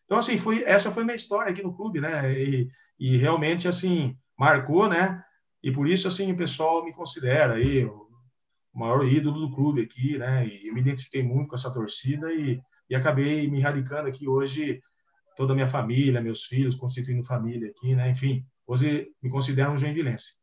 Então, 0.04 0.18
assim, 0.18 0.38
foi, 0.38 0.62
essa 0.64 0.90
foi 0.90 1.04
minha 1.04 1.16
história 1.16 1.50
aqui 1.50 1.62
no 1.62 1.74
clube, 1.74 2.00
né? 2.00 2.32
E, 2.38 2.68
e 2.98 3.16
realmente, 3.16 3.66
assim, 3.66 4.16
marcou, 4.38 4.88
né? 4.88 5.22
E 5.62 5.72
por 5.72 5.88
isso, 5.88 6.06
assim, 6.06 6.30
o 6.30 6.36
pessoal 6.36 6.84
me 6.84 6.92
considera 6.92 7.54
aí 7.54 7.84
o 7.84 8.06
maior 8.74 9.04
ídolo 9.06 9.40
do 9.40 9.54
clube 9.54 9.82
aqui, 9.82 10.18
né? 10.18 10.46
E 10.46 10.68
eu 10.68 10.74
me 10.74 10.80
identifiquei 10.80 11.22
muito 11.22 11.48
com 11.48 11.56
essa 11.56 11.72
torcida 11.72 12.32
e, 12.32 12.60
e 12.88 12.94
acabei 12.94 13.50
me 13.50 13.60
radicando 13.60 14.08
aqui 14.08 14.28
hoje, 14.28 14.80
toda 15.36 15.52
a 15.52 15.56
minha 15.56 15.66
família, 15.66 16.20
meus 16.20 16.44
filhos, 16.44 16.76
constituindo 16.76 17.24
família 17.24 17.70
aqui, 17.70 17.96
né? 17.96 18.10
Enfim, 18.10 18.44
hoje 18.66 19.08
me 19.22 19.30
considero 19.30 19.72
um 19.72 19.78
joinvilense. 19.78 20.35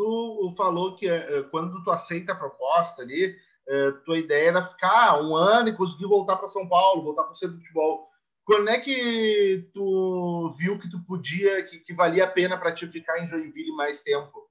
Tu 0.00 0.54
falou 0.56 0.96
que 0.96 1.06
é, 1.06 1.42
quando 1.50 1.84
tu 1.84 1.90
aceita 1.90 2.32
a 2.32 2.34
proposta 2.34 3.02
ali, 3.02 3.36
é, 3.68 3.90
tua 4.02 4.16
ideia 4.16 4.48
era 4.48 4.62
ficar 4.62 5.20
um 5.20 5.36
ano 5.36 5.68
e 5.68 5.76
conseguir 5.76 6.06
voltar 6.06 6.36
para 6.36 6.48
São 6.48 6.66
Paulo, 6.66 7.02
voltar 7.02 7.24
para 7.24 7.32
o 7.32 7.36
centro 7.36 7.58
de 7.58 7.64
futebol. 7.64 8.08
Quando 8.42 8.70
é 8.70 8.80
que 8.80 9.68
tu 9.74 10.54
viu 10.56 10.78
que 10.78 10.88
tu 10.88 11.04
podia, 11.04 11.62
que, 11.64 11.80
que 11.80 11.92
valia 11.92 12.24
a 12.24 12.30
pena 12.30 12.56
para 12.56 12.72
te 12.72 12.86
ficar 12.86 13.22
em 13.22 13.28
Joinville 13.28 13.76
mais 13.76 14.00
tempo? 14.00 14.48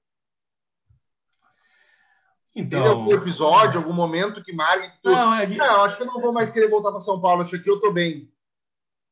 Então, 2.54 2.80
Teve 2.84 2.88
algum 2.88 3.12
episódio, 3.12 3.80
algum 3.80 3.92
momento 3.92 4.44
que 4.44 4.52
marque 4.52 4.88
que 4.88 5.02
tu... 5.02 5.10
Não, 5.10 5.34
é... 5.34 5.48
não, 5.48 5.82
acho 5.82 5.96
que 5.96 6.04
eu 6.04 6.06
não 6.06 6.20
vou 6.20 6.32
mais 6.32 6.48
querer 6.48 6.68
voltar 6.68 6.92
para 6.92 7.00
São 7.00 7.20
Paulo, 7.20 7.42
acho 7.42 7.60
que 7.60 7.68
eu 7.68 7.74
estou 7.74 7.92
bem. 7.92 8.32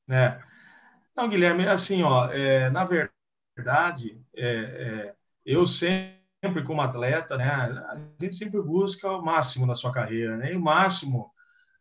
É. 0.08 0.40
Não, 1.16 1.28
Guilherme, 1.28 1.66
assim, 1.66 2.04
ó, 2.04 2.30
é, 2.30 2.70
na 2.70 2.84
verdade, 2.84 4.24
é, 4.36 4.46
é, 4.46 5.14
eu 5.44 5.66
sempre, 5.66 6.17
como 6.64 6.80
atleta, 6.80 7.36
né, 7.36 7.48
a 7.48 7.96
gente 8.20 8.36
sempre 8.36 8.62
busca 8.62 9.10
o 9.10 9.24
máximo 9.24 9.66
na 9.66 9.74
sua 9.74 9.92
carreira, 9.92 10.36
né, 10.36 10.52
e 10.52 10.56
o 10.56 10.60
máximo 10.60 11.32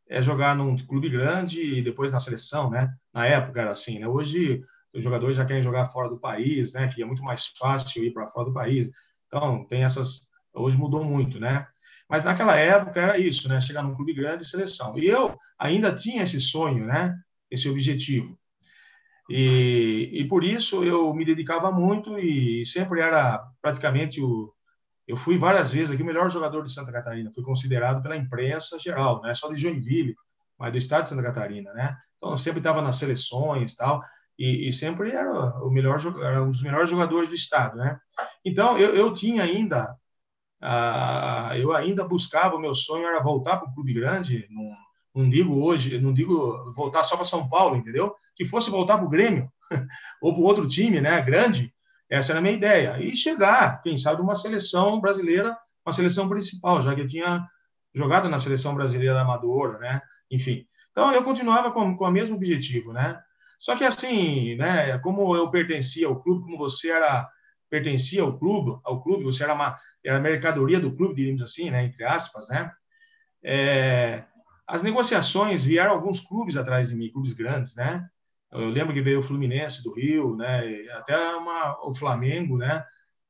é 0.10 0.22
jogar 0.22 0.56
num 0.56 0.76
clube 0.78 1.10
grande 1.10 1.62
e 1.62 1.82
depois 1.82 2.12
na 2.12 2.20
seleção, 2.20 2.70
né? 2.70 2.94
Na 3.14 3.26
época 3.26 3.62
era 3.62 3.72
assim, 3.72 4.00
né? 4.00 4.08
Hoje 4.08 4.64
os 4.94 5.04
jogadores 5.04 5.36
já 5.36 5.46
querem 5.46 5.62
jogar 5.62 5.86
fora 5.88 6.10
do 6.10 6.20
país, 6.20 6.74
né? 6.74 6.88
Que 6.88 7.02
é 7.02 7.06
muito 7.06 7.24
mais 7.24 7.48
fácil 7.58 8.04
ir 8.04 8.14
para 8.14 8.28
fora 8.28 8.46
do 8.46 8.54
país. 8.54 8.90
Então 9.28 9.66
tem 9.66 9.84
essas. 9.84 10.28
Hoje 10.54 10.78
mudou 10.78 11.04
muito, 11.04 11.40
né? 11.40 11.68
Mas 12.10 12.24
naquela 12.24 12.56
época 12.56 13.02
era 13.02 13.18
isso, 13.18 13.50
né? 13.50 13.60
Chegar 13.60 13.84
num 13.84 13.96
clube 13.96 14.14
grande 14.14 14.44
e 14.44 14.48
seleção. 14.48 14.98
E 14.98 15.06
eu 15.08 15.38
ainda 15.60 15.94
tinha 15.94 16.24
esse 16.24 16.40
sonho, 16.40 16.86
né? 16.86 17.14
Esse 17.52 17.70
objetivo. 17.70 18.38
E, 19.30 20.10
e 20.14 20.28
por 20.28 20.42
isso 20.42 20.86
eu 20.86 21.14
me 21.14 21.26
dedicava 21.26 21.70
muito 21.70 22.18
e 22.18 22.66
sempre 22.66 23.02
era 23.02 23.44
praticamente 23.68 24.22
o, 24.22 24.54
eu 25.06 25.18
fui 25.18 25.38
várias 25.38 25.72
vezes 25.72 25.92
aqui 25.92 26.02
o 26.02 26.06
melhor 26.06 26.30
jogador 26.30 26.64
de 26.64 26.72
Santa 26.72 26.92
Catarina, 26.92 27.32
fui 27.34 27.44
considerado 27.44 28.02
pela 28.02 28.16
imprensa 28.16 28.80
geral, 28.80 29.22
não 29.22 29.30
é 29.30 29.34
só 29.34 29.52
de 29.52 29.60
Joinville, 29.60 30.16
mas 30.58 30.72
do 30.72 30.78
estado 30.78 31.04
de 31.04 31.10
Santa 31.10 31.24
Catarina, 31.24 31.74
né? 31.74 31.98
Então 32.18 32.32
eu 32.32 32.38
sempre 32.38 32.60
estava 32.60 32.82
nas 32.82 32.96
seleções 32.96 33.76
tal, 33.76 34.02
e, 34.40 34.70
e 34.70 34.74
sempre 34.74 35.12
era 35.12 35.64
o 35.64 35.70
melhor, 35.70 36.00
era 36.22 36.44
um 36.44 36.52
dos 36.52 36.62
melhores 36.62 36.90
jogadores 36.90 37.30
do 37.30 37.36
estado, 37.36 37.78
né? 37.78 38.00
Então 38.44 38.78
eu, 38.78 38.96
eu 38.96 39.14
tinha 39.14 39.44
ainda, 39.44 39.96
uh, 40.64 41.54
eu 41.56 41.74
ainda 41.74 42.08
buscava, 42.08 42.56
o 42.56 42.60
meu 42.60 42.74
sonho 42.74 43.06
era 43.06 43.22
voltar 43.22 43.58
para 43.58 43.70
o 43.70 43.74
clube 43.74 43.94
grande, 43.94 44.48
não, 44.50 44.72
não 45.24 45.30
digo 45.30 45.62
hoje, 45.62 46.00
não 46.00 46.14
digo 46.14 46.72
voltar 46.74 47.04
só 47.04 47.16
para 47.16 47.26
São 47.26 47.48
Paulo, 47.50 47.76
entendeu? 47.76 48.16
Que 48.36 48.46
fosse 48.46 48.70
voltar 48.70 48.98
para 48.98 49.06
o 49.06 49.10
Grêmio 49.10 49.52
ou 50.22 50.34
para 50.34 50.44
outro 50.44 50.68
time, 50.68 51.02
né? 51.02 51.22
Grande, 51.22 51.74
essa 52.10 52.32
era 52.32 52.40
a 52.40 52.42
minha 52.42 52.54
ideia. 52.54 52.98
E 53.00 53.16
chegar, 53.16 53.82
quem 53.82 53.98
sabe, 53.98 54.22
uma 54.22 54.36
seleção 54.36 55.00
brasileira, 55.00 55.58
uma 55.86 55.94
seleção 55.94 56.28
principal, 56.30 56.82
já 56.82 56.94
que 56.96 57.02
eu 57.02 57.08
tinha 57.08 57.48
jogado 57.94 58.30
na 58.30 58.40
seleção 58.40 58.76
brasileira 58.76 59.20
amadora, 59.20 59.80
né? 59.80 60.02
Enfim. 60.32 60.66
Então, 60.92 61.12
eu 61.12 61.24
continuava 61.24 61.72
com, 61.72 61.96
com 61.96 62.06
o 62.06 62.12
mesmo 62.12 62.36
objetivo, 62.36 62.94
né? 62.94 63.20
Só 63.60 63.76
que, 63.76 63.84
assim, 63.84 64.56
né, 64.56 64.98
como 65.00 65.36
eu 65.36 65.50
pertencia 65.50 66.08
ao 66.08 66.22
clube, 66.22 66.44
como 66.44 66.58
você 66.58 66.92
era 66.92 67.28
pertencia 67.70 68.22
ao 68.22 68.38
clube, 68.38 68.80
ao 68.84 69.02
clube, 69.02 69.24
você 69.24 69.44
era 69.44 69.54
uma 69.54 69.78
era 70.04 70.20
mercadoria 70.20 70.80
do 70.80 70.96
clube, 70.96 71.16
diríamos 71.16 71.42
assim, 71.42 71.70
né, 71.70 71.84
entre 71.84 72.04
aspas, 72.06 72.48
né? 72.50 72.72
É, 73.44 74.24
as 74.66 74.82
negociações 74.84 75.66
vieram 75.66 75.94
alguns 75.94 76.20
clubes 76.20 76.56
atrás 76.56 76.90
de 76.90 76.96
mim, 76.96 77.12
clubes 77.12 77.34
grandes, 77.34 77.76
né? 77.76 78.08
Eu 78.52 78.70
lembro 78.70 78.94
que 78.94 79.02
veio 79.02 79.20
o 79.20 79.24
Fluminense 79.24 79.84
do 79.84 79.94
Rio, 79.94 80.36
né? 80.36 80.62
Até 80.94 81.18
uma, 81.36 81.78
o 81.86 81.94
Flamengo, 81.94 82.58
né? 82.58 82.84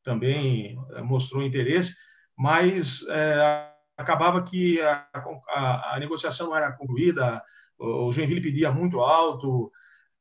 Também 0.03 0.77
eh, 0.93 1.01
mostrou 1.01 1.43
interesse, 1.43 1.95
mas 2.37 3.01
é, 3.09 3.71
acabava 3.97 4.43
que 4.43 4.79
a, 4.81 5.07
a, 5.49 5.95
a, 5.95 5.99
negociação 5.99 6.47
não 6.47 6.55
era 6.55 6.71
concluída. 6.71 7.41
O 7.77 8.11
Joinville 8.11 8.41
pedia 8.41 8.71
muito 8.71 9.01
alto 9.01 9.71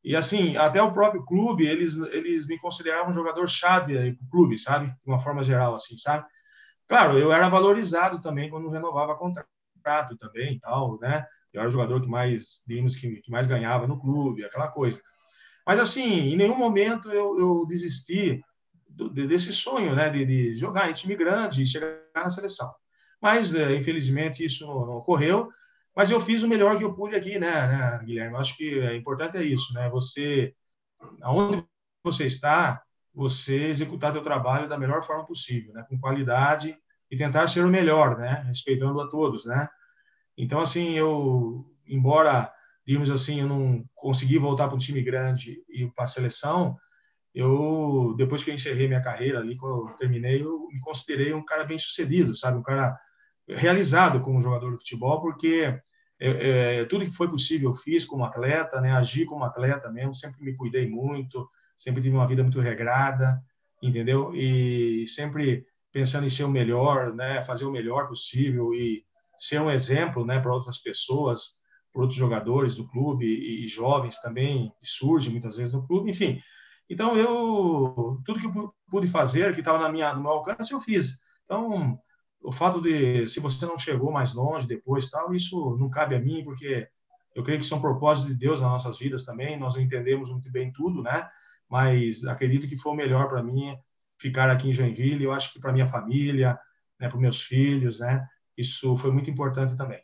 e 0.02 0.14
assim 0.16 0.56
até 0.56 0.82
o 0.82 0.92
próprio 0.92 1.24
clube 1.24 1.66
eles 1.66 1.96
eles 1.96 2.46
me 2.46 2.58
consideravam 2.58 3.10
um 3.10 3.14
jogador 3.14 3.48
chave 3.48 4.10
o 4.20 4.30
clube, 4.30 4.58
sabe? 4.58 4.88
De 4.88 5.10
uma 5.10 5.18
forma 5.18 5.42
geral, 5.42 5.74
assim, 5.74 5.96
sabe? 5.96 6.24
Claro, 6.88 7.18
eu 7.18 7.32
era 7.32 7.48
valorizado 7.48 8.20
também 8.20 8.48
quando 8.50 8.70
renovava 8.70 9.16
contrato 9.16 10.16
também, 10.18 10.58
tal, 10.60 10.98
né? 11.00 11.26
Eu 11.56 11.60
era 11.60 11.68
o 11.68 11.72
jogador 11.72 12.00
que 12.00 12.08
mais, 12.08 12.62
digamos, 12.66 12.96
que, 12.96 13.16
que 13.16 13.30
mais 13.30 13.46
ganhava 13.46 13.86
no 13.86 13.98
clube, 13.98 14.44
aquela 14.44 14.68
coisa. 14.68 15.00
Mas, 15.66 15.80
assim, 15.80 16.04
em 16.04 16.36
nenhum 16.36 16.56
momento 16.56 17.10
eu, 17.10 17.38
eu 17.38 17.66
desisti 17.66 18.44
do, 18.88 19.08
desse 19.08 19.52
sonho, 19.52 19.94
né, 19.94 20.10
de, 20.10 20.24
de, 20.24 20.54
jogar 20.54 20.90
em 20.90 20.92
time 20.92 21.16
grande 21.16 21.62
e 21.62 21.66
chegar 21.66 21.98
na 22.14 22.30
seleção. 22.30 22.72
Mas, 23.20 23.54
é, 23.54 23.74
infelizmente, 23.74 24.44
isso 24.44 24.66
não, 24.66 24.86
não, 24.86 24.96
ocorreu. 24.96 25.50
Mas 25.94 26.10
eu 26.10 26.20
fiz 26.20 26.42
o 26.42 26.48
melhor 26.48 26.76
que 26.76 26.84
eu 26.84 26.94
pude 26.94 27.16
aqui, 27.16 27.38
né, 27.38 27.66
né 27.66 28.00
Guilherme? 28.04 28.36
Acho 28.36 28.56
que 28.56 28.78
é 28.80 28.94
importante 28.94 29.38
é 29.38 29.42
isso, 29.42 29.72
né? 29.72 29.88
Você, 29.88 30.54
aonde 31.22 31.64
você 32.04 32.26
está, 32.26 32.82
você 33.14 33.68
executar 33.68 34.12
seu 34.12 34.22
trabalho 34.22 34.68
da 34.68 34.78
melhor 34.78 35.02
forma 35.02 35.24
possível, 35.26 35.72
né, 35.72 35.84
com 35.88 35.98
qualidade 35.98 36.76
e 37.10 37.16
tentar 37.16 37.48
ser 37.48 37.64
o 37.64 37.68
melhor, 37.68 38.18
né, 38.18 38.44
respeitando 38.46 39.00
a 39.00 39.08
todos, 39.08 39.46
né? 39.46 39.68
Então, 40.36 40.60
assim, 40.60 40.92
eu, 40.92 41.64
embora, 41.86 42.52
digamos 42.86 43.10
assim, 43.10 43.40
eu 43.40 43.48
não 43.48 43.84
consegui 43.94 44.38
voltar 44.38 44.66
para 44.68 44.76
um 44.76 44.78
time 44.80 45.02
grande 45.02 45.62
e 45.68 45.86
para 45.86 46.04
a 46.04 46.08
seleção, 46.08 46.76
eu, 47.34 48.14
depois 48.16 48.42
que 48.42 48.50
eu 48.50 48.54
encerrei 48.54 48.88
minha 48.88 49.02
carreira 49.02 49.38
ali, 49.38 49.56
quando 49.56 49.88
eu 49.88 49.96
terminei, 49.96 50.42
eu 50.42 50.68
me 50.68 50.80
considerei 50.80 51.34
um 51.34 51.44
cara 51.44 51.64
bem 51.64 51.78
sucedido, 51.78 52.34
sabe? 52.34 52.58
Um 52.58 52.62
cara 52.62 52.98
realizado 53.46 54.20
como 54.20 54.40
jogador 54.40 54.70
de 54.72 54.78
futebol, 54.78 55.20
porque 55.20 55.78
é, 56.18 56.78
é, 56.78 56.84
tudo 56.86 57.04
que 57.04 57.10
foi 57.10 57.28
possível 57.28 57.70
eu 57.70 57.74
fiz 57.74 58.04
como 58.04 58.24
atleta, 58.24 58.80
né? 58.80 58.92
Agi 58.92 59.26
como 59.26 59.44
atleta 59.44 59.90
mesmo, 59.90 60.14
sempre 60.14 60.42
me 60.42 60.54
cuidei 60.54 60.88
muito, 60.88 61.48
sempre 61.76 62.02
tive 62.02 62.16
uma 62.16 62.26
vida 62.26 62.42
muito 62.42 62.60
regrada, 62.60 63.38
entendeu? 63.82 64.34
E 64.34 65.06
sempre 65.06 65.66
pensando 65.92 66.26
em 66.26 66.30
ser 66.30 66.44
o 66.44 66.48
melhor, 66.48 67.14
né? 67.14 67.42
Fazer 67.42 67.66
o 67.66 67.70
melhor 67.70 68.08
possível 68.08 68.74
e 68.74 69.04
ser 69.38 69.60
um 69.60 69.70
exemplo 69.70 70.24
né, 70.24 70.40
para 70.40 70.52
outras 70.52 70.78
pessoas, 70.78 71.56
para 71.92 72.02
outros 72.02 72.18
jogadores 72.18 72.76
do 72.76 72.86
clube 72.88 73.26
e, 73.26 73.64
e, 73.64 73.68
jovens 73.68 74.20
também 74.20 74.72
que 74.78 74.86
surgem 74.86 75.32
muitas 75.32 75.56
vezes 75.56 75.74
no 75.74 75.86
clube, 75.86 76.10
enfim. 76.10 76.40
Então 76.88 77.16
eu 77.16 78.20
tudo 78.24 78.38
que 78.38 78.46
eu 78.46 78.74
pude 78.88 79.06
fazer 79.06 79.52
que 79.54 79.60
estava 79.60 79.88
no 79.88 80.20
meu 80.20 80.30
alcance 80.30 80.72
eu 80.72 80.80
fiz. 80.80 81.20
Então 81.44 81.98
o 82.42 82.52
fato 82.52 82.80
de 82.80 83.26
se 83.28 83.40
você 83.40 83.66
não 83.66 83.78
chegou 83.78 84.12
mais 84.12 84.34
longe 84.34 84.68
depois 84.68 85.10
tal 85.10 85.34
isso 85.34 85.76
não 85.80 85.90
cabe 85.90 86.14
a 86.14 86.20
mim 86.20 86.44
porque 86.44 86.88
eu 87.36 87.44
creio 87.44 87.60
que 87.60 87.66
são 87.66 87.80
propósitos 87.80 88.32
de 88.32 88.38
Deus 88.38 88.62
nas 88.62 88.70
nossas 88.70 88.98
vidas 88.98 89.26
também. 89.26 89.58
Nós 89.58 89.74
não 89.74 89.82
entendemos 89.82 90.30
muito 90.30 90.50
bem 90.50 90.72
tudo, 90.72 91.02
né? 91.02 91.28
Mas 91.68 92.24
acredito 92.24 92.66
que 92.66 92.78
foi 92.78 92.92
o 92.92 92.96
melhor 92.96 93.28
para 93.28 93.42
mim 93.42 93.76
ficar 94.18 94.48
aqui 94.48 94.70
em 94.70 94.72
Joinville. 94.72 95.22
Eu 95.22 95.32
acho 95.32 95.52
que 95.52 95.60
para 95.60 95.72
minha 95.72 95.86
família, 95.86 96.58
né, 96.98 97.10
para 97.10 97.18
meus 97.18 97.42
filhos, 97.42 98.00
né? 98.00 98.26
Isso 98.56 98.96
foi 98.96 99.10
muito 99.10 99.30
importante 99.30 99.76
também. 99.76 100.02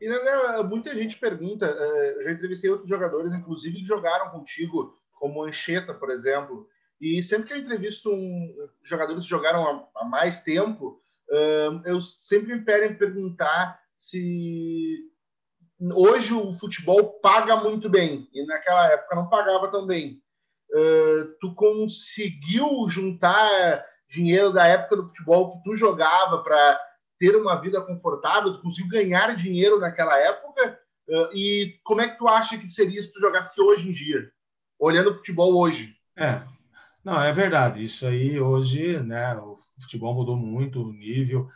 E 0.00 0.08
né, 0.08 0.62
muita 0.62 0.94
gente 0.94 1.18
pergunta, 1.18 1.66
eh, 1.66 2.14
eu 2.16 2.22
já 2.22 2.32
entrevistei 2.32 2.70
outros 2.70 2.88
jogadores, 2.88 3.32
inclusive 3.32 3.78
que 3.78 3.84
jogaram 3.84 4.30
contigo, 4.30 4.96
como 5.12 5.42
Ancheta, 5.42 5.92
por 5.92 6.10
exemplo, 6.10 6.68
e 7.00 7.20
sempre 7.22 7.48
que 7.48 7.54
eu 7.54 7.58
entrevisto 7.58 8.10
um, 8.10 8.54
jogadores 8.84 9.24
que 9.24 9.30
jogaram 9.30 9.88
há, 9.96 10.04
mais 10.04 10.40
tempo, 10.40 11.00
eu 11.84 12.00
sempre 12.00 12.54
me 12.54 12.64
pedem 12.64 12.96
perguntar 12.96 13.78
se 13.96 14.98
hoje 15.94 16.32
o 16.32 16.52
futebol 16.52 17.20
paga 17.20 17.56
muito 17.56 17.88
bem, 17.90 18.28
e 18.32 18.46
naquela 18.46 18.92
época 18.92 19.14
não 19.14 19.28
pagava 19.28 19.70
também. 19.70 20.22
tu 21.40 21.54
conseguiu 21.54 22.88
juntar 22.88 23.84
dinheiro 24.08 24.52
da 24.52 24.66
época 24.66 24.96
do 24.96 25.08
futebol 25.08 25.52
que 25.52 25.64
tu 25.64 25.76
jogava 25.76 26.42
para 26.42 26.80
ter 27.18 27.36
uma 27.36 27.60
vida 27.60 27.80
confortável, 27.80 28.54
tu 28.54 28.62
conseguiu 28.62 28.90
ganhar 28.90 29.34
dinheiro 29.34 29.78
naquela 29.78 30.16
época? 30.18 30.78
E 31.32 31.78
como 31.84 32.00
é 32.00 32.08
que 32.08 32.18
tu 32.18 32.28
acha 32.28 32.58
que 32.58 32.68
seria 32.68 33.02
se 33.02 33.10
tu 33.12 33.18
jogasse 33.18 33.60
hoje 33.60 33.88
em 33.88 33.92
dia, 33.92 34.30
olhando 34.78 35.10
o 35.10 35.14
futebol 35.14 35.56
hoje? 35.56 35.96
É, 36.16 36.42
não, 37.04 37.20
é 37.20 37.32
verdade. 37.32 37.82
Isso 37.82 38.06
aí 38.06 38.38
hoje, 38.38 39.00
né? 39.00 39.34
O 39.36 39.56
futebol 39.80 40.14
mudou 40.14 40.36
muito 40.36 40.82
o 40.82 40.92
nível, 40.92 41.48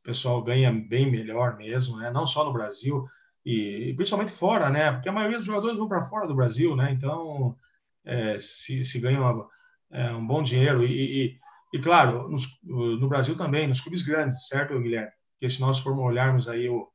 o 0.00 0.02
pessoal 0.02 0.42
ganha 0.42 0.72
bem 0.72 1.10
melhor 1.10 1.56
mesmo, 1.56 1.96
né? 1.98 2.10
Não 2.10 2.26
só 2.26 2.44
no 2.44 2.52
Brasil 2.52 3.08
e 3.44 3.94
principalmente 3.96 4.32
fora, 4.32 4.68
né? 4.68 4.90
Porque 4.90 5.08
a 5.08 5.12
maioria 5.12 5.38
dos 5.38 5.46
jogadores 5.46 5.78
vão 5.78 5.88
para 5.88 6.02
fora 6.02 6.26
do 6.26 6.34
Brasil, 6.34 6.74
né? 6.74 6.90
Então 6.90 7.56
é, 8.04 8.38
se, 8.40 8.84
se 8.84 8.98
ganha 8.98 9.20
uma, 9.20 9.48
é, 9.90 10.10
um 10.12 10.26
bom 10.26 10.42
dinheiro 10.42 10.84
e, 10.84 11.26
e, 11.26 11.38
e 11.72 11.78
claro, 11.78 12.28
nos, 12.28 12.46
no 12.62 13.08
Brasil 13.08 13.36
também, 13.36 13.66
nos 13.66 13.80
clubes 13.80 14.02
grandes, 14.02 14.46
certo, 14.48 14.78
Guilherme? 14.80 15.10
Porque 15.32 15.50
se 15.50 15.60
nós 15.60 15.78
formos 15.78 16.04
olharmos 16.04 16.48
aí 16.48 16.68
o, 16.68 16.88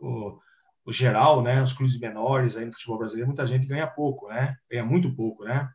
o, 0.00 0.38
o 0.84 0.92
geral, 0.92 1.42
né? 1.42 1.62
Os 1.62 1.72
clubes 1.72 1.98
menores 1.98 2.56
aí 2.56 2.66
no 2.66 2.72
futebol 2.72 2.98
brasileiro, 2.98 3.28
muita 3.28 3.46
gente 3.46 3.66
ganha 3.66 3.86
pouco, 3.86 4.28
né? 4.28 4.56
Ganha 4.70 4.84
muito 4.84 5.14
pouco, 5.14 5.44
né? 5.44 5.68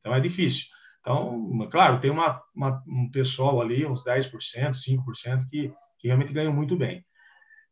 Então 0.00 0.14
é 0.14 0.20
difícil. 0.20 0.66
Então, 1.00 1.68
claro, 1.70 2.00
tem 2.00 2.10
uma, 2.10 2.42
uma, 2.54 2.82
um 2.86 3.10
pessoal 3.10 3.60
ali, 3.60 3.86
uns 3.86 4.04
10%, 4.04 4.30
5%, 4.72 5.48
que, 5.48 5.72
que 5.98 6.08
realmente 6.08 6.32
ganham 6.32 6.52
muito 6.52 6.76
bem. 6.76 7.04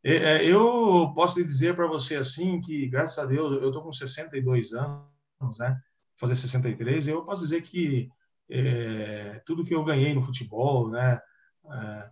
É, 0.03 0.43
eu 0.45 1.11
posso 1.13 1.43
dizer 1.43 1.75
para 1.75 1.87
você 1.87 2.15
assim 2.15 2.61
que, 2.61 2.87
graças 2.87 3.19
a 3.19 3.25
Deus, 3.25 3.61
eu 3.61 3.67
estou 3.67 3.83
com 3.83 3.91
62 3.91 4.73
anos, 4.73 5.59
né? 5.59 5.79
Fazer 6.17 6.35
63, 6.35 7.07
eu 7.07 7.23
posso 7.23 7.43
dizer 7.43 7.61
que 7.61 8.09
é, 8.49 9.41
tudo 9.45 9.63
que 9.63 9.73
eu 9.73 9.83
ganhei 9.83 10.13
no 10.13 10.21
futebol, 10.21 10.89
né? 10.89 11.19
É, 11.71 12.09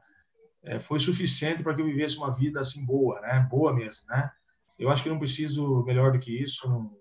é 0.76 0.80
foi 0.80 1.00
suficiente 1.00 1.64
para 1.64 1.74
que 1.74 1.82
eu 1.82 1.86
vivesse 1.86 2.18
uma 2.18 2.32
vida 2.32 2.62
assim 2.62 2.86
boa, 2.86 3.20
né? 3.22 3.48
Boa 3.50 3.74
mesmo, 3.74 4.06
né? 4.08 4.30
Eu 4.78 4.90
acho 4.90 5.04
que 5.04 5.10
não 5.10 5.20
preciso 5.20 5.84
melhor 5.84 6.12
do 6.12 6.20
que 6.20 6.32
isso. 6.32 6.70
Não, 6.70 6.92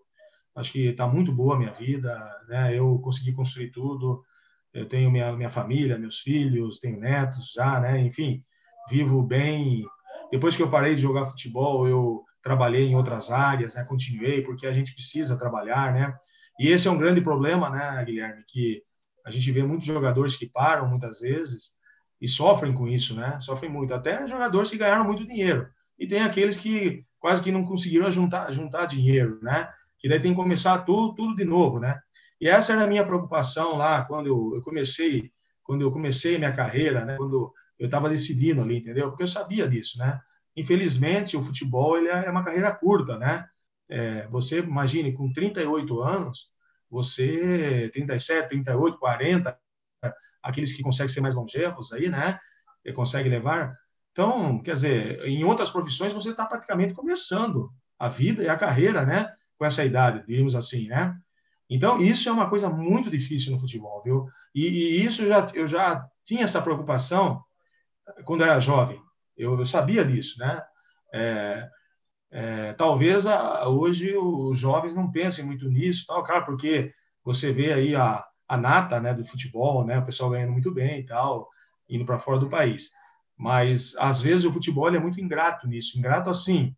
Acho 0.57 0.73
que 0.73 0.87
está 0.87 1.07
muito 1.07 1.31
boa 1.31 1.55
a 1.55 1.59
minha 1.59 1.71
vida, 1.71 2.19
né? 2.49 2.77
Eu 2.77 2.99
consegui 3.01 3.33
construir 3.33 3.71
tudo. 3.71 4.25
Eu 4.73 4.89
tenho 4.89 5.11
minha, 5.11 5.31
minha 5.37 5.51
família, 5.51 5.99
meus 5.99 6.21
filhos, 6.21 6.79
tenho 6.79 6.99
netos 6.99 7.53
já, 7.55 7.79
né? 7.79 8.01
Enfim, 8.01 8.43
vivo 8.89 9.23
bem. 9.23 9.85
Depois 10.33 10.57
que 10.57 10.63
eu 10.63 10.71
parei 10.71 10.95
de 10.95 11.03
jogar 11.03 11.27
futebol, 11.27 11.87
eu 11.87 12.25
trabalhei 12.43 12.87
em 12.87 12.97
outras 12.97 13.31
áreas, 13.31 13.75
né? 13.75 13.85
Continuei 13.85 14.41
porque 14.41 14.67
a 14.67 14.73
gente 14.73 14.95
precisa 14.95 15.39
trabalhar, 15.39 15.93
né? 15.93 16.17
E 16.59 16.69
esse 16.69 16.89
é 16.89 16.91
um 16.91 16.99
grande 16.99 17.21
problema, 17.21 17.69
né, 17.69 18.03
Guilherme, 18.03 18.43
que 18.49 18.83
a 19.27 19.31
gente 19.31 19.51
vê 19.53 19.63
muitos 19.63 19.87
jogadores 19.87 20.37
que 20.37 20.47
param 20.47 20.89
muitas 20.89 21.21
vezes 21.21 21.73
e 22.21 22.27
sofrem 22.27 22.73
com 22.73 22.89
isso, 22.89 23.15
né? 23.15 23.39
Sofrem 23.41 23.71
muito. 23.71 23.93
Até 23.93 24.27
jogadores 24.27 24.71
que 24.71 24.79
ganharam 24.79 25.05
muito 25.05 25.27
dinheiro. 25.27 25.69
E 25.99 26.07
tem 26.07 26.23
aqueles 26.23 26.57
que 26.57 27.05
quase 27.19 27.43
que 27.43 27.53
não 27.53 27.65
conseguiram 27.65 28.11
juntar, 28.11 28.51
juntar 28.53 28.87
dinheiro, 28.87 29.39
né? 29.43 29.69
que 29.99 30.09
daí 30.09 30.21
tem 30.21 30.33
que 30.33 30.37
começar 30.37 30.79
tudo, 30.79 31.15
tudo 31.15 31.35
de 31.35 31.45
novo, 31.45 31.81
né? 31.81 32.01
E 32.41 32.49
essa 32.49 32.73
era 32.73 32.85
a 32.85 32.87
minha 32.87 33.05
preocupação 33.05 33.77
lá 33.77 34.05
quando 34.05 34.27
eu, 34.27 34.53
eu 34.55 34.63
comecei, 34.63 35.33
quando 35.65 35.83
eu 35.83 35.91
comecei 35.91 36.39
minha 36.39 36.53
carreira, 36.53 37.05
né? 37.05 37.17
Quando 37.17 37.53
eu 37.79 37.87
estava 37.87 38.09
decidindo 38.09 38.63
ali, 38.63 38.79
entendeu? 38.79 39.09
Porque 39.09 39.23
eu 39.23 39.29
sabia 39.29 39.69
disso, 39.69 39.99
né? 39.99 40.21
Infelizmente, 40.55 41.37
o 41.37 41.43
futebol 41.43 41.97
ele 41.97 42.09
é 42.09 42.31
uma 42.31 42.45
carreira 42.45 42.73
curta, 42.75 43.19
né? 43.19 43.47
É, 43.89 44.27
você 44.29 44.61
imagine, 44.61 45.13
com 45.13 45.33
38 45.33 46.01
anos, 46.03 46.51
você 46.91 47.91
37, 47.93 48.49
38, 48.49 48.99
40, 48.99 49.59
aqueles 50.43 50.73
que 50.73 50.83
conseguem 50.83 51.13
ser 51.13 51.21
mais 51.21 51.35
longevos 51.35 51.93
aí, 51.93 52.09
né? 52.09 52.39
E 52.85 52.93
consegue 52.93 53.29
levar. 53.29 53.77
Então, 54.13 54.63
quer 54.63 54.75
dizer, 54.75 55.25
em 55.25 55.45
outras 55.45 55.71
profissões 55.71 56.13
você 56.13 56.31
está 56.31 56.47
praticamente 56.47 56.95
começando 56.95 57.71
a 57.99 58.09
vida 58.09 58.43
e 58.43 58.49
a 58.49 58.57
carreira, 58.57 59.05
né? 59.05 59.33
com 59.59 59.65
essa 59.65 59.85
idade, 59.85 60.25
diríamos 60.27 60.55
assim, 60.55 60.87
né? 60.89 61.17
Então, 61.69 62.01
isso 62.01 62.29
é 62.29 62.33
uma 62.33 62.49
coisa 62.49 62.69
muito 62.69 63.11
difícil 63.11 63.53
no 63.53 63.59
futebol, 63.59 64.03
viu? 64.03 64.29
E, 64.55 64.67
e 64.67 65.05
isso 65.05 65.27
já, 65.27 65.47
eu 65.53 65.67
já 65.67 66.07
tinha 66.23 66.45
essa 66.45 66.63
preocupação 66.63 67.43
quando 68.25 68.45
era 68.45 68.61
jovem. 68.61 69.01
Eu, 69.37 69.59
eu 69.59 69.67
sabia 69.67 70.05
disso, 70.05 70.39
né? 70.39 70.63
É, 71.13 71.69
é, 72.31 72.73
talvez 72.75 73.27
a, 73.27 73.69
hoje 73.69 74.17
os 74.17 74.59
jovens 74.59 74.95
não 74.95 75.11
pensem 75.11 75.45
muito 75.45 75.69
nisso, 75.69 76.05
tal, 76.07 76.23
cara, 76.23 76.43
porque 76.43 76.93
você 77.25 77.53
vê 77.53 77.73
aí 77.73 77.97
a, 77.97 78.25
a 78.49 78.57
nata 78.57 79.01
né, 79.01 79.13
do 79.15 79.25
futebol, 79.25 79.85
né? 79.85 79.99
O 79.99 80.05
pessoal 80.05 80.31
ganhando 80.31 80.53
muito 80.53 80.71
bem 80.71 81.01
e 81.01 81.07
tal, 81.07 81.49
indo 81.89 82.05
para 82.05 82.19
fora 82.19 82.39
do 82.39 82.49
país. 82.49 82.91
Mas, 83.37 83.95
às 83.99 84.21
vezes, 84.21 84.45
o 84.45 84.53
futebol 84.53 84.89
é 84.89 84.99
muito 84.99 85.21
ingrato 85.21 85.67
nisso. 85.67 85.99
Ingrato, 85.99 86.31
assim, 86.31 86.75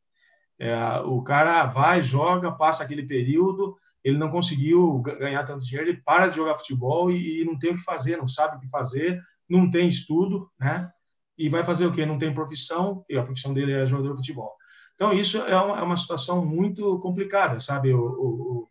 é, 0.59 0.75
o 1.05 1.23
cara 1.23 1.67
vai, 1.67 2.03
joga, 2.03 2.51
passa 2.51 2.83
aquele 2.83 3.07
período, 3.07 3.77
ele 4.03 4.19
não 4.19 4.31
conseguiu 4.31 5.01
ganhar 5.01 5.45
tanto 5.45 5.65
dinheiro, 5.65 5.91
ele 5.91 6.03
para 6.03 6.29
de 6.29 6.37
jogar 6.37 6.57
futebol 6.57 7.11
e, 7.11 7.43
e, 7.43 7.45
não 7.45 7.59
tem 7.59 7.71
o 7.71 7.75
que 7.75 7.83
fazer, 7.83 8.17
não 8.17 8.27
sabe 8.27 8.57
o 8.57 8.61
que 8.61 8.69
fazer, 8.69 9.21
não 9.49 9.71
tem 9.71 9.89
estudo, 9.89 10.51
né? 10.59 10.91
E 11.37 11.49
vai 11.49 11.63
fazer 11.63 11.87
o 11.87 11.93
quê? 11.93 12.05
Não 12.05 12.19
tem 12.19 12.35
profissão, 12.35 13.05
e 13.09 13.17
a 13.17 13.23
profissão 13.23 13.55
dele 13.55 13.73
é 13.73 13.87
jogador 13.87 14.11
de 14.13 14.19
futebol. 14.19 14.57
Então, 14.99 15.13
isso 15.13 15.39
é 15.39 15.57
uma, 15.57 15.79
é 15.79 15.83
uma 15.83 15.97
situação 15.97 16.45
muito 16.45 16.99
complicada, 16.99 17.61
sabe, 17.61 17.95
o, 17.95 18.67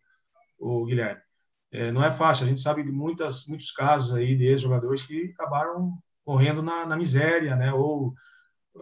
o, 0.58 0.80
o, 0.82 0.84
Guilherme? 0.84 1.22
É, 1.72 1.90
não 1.90 2.04
é 2.04 2.10
fácil, 2.10 2.44
a 2.44 2.46
gente 2.46 2.60
sabe 2.60 2.82
de 2.82 2.92
muitas, 2.92 3.46
muitos 3.46 3.70
casos 3.70 4.14
aí 4.14 4.36
de 4.36 4.44
ex-jogadores 4.44 5.00
que 5.00 5.32
acabaram 5.34 5.94
morrendo 6.26 6.62
na, 6.62 6.84
na 6.84 6.98
miséria, 6.98 7.56
né? 7.56 7.72
Ou 7.72 8.12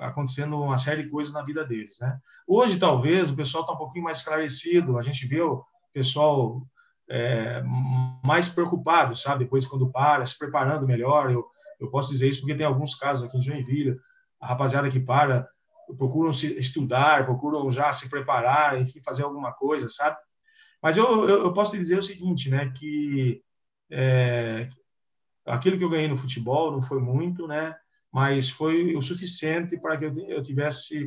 acontecendo 0.00 0.60
uma 0.60 0.76
série 0.76 1.04
de 1.04 1.08
coisas 1.08 1.32
na 1.32 1.42
vida 1.42 1.64
deles, 1.64 1.98
né? 2.00 2.18
Hoje, 2.48 2.80
talvez, 2.80 3.30
o 3.30 3.36
pessoal 3.36 3.62
está 3.62 3.74
um 3.74 3.78
pouquinho 3.78 4.04
mais 4.04 4.18
esclarecido, 4.18 4.98
a 4.98 5.02
gente 5.02 5.24
vê 5.24 5.40
o 5.40 5.64
pessoal 5.92 6.66
é, 7.08 7.62
mais 8.24 8.48
preocupado, 8.48 9.14
sabe? 9.14 9.44
Depois, 9.44 9.64
quando 9.64 9.88
para, 9.92 10.26
se 10.26 10.36
preparando 10.36 10.84
melhor. 10.84 11.30
Eu, 11.30 11.46
eu 11.78 11.88
posso 11.90 12.10
dizer 12.10 12.28
isso 12.28 12.40
porque 12.40 12.56
tem 12.56 12.66
alguns 12.66 12.96
casos 12.96 13.24
aqui 13.24 13.38
em 13.38 13.42
Joinville, 13.42 13.96
a 14.40 14.48
rapaziada 14.48 14.90
que 14.90 14.98
para, 14.98 15.48
procuram 15.96 16.32
se 16.32 16.58
estudar, 16.58 17.24
procuram 17.24 17.70
já 17.70 17.92
se 17.92 18.08
preparar, 18.08 18.80
enfim, 18.80 19.00
fazer 19.04 19.22
alguma 19.22 19.52
coisa, 19.52 19.88
sabe? 19.88 20.16
Mas 20.82 20.96
eu, 20.96 21.28
eu, 21.28 21.44
eu 21.44 21.52
posso 21.52 21.72
te 21.72 21.78
dizer 21.78 21.98
o 21.98 22.02
seguinte, 22.02 22.50
né? 22.50 22.72
Que 22.76 23.42
é, 23.90 24.68
aquilo 25.46 25.76
que 25.78 25.84
eu 25.84 25.90
ganhei 25.90 26.08
no 26.08 26.16
futebol 26.16 26.70
não 26.72 26.82
foi 26.82 27.00
muito, 27.00 27.46
né? 27.46 27.76
mas 28.16 28.48
foi 28.48 28.96
o 28.96 29.02
suficiente 29.02 29.76
para 29.76 29.94
que 29.98 30.06
eu 30.06 30.42
tivesse 30.42 31.06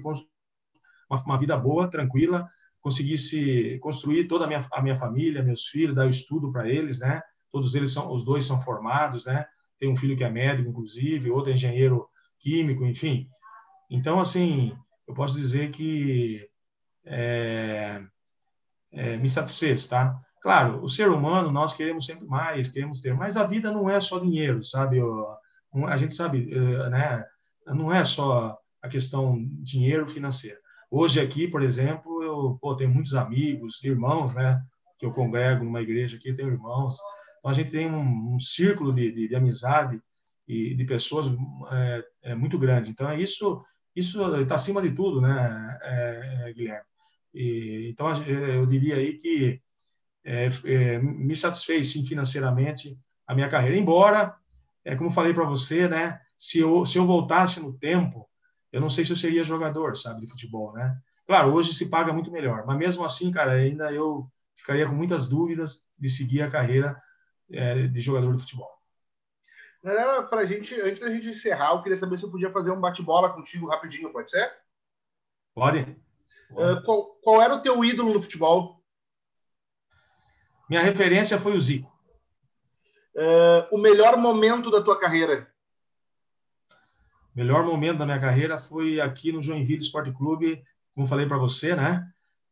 uma, 1.26 1.40
vida 1.40 1.58
boa, 1.58 1.90
tranquila, 1.90 2.48
conseguisse 2.80 3.80
construir 3.80 4.28
toda 4.28 4.46
a 4.46 4.48
minha, 4.48 4.64
a 4.72 4.80
minha 4.80 4.96
família, 4.96 5.42
meus 5.42 5.66
filhos, 5.66 5.96
dar 5.96 6.06
o 6.06 6.12
estudo 6.12 6.52
para 6.52 6.70
eles, 6.70 7.00
né? 7.00 7.20
Todos 7.52 7.74
eles 7.74 7.92
são, 7.92 8.14
os 8.14 8.24
dois 8.24 8.46
são 8.46 8.60
formados, 8.60 9.26
né? 9.26 9.44
Tem 9.80 9.90
um 9.90 9.96
filho 9.96 10.16
que 10.16 10.24
é 10.24 10.30
médico, 10.30 10.70
inclusive, 10.70 11.32
outro 11.32 11.50
é 11.50 11.56
engenheiro 11.56 12.08
químico, 12.38 12.86
enfim. 12.86 13.28
Então, 13.90 14.20
assim, 14.20 14.78
eu 15.08 15.14
posso 15.14 15.36
dizer 15.36 15.72
que 15.72 16.48
é, 17.06 18.02
é, 18.92 19.18
me 19.18 19.30
satisfez, 19.30 19.88
tá? 19.88 20.20
Claro, 20.42 20.84
o 20.84 20.90
ser 20.90 21.10
humano, 21.10 21.52
nós 21.52 21.74
queremos 21.74 22.06
sempre 22.06 22.26
mais, 22.26 22.70
queremos 22.70 23.02
ter, 23.02 23.14
mas 23.14 23.36
a 23.36 23.46
vida 23.46 23.72
não 23.72 23.90
é 23.90 24.00
só 24.00 24.20
dinheiro, 24.20 24.64
sabe? 24.64 24.98
Eu, 24.98 25.28
a 25.88 25.98
gente 25.98 26.14
sabe, 26.14 26.50
eh, 26.52 26.90
né? 26.90 27.26
Não 27.68 27.94
é 27.94 28.04
só 28.04 28.58
a 28.82 28.88
questão 28.88 29.38
dinheiro 29.62 30.08
financeiro. 30.08 30.58
Hoje 30.90 31.20
aqui, 31.20 31.48
por 31.48 31.62
exemplo, 31.62 32.24
eu 32.24 32.58
pô, 32.62 32.76
tenho 32.76 32.90
muitos 32.90 33.14
amigos, 33.14 33.84
irmãos, 33.84 34.34
né? 34.34 34.62
Que 34.98 35.06
eu 35.06 35.12
congrego 35.12 35.64
numa 35.64 35.82
igreja 35.82 36.18
aqui, 36.18 36.34
tenho 36.34 36.50
irmãos. 36.50 36.96
Então 37.40 37.52
a 37.52 37.54
gente 37.54 37.72
tem 37.72 37.88
um, 37.90 38.36
um 38.36 38.40
círculo 38.40 38.94
de, 38.94 39.12
de, 39.12 39.28
de, 39.28 39.36
amizade 39.36 40.02
e 40.48 40.74
de 40.74 40.86
pessoas 40.86 41.28
é, 41.72 42.04
é, 42.24 42.36
muito 42.36 42.58
grande. 42.58 42.90
Então 42.90 43.10
é 43.10 43.20
isso, 43.20 43.64
isso 44.00 44.36
está 44.38 44.56
acima 44.56 44.82
de 44.82 44.91
tudo, 44.91 45.22
né, 45.22 45.80
é, 45.82 46.47
é, 46.47 46.54
Guilherme? 46.54 46.89
E, 47.34 47.89
então 47.91 48.12
eu 48.26 48.66
diria 48.66 48.95
aí 48.95 49.18
que 49.18 49.62
é, 50.24 50.47
é, 50.66 51.00
me 51.00 51.36
satisfez 51.36 51.91
sim 51.91 52.06
financeiramente 52.06 52.97
a 53.28 53.36
minha 53.36 53.47
carreira, 53.47 53.78
embora 53.78 54.36
é 54.84 54.95
como 54.95 55.12
falei 55.12 55.34
para 55.34 55.45
você, 55.45 55.88
né? 55.88 56.20
Se 56.38 56.60
eu, 56.60 56.86
se 56.86 56.97
eu 56.97 57.06
voltasse 57.06 57.60
no 57.60 57.74
tempo, 57.74 58.28
eu 58.72 58.82
não 58.82 58.89
sei 58.89 59.06
se 59.06 59.12
eu 59.12 59.18
seria 59.18 59.43
jogador, 59.43 59.95
sabe, 59.95 60.22
de 60.22 60.28
futebol, 60.28 60.74
né? 60.74 60.97
Claro, 61.28 61.54
hoje 61.54 61.74
se 61.74 61.88
paga 61.88 62.12
muito 62.12 62.32
melhor, 62.32 62.66
mas 62.66 62.78
mesmo 62.78 63.04
assim, 63.06 63.32
cara, 63.32 63.52
ainda 63.54 63.91
eu 63.91 64.28
ficaria 64.56 64.88
com 64.88 64.95
muitas 64.95 65.28
dúvidas 65.28 65.84
de 65.97 66.10
seguir 66.10 66.41
a 66.41 66.50
carreira 66.50 67.00
é, 67.52 67.88
de 67.88 68.00
jogador 68.00 68.34
de 68.36 68.41
futebol. 68.41 68.79
Galera, 69.84 70.24
pra 70.24 70.46
gente, 70.46 70.80
antes 70.82 71.02
da 71.02 71.10
gente 71.10 71.30
encerrar, 71.30 71.72
eu 71.72 71.82
queria 71.82 71.98
saber 71.98 72.18
se 72.18 72.26
eu 72.26 72.32
podia 72.32 72.52
fazer 72.52 72.72
um 72.72 72.80
bate-bola 72.80 73.34
contigo 73.34 73.68
rapidinho, 73.68 74.12
pode 74.12 74.30
ser? 74.30 74.52
Pode. 75.56 75.80
Uh, 76.52 76.84
qual, 76.84 77.16
qual 77.22 77.42
era 77.42 77.56
o 77.56 77.62
teu 77.62 77.84
ídolo 77.84 78.14
no 78.14 78.20
futebol? 78.20 78.84
Minha 80.70 80.82
referência 80.82 81.40
foi 81.40 81.56
o 81.56 81.62
Zico 81.62 82.00
uh, 83.20 83.76
o 83.76 83.78
melhor 83.78 84.18
momento 84.18 84.72
da 84.72 84.82
tua 84.82 85.00
carreira? 85.00 85.48
melhor 87.36 87.64
momento 87.64 88.00
da 88.00 88.06
minha 88.06 88.20
carreira 88.20 88.58
foi 88.58 89.00
aqui 89.00 89.32
no 89.32 89.42
Joinville 89.42 89.80
Esporte 89.80 90.12
Clube, 90.12 90.62
como 90.94 91.08
falei 91.08 91.26
para 91.26 91.38
você, 91.38 91.74
né? 91.74 92.06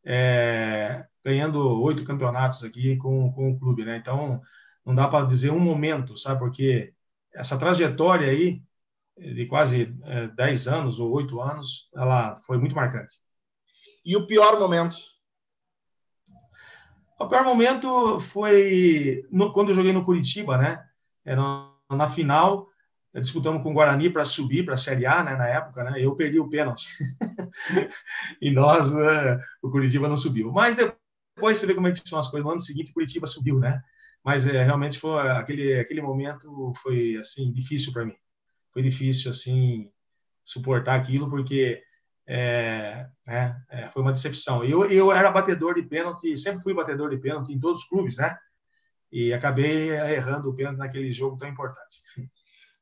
É, 0.06 1.06
ganhando 1.26 1.60
oito 1.82 2.06
campeonatos 2.06 2.64
aqui 2.64 2.96
com, 2.96 3.30
com 3.34 3.52
o 3.52 3.60
clube, 3.60 3.84
né? 3.84 3.98
Então, 3.98 4.42
não 4.86 4.96
dá 4.96 5.06
para 5.06 5.26
dizer 5.26 5.52
um 5.52 5.60
momento, 5.60 6.18
sabe? 6.18 6.40
Porque 6.40 6.94
essa 7.38 7.58
trajetória 7.58 8.28
aí, 8.28 8.62
de 9.18 9.46
quase 9.46 9.96
é, 10.04 10.28
dez 10.28 10.68
anos 10.68 11.00
ou 11.00 11.12
oito 11.12 11.40
anos, 11.40 11.90
ela 11.96 12.36
foi 12.36 12.58
muito 12.58 12.76
marcante. 12.76 13.16
E 14.04 14.16
o 14.16 14.26
pior 14.26 14.60
momento? 14.60 14.98
O 17.20 17.28
pior 17.28 17.44
momento 17.44 18.20
foi 18.20 19.26
no, 19.32 19.52
quando 19.52 19.70
eu 19.70 19.76
joguei 19.76 19.92
no 19.92 20.06
Curitiba, 20.06 20.58
né? 20.58 20.84
Era 21.26 21.42
na 21.90 22.08
final, 22.08 22.68
disputamos 23.14 23.64
com 23.64 23.72
o 23.72 23.74
Guarani 23.74 24.10
para 24.10 24.26
subir 24.26 24.64
para 24.64 24.76
a 24.76 24.78
Série 24.78 25.06
A, 25.06 25.24
né, 25.24 25.36
na 25.36 25.48
época, 25.48 25.84
né? 25.84 25.94
Eu 25.98 26.16
perdi 26.16 26.40
o 26.40 26.50
pênalti. 26.50 26.88
e 28.42 28.52
nós, 28.52 28.94
uh, 28.94 29.40
o 29.62 29.70
Curitiba 29.70 30.08
não 30.08 30.18
subiu. 30.18 30.52
Mas 30.52 30.76
depois 30.76 31.58
você 31.58 31.66
vê 31.66 31.74
como 31.74 31.88
é 31.88 31.92
que 31.92 32.08
são 32.08 32.20
as 32.20 32.28
coisas. 32.28 32.46
No 32.46 32.52
ano 32.52 32.60
seguinte, 32.60 32.92
o 32.92 32.94
Curitiba 32.94 33.26
subiu, 33.26 33.60
né? 33.60 33.82
Mas 34.24 34.46
é, 34.46 34.64
realmente 34.64 35.00
foi 35.00 35.30
aquele 35.32 35.80
aquele 35.80 36.02
momento 36.02 36.74
foi 36.82 37.16
assim 37.18 37.52
difícil 37.52 37.94
para 37.94 38.06
mim. 38.06 38.16
Foi 38.74 38.82
difícil 38.82 39.32
assim 39.32 39.92
suportar 40.44 41.00
aquilo 41.00 41.30
porque 41.30 41.82
é, 42.28 43.08
é, 43.26 43.56
é, 43.70 43.90
foi 43.90 44.02
uma 44.02 44.12
decepção. 44.12 44.64
Eu, 44.64 44.86
eu 44.86 45.12
era 45.12 45.32
batedor 45.32 45.76
de 45.76 45.84
pênalti, 45.84 46.38
sempre 46.38 46.62
fui 46.62 46.74
batedor 46.74 47.10
de 47.10 47.18
pênalti 47.18 47.54
em 47.54 47.60
todos 47.60 47.82
os 47.82 47.88
clubes, 47.88 48.18
né? 48.18 48.38
E 49.10 49.34
acabei 49.34 49.92
errando 49.92 50.50
o 50.50 50.56
pênalti 50.56 50.78
naquele 50.78 51.12
jogo 51.14 51.38
tão 51.38 51.48
importante. 51.48 52.02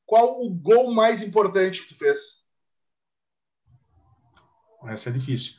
Qual 0.05 0.41
o 0.41 0.49
gol 0.49 0.91
mais 0.91 1.21
importante 1.21 1.81
que 1.81 1.89
tu 1.89 1.97
fez? 1.97 2.19
Essa 4.87 5.09
é 5.09 5.13
difícil. 5.13 5.55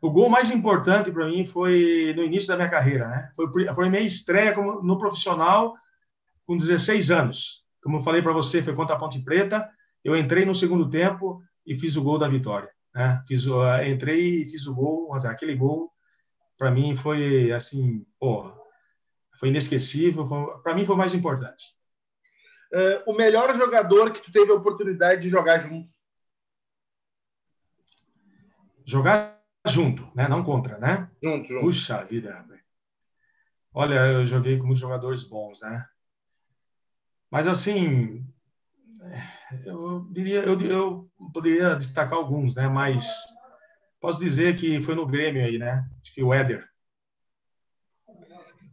O 0.00 0.10
gol 0.10 0.28
mais 0.28 0.50
importante 0.50 1.10
para 1.10 1.26
mim 1.26 1.44
foi 1.44 2.12
no 2.16 2.22
início 2.22 2.48
da 2.48 2.56
minha 2.56 2.68
carreira, 2.68 3.08
né? 3.08 3.32
Foi, 3.34 3.48
foi 3.74 3.86
a 3.86 3.90
minha 3.90 4.02
estreia 4.02 4.54
como, 4.54 4.82
no 4.82 4.98
profissional 4.98 5.74
com 6.46 6.56
16 6.56 7.10
anos. 7.10 7.64
Como 7.82 7.98
eu 7.98 8.00
falei 8.00 8.22
para 8.22 8.32
você, 8.32 8.62
foi 8.62 8.74
contra 8.74 8.94
a 8.94 8.98
Ponte 8.98 9.20
Preta. 9.20 9.68
Eu 10.04 10.16
entrei 10.16 10.44
no 10.44 10.54
segundo 10.54 10.88
tempo 10.88 11.42
e 11.66 11.74
fiz 11.74 11.96
o 11.96 12.02
gol 12.02 12.18
da 12.18 12.28
vitória. 12.28 12.70
Né? 12.94 13.22
Fiz, 13.26 13.46
uh, 13.46 13.82
entrei 13.86 14.42
e 14.42 14.44
fiz 14.44 14.66
o 14.66 14.74
gol, 14.74 15.08
mas 15.10 15.24
aquele 15.24 15.54
gol 15.54 15.92
para 16.56 16.70
mim 16.70 16.96
foi 16.96 17.52
assim, 17.52 18.04
pô, 18.18 18.52
foi 19.38 19.48
inesquecível. 19.48 20.26
Para 20.62 20.74
mim 20.74 20.84
foi 20.84 20.94
o 20.94 20.98
mais 20.98 21.14
importante. 21.14 21.76
Uh, 22.72 23.10
o 23.10 23.14
melhor 23.14 23.56
jogador 23.56 24.12
que 24.12 24.22
tu 24.22 24.30
teve 24.30 24.50
a 24.50 24.54
oportunidade 24.54 25.22
de 25.22 25.30
jogar 25.30 25.60
junto? 25.60 25.88
Jogar 28.84 29.37
junto, 29.68 30.10
né? 30.14 30.28
Não 30.28 30.42
contra, 30.42 30.78
né? 30.78 31.08
Junto, 31.22 31.48
junto. 31.48 31.60
Puxa 31.60 32.04
vida. 32.04 32.44
Olha, 33.72 33.94
eu 34.06 34.26
joguei 34.26 34.56
com 34.58 34.64
muitos 34.64 34.80
jogadores 34.80 35.22
bons, 35.22 35.60
né? 35.62 35.86
Mas 37.30 37.46
assim, 37.46 38.26
eu 39.64 40.06
diria, 40.10 40.40
eu, 40.40 40.60
eu 40.60 41.10
poderia 41.32 41.74
destacar 41.74 42.18
alguns, 42.18 42.56
né? 42.56 42.68
Mas 42.68 43.06
posso 44.00 44.18
dizer 44.18 44.56
que 44.56 44.80
foi 44.80 44.94
no 44.94 45.06
Grêmio 45.06 45.44
aí, 45.44 45.58
né? 45.58 45.88
Acho 46.02 46.14
que 46.14 46.22
o 46.22 46.32
Éder. 46.32 46.68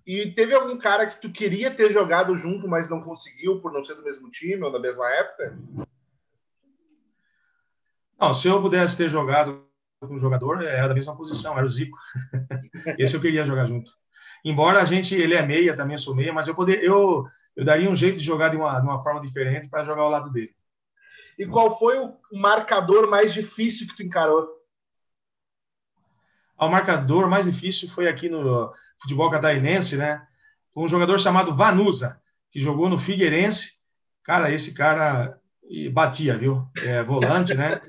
E 0.06 0.32
teve 0.32 0.54
algum 0.54 0.78
cara 0.78 1.08
que 1.08 1.20
tu 1.20 1.32
queria 1.32 1.74
ter 1.74 1.92
jogado 1.92 2.36
junto, 2.36 2.68
mas 2.68 2.90
não 2.90 3.02
conseguiu 3.02 3.60
por 3.60 3.74
não 3.74 3.84
ser 3.84 3.96
do 3.96 4.04
mesmo 4.04 4.30
time 4.30 4.64
ou 4.64 4.72
da 4.72 4.80
mesma 4.80 5.10
época? 5.12 5.58
Não, 8.20 8.34
se 8.34 8.48
eu 8.48 8.62
pudesse 8.62 8.96
ter 8.96 9.10
jogado 9.10 9.65
um 10.14 10.20
jogador, 10.20 10.64
era 10.64 10.88
da 10.88 10.94
mesma 10.94 11.16
posição, 11.16 11.58
era 11.58 11.66
o 11.66 11.70
Zico. 11.70 11.98
Esse 12.98 13.16
eu 13.16 13.22
queria 13.22 13.46
jogar 13.46 13.66
junto. 13.66 13.92
Embora 14.44 14.82
a 14.82 14.86
gente, 14.86 15.16
ele 15.16 15.34
é 15.34 15.46
meia, 15.46 15.76
também 15.76 15.98
sou 15.98 16.16
meia, 16.16 16.32
mas 16.32 16.48
eu 16.48 16.54
poder, 16.54 16.84
eu, 16.84 17.26
eu 17.56 17.66
daria 17.66 17.90
um 17.90 17.96
jeito 17.96 18.20
de 18.20 18.24
jogar 18.24 18.50
de 18.50 18.58
uma, 18.58 18.80
de 18.80 18.86
uma 18.86 19.02
forma 19.02 19.22
diferente 19.22 19.68
para 19.68 19.84
jogar 19.84 20.04
ao 20.04 20.10
lado 20.10 20.32
dele. 20.32 20.56
E 21.38 21.46
qual 21.46 21.78
foi 21.78 22.00
o 22.00 22.16
marcador 22.32 23.10
mais 23.10 23.34
difícil 23.34 23.88
que 23.88 23.96
tu 23.96 24.04
encarou? 24.04 24.48
O 26.58 26.70
marcador 26.70 27.28
mais 27.28 27.46
difícil 27.46 27.90
foi 27.90 28.08
aqui 28.08 28.30
no 28.30 28.72
futebol 29.02 29.30
catarinense, 29.30 29.98
né? 29.98 30.26
Foi 30.74 30.84
um 30.84 30.88
jogador 30.88 31.20
chamado 31.20 31.54
Vanusa, 31.54 32.22
que 32.52 32.60
jogou 32.60 32.88
no 32.88 32.98
Figueirense. 32.98 33.78
Cara, 34.24 34.52
esse 34.52 34.74
cara 34.74 35.40
batia, 35.92 36.38
viu? 36.38 36.68
É, 36.84 37.04
volante, 37.04 37.54
né? 37.54 37.82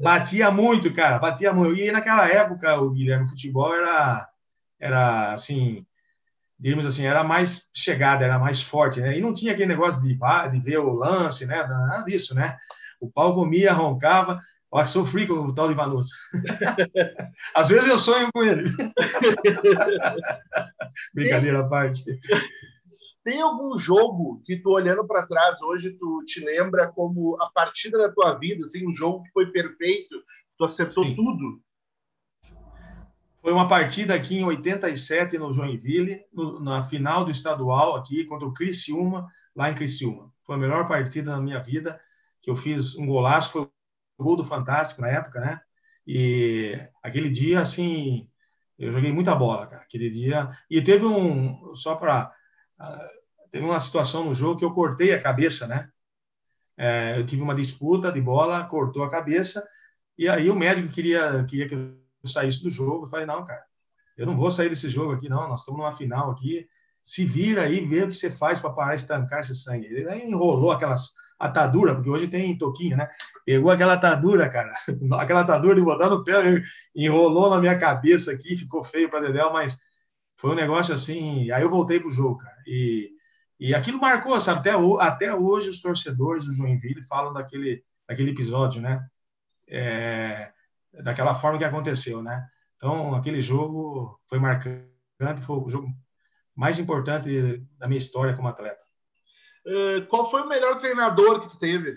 Batia 0.00 0.50
muito, 0.50 0.92
cara, 0.92 1.18
batia 1.18 1.52
muito. 1.52 1.80
E 1.80 1.90
naquela 1.90 2.28
época, 2.28 2.78
o 2.80 2.90
Guilherme, 2.90 3.24
o 3.24 3.28
futebol 3.28 3.74
era, 3.74 4.28
era 4.78 5.32
assim, 5.32 5.86
digamos 6.58 6.86
assim, 6.86 7.04
era 7.04 7.24
mais 7.24 7.68
chegada, 7.74 8.24
era 8.24 8.38
mais 8.38 8.62
forte, 8.62 9.00
né? 9.00 9.16
E 9.16 9.20
não 9.20 9.34
tinha 9.34 9.52
aquele 9.52 9.68
negócio 9.68 10.02
de, 10.02 10.14
de 10.14 10.60
ver 10.60 10.78
o 10.78 10.92
lance, 10.92 11.46
né? 11.46 11.56
Nada 11.66 12.04
disso, 12.04 12.34
né? 12.34 12.56
O 13.00 13.10
pau 13.10 13.34
comia, 13.34 13.72
roncava. 13.72 14.40
Ó, 14.70 14.86
sofri 14.86 15.26
com 15.26 15.34
o 15.34 15.54
tal 15.54 15.68
de 15.68 15.74
Vanusa. 15.74 16.14
Às 17.54 17.68
vezes 17.68 17.86
eu 17.86 17.98
sonho 17.98 18.30
com 18.32 18.42
ele. 18.42 18.70
Brincadeira 21.12 21.60
à 21.60 21.64
parte. 21.64 22.04
Tem 23.24 23.40
algum 23.40 23.78
jogo 23.78 24.42
que 24.44 24.56
tu 24.56 24.70
olhando 24.70 25.06
para 25.06 25.26
trás 25.26 25.60
hoje 25.62 25.92
tu 25.92 26.24
te 26.26 26.44
lembra 26.44 26.88
como 26.88 27.40
a 27.40 27.50
partida 27.50 27.98
da 27.98 28.12
tua 28.12 28.34
vida, 28.34 28.64
assim, 28.64 28.86
um 28.86 28.92
jogo 28.92 29.22
que 29.22 29.30
foi 29.30 29.46
perfeito, 29.46 30.22
tu 30.58 30.64
acertou 30.64 31.04
Sim. 31.04 31.14
tudo? 31.14 31.62
Foi 33.40 33.52
uma 33.52 33.66
partida 33.66 34.14
aqui 34.14 34.36
em 34.36 34.44
87 34.44 35.36
no 35.36 35.52
Joinville, 35.52 36.24
no, 36.32 36.60
na 36.60 36.82
final 36.82 37.24
do 37.24 37.30
estadual 37.30 37.96
aqui 37.96 38.24
contra 38.24 38.46
o 38.46 38.54
Criciúma, 38.54 39.28
lá 39.54 39.70
em 39.70 39.74
Criciúma. 39.74 40.32
Foi 40.44 40.54
a 40.54 40.58
melhor 40.58 40.86
partida 40.86 41.32
da 41.32 41.40
minha 41.40 41.60
vida, 41.60 42.00
que 42.40 42.50
eu 42.50 42.56
fiz 42.56 42.96
um 42.96 43.06
golaço, 43.06 43.50
foi 43.50 43.68
gol 44.18 44.36
do 44.36 44.44
Fantástico 44.44 45.00
na 45.00 45.08
época, 45.08 45.40
né? 45.40 45.60
E 46.06 46.78
aquele 47.02 47.30
dia, 47.30 47.60
assim, 47.60 48.28
eu 48.78 48.92
joguei 48.92 49.12
muita 49.12 49.34
bola, 49.34 49.66
cara, 49.66 49.82
aquele 49.82 50.10
dia. 50.10 50.50
E 50.70 50.82
teve 50.82 51.04
um, 51.04 51.74
só 51.74 51.94
para. 51.94 52.32
Teve 53.50 53.64
uma 53.64 53.80
situação 53.80 54.24
no 54.24 54.34
jogo 54.34 54.58
que 54.58 54.64
eu 54.64 54.72
cortei 54.72 55.12
a 55.12 55.22
cabeça, 55.22 55.66
né? 55.66 55.90
É, 56.76 57.18
eu 57.18 57.26
tive 57.26 57.42
uma 57.42 57.54
disputa 57.54 58.10
de 58.10 58.20
bola, 58.20 58.64
cortou 58.64 59.04
a 59.04 59.10
cabeça, 59.10 59.66
e 60.16 60.28
aí 60.28 60.50
o 60.50 60.54
médico 60.54 60.92
queria, 60.92 61.44
queria 61.44 61.68
que 61.68 61.74
eu 61.74 61.94
saísse 62.24 62.62
do 62.62 62.70
jogo. 62.70 63.04
Eu 63.04 63.08
falei, 63.08 63.26
não, 63.26 63.44
cara, 63.44 63.62
eu 64.16 64.26
não 64.26 64.36
vou 64.36 64.50
sair 64.50 64.68
desse 64.68 64.88
jogo 64.88 65.12
aqui, 65.12 65.28
não. 65.28 65.48
Nós 65.48 65.60
estamos 65.60 65.80
numa 65.80 65.92
final 65.92 66.30
aqui. 66.30 66.66
Se 67.02 67.24
vira 67.24 67.62
aí, 67.62 67.84
vê 67.84 68.04
o 68.04 68.08
que 68.08 68.14
você 68.14 68.30
faz 68.30 68.60
para 68.60 68.70
parar 68.70 68.94
de 68.94 69.02
estancar 69.02 69.40
esse 69.40 69.54
sangue. 69.54 69.86
Ele 69.86 70.08
aí 70.08 70.22
enrolou 70.22 70.70
aquelas 70.70 71.10
atadura, 71.42 71.94
porque 71.94 72.08
hoje 72.08 72.28
tem 72.28 72.56
toquinho, 72.56 72.96
né? 72.96 73.08
Pegou 73.44 73.70
aquela 73.70 73.94
atadura, 73.94 74.48
cara, 74.48 74.72
aquela 75.18 75.40
atadura 75.40 75.74
de 75.74 75.82
botar 75.82 76.08
no 76.08 76.22
pé, 76.22 76.62
enrolou 76.94 77.50
na 77.50 77.58
minha 77.58 77.76
cabeça 77.76 78.30
aqui, 78.30 78.56
ficou 78.56 78.84
feio 78.84 79.10
para 79.10 79.26
Dedéu, 79.26 79.52
mas 79.52 79.76
foi 80.36 80.50
um 80.52 80.54
negócio 80.54 80.94
assim. 80.94 81.50
Aí 81.50 81.62
eu 81.62 81.70
voltei 81.70 81.98
pro 81.98 82.12
jogo, 82.12 82.38
cara, 82.38 82.51
e, 82.66 83.10
e 83.58 83.74
aquilo 83.74 84.00
marcou, 84.00 84.40
sabe? 84.40 84.60
Até, 84.60 84.72
até 85.00 85.34
hoje 85.34 85.68
os 85.68 85.80
torcedores 85.80 86.46
do 86.46 86.52
Joinville 86.52 87.02
falam 87.04 87.32
daquele, 87.32 87.84
daquele 88.08 88.30
episódio, 88.30 88.80
né? 88.80 89.06
É, 89.68 90.52
daquela 91.02 91.34
forma 91.34 91.58
que 91.58 91.64
aconteceu, 91.64 92.22
né? 92.22 92.46
Então, 92.76 93.14
aquele 93.14 93.40
jogo 93.40 94.20
foi 94.26 94.38
marcante, 94.38 94.90
foi 95.40 95.56
o 95.56 95.70
jogo 95.70 95.88
mais 96.54 96.78
importante 96.78 97.58
da 97.78 97.86
minha 97.86 97.98
história 97.98 98.34
como 98.34 98.48
atleta. 98.48 98.82
Uh, 99.64 100.04
qual 100.08 100.28
foi 100.28 100.42
o 100.42 100.48
melhor 100.48 100.78
treinador 100.78 101.40
que 101.40 101.50
tu 101.50 101.58
teve? 101.58 101.96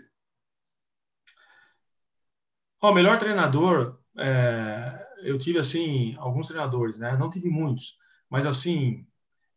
O 2.79 2.93
melhor 2.93 3.17
treinador, 3.17 3.99
é, 4.15 5.07
eu 5.23 5.39
tive 5.39 5.57
assim 5.57 6.15
alguns 6.19 6.47
treinadores, 6.47 6.99
né? 6.99 7.17
Não 7.17 7.31
tive 7.31 7.49
muitos, 7.49 7.97
mas 8.29 8.45
assim 8.45 9.07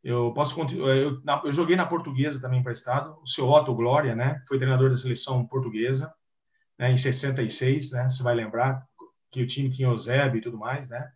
eu 0.03 0.32
posso 0.32 0.59
eu, 0.74 1.20
eu 1.44 1.53
joguei 1.53 1.76
na 1.76 1.86
Portuguesa 1.86 2.40
também 2.40 2.61
emprestado, 2.61 3.18
o 3.22 3.26
seu 3.26 3.49
Otto 3.49 3.74
Glória, 3.74 4.14
né? 4.14 4.42
Foi 4.46 4.59
treinador 4.59 4.90
da 4.90 4.96
seleção 4.96 5.46
portuguesa, 5.46 6.12
né? 6.78 6.90
Em 6.90 6.96
66, 6.96 7.92
né? 7.92 8.09
Você 8.09 8.22
vai 8.22 8.34
lembrar 8.34 8.82
que 9.30 9.42
o 9.42 9.46
time 9.46 9.70
tinha 9.70 9.90
o 9.90 9.99
Zeb 9.99 10.36
e 10.36 10.40
tudo 10.40 10.57
mais, 10.57 10.88
né? 10.88 11.11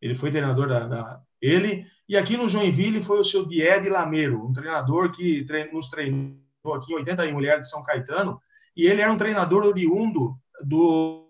Ele 0.00 0.14
foi 0.14 0.30
treinador 0.30 0.68
da, 0.68 0.86
da 0.86 1.20
ele 1.40 1.86
e 2.08 2.16
aqui 2.16 2.36
no 2.36 2.48
Joinville 2.48 3.02
foi 3.02 3.18
o 3.18 3.24
seu 3.24 3.44
Diede 3.46 3.88
Lameiro, 3.88 4.46
um 4.46 4.52
treinador 4.52 5.10
que 5.10 5.44
nos 5.72 5.88
treinou 5.88 6.36
aqui 6.74 6.92
em 6.92 6.96
80 6.96 7.32
Mulher 7.32 7.60
de 7.60 7.68
São 7.68 7.82
Caetano, 7.82 8.40
e 8.76 8.86
ele 8.86 9.02
era 9.02 9.10
um 9.10 9.16
treinador 9.16 9.64
oriundo 9.64 10.38
do, 10.62 11.28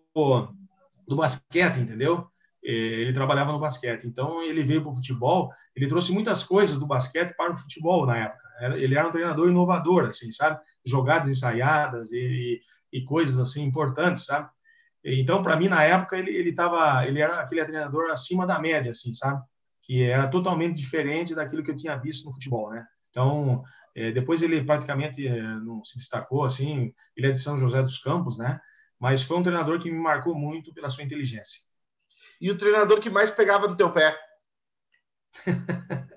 do 1.07 1.17
basquete, 1.17 1.79
entendeu? 1.79 2.29
Ele 2.69 3.13
trabalhava 3.13 3.53
no 3.53 3.61
basquete, 3.61 4.05
então 4.05 4.43
ele 4.43 4.65
veio 4.65 4.83
para 4.83 4.91
o 4.91 4.95
futebol, 4.95 5.53
ele 5.75 5.87
trouxe 5.87 6.13
muitas 6.13 6.43
coisas 6.43 6.79
do 6.79 6.87
basquete 6.87 7.35
para 7.37 7.53
o 7.53 7.57
futebol 7.57 8.05
na 8.05 8.19
época. 8.19 8.45
Ele 8.75 8.99
era 8.99 9.07
um 9.07 9.13
treinador 9.13 9.49
inovador, 9.49 10.07
assim, 10.07 10.33
sabe? 10.33 10.59
Jogadas 10.85 11.29
ensaiadas 11.29 12.11
e, 12.13 12.61
e 12.93 13.05
coisas 13.05 13.39
assim 13.39 13.63
importantes, 13.63 14.25
sabe? 14.25 14.49
Então, 15.05 15.43
para 15.43 15.57
mim, 15.57 15.69
na 15.69 15.85
época, 15.85 16.19
ele, 16.19 16.33
ele, 16.33 16.53
tava, 16.53 17.07
ele 17.07 17.21
era 17.21 17.39
aquele 17.39 17.65
treinador 17.65 18.11
acima 18.11 18.45
da 18.45 18.59
média, 18.59 18.91
assim, 18.91 19.15
sabe? 19.15 19.41
Que 19.83 20.03
era 20.03 20.27
totalmente 20.27 20.75
diferente 20.75 21.33
daquilo 21.33 21.63
que 21.63 21.71
eu 21.71 21.77
tinha 21.77 21.97
visto 21.97 22.25
no 22.25 22.33
futebol, 22.33 22.71
né? 22.71 22.85
Então, 23.11 23.63
é, 23.95 24.11
depois 24.11 24.43
ele 24.43 24.65
praticamente 24.65 25.25
é, 25.27 25.41
não 25.41 25.85
se 25.85 25.97
destacou, 25.97 26.45
assim, 26.45 26.93
ele 27.17 27.29
é 27.29 27.31
de 27.31 27.39
São 27.39 27.57
José 27.57 27.81
dos 27.81 27.99
Campos, 27.99 28.37
né? 28.39 28.61
Mas 28.99 29.23
foi 29.23 29.37
um 29.37 29.43
treinador 29.43 29.79
que 29.79 29.91
me 29.91 29.99
marcou 29.99 30.35
muito 30.35 30.75
pela 30.75 30.91
sua 30.91 31.05
inteligência. 31.05 31.61
E 32.41 32.51
o 32.51 32.59
treinador 32.59 33.01
que 33.01 33.11
mais 33.11 33.31
pegava 33.31 33.69
no 33.69 33.77
teu 33.77 33.93
pé? 33.93 34.17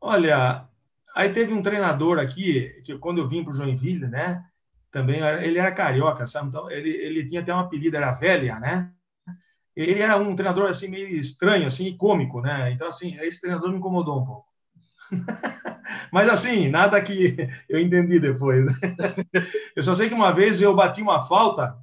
Olha, 0.00 0.68
aí 1.14 1.32
teve 1.32 1.52
um 1.52 1.62
treinador 1.62 2.18
aqui, 2.18 2.82
que 2.84 2.98
quando 2.98 3.18
eu 3.18 3.28
vim 3.28 3.44
para 3.44 3.52
o 3.52 3.56
Joinville, 3.56 4.08
né? 4.08 4.44
também 4.92 5.20
ele 5.42 5.58
era 5.58 5.72
carioca, 5.72 6.26
sabe? 6.26 6.48
Então 6.48 6.70
ele, 6.70 6.90
ele 6.90 7.26
tinha 7.26 7.40
até 7.40 7.52
um 7.52 7.58
apelido, 7.58 7.96
era 7.96 8.12
Velha, 8.12 8.60
né? 8.60 8.90
Ele 9.74 10.00
era 10.00 10.18
um 10.18 10.36
treinador 10.36 10.68
assim 10.68 10.86
meio 10.86 11.08
estranho, 11.08 11.66
assim, 11.66 11.96
cômico, 11.96 12.42
né? 12.42 12.70
Então 12.72 12.86
assim, 12.86 13.16
esse 13.20 13.40
treinador 13.40 13.70
me 13.70 13.78
incomodou 13.78 14.20
um 14.20 14.24
pouco. 14.24 14.46
Mas 16.12 16.28
assim, 16.28 16.68
nada 16.68 17.00
que 17.00 17.34
eu 17.70 17.80
entendi 17.80 18.20
depois. 18.20 18.66
Eu 19.74 19.82
só 19.82 19.94
sei 19.94 20.08
que 20.08 20.14
uma 20.14 20.30
vez 20.30 20.60
eu 20.60 20.76
bati 20.76 21.00
uma 21.00 21.22
falta 21.22 21.74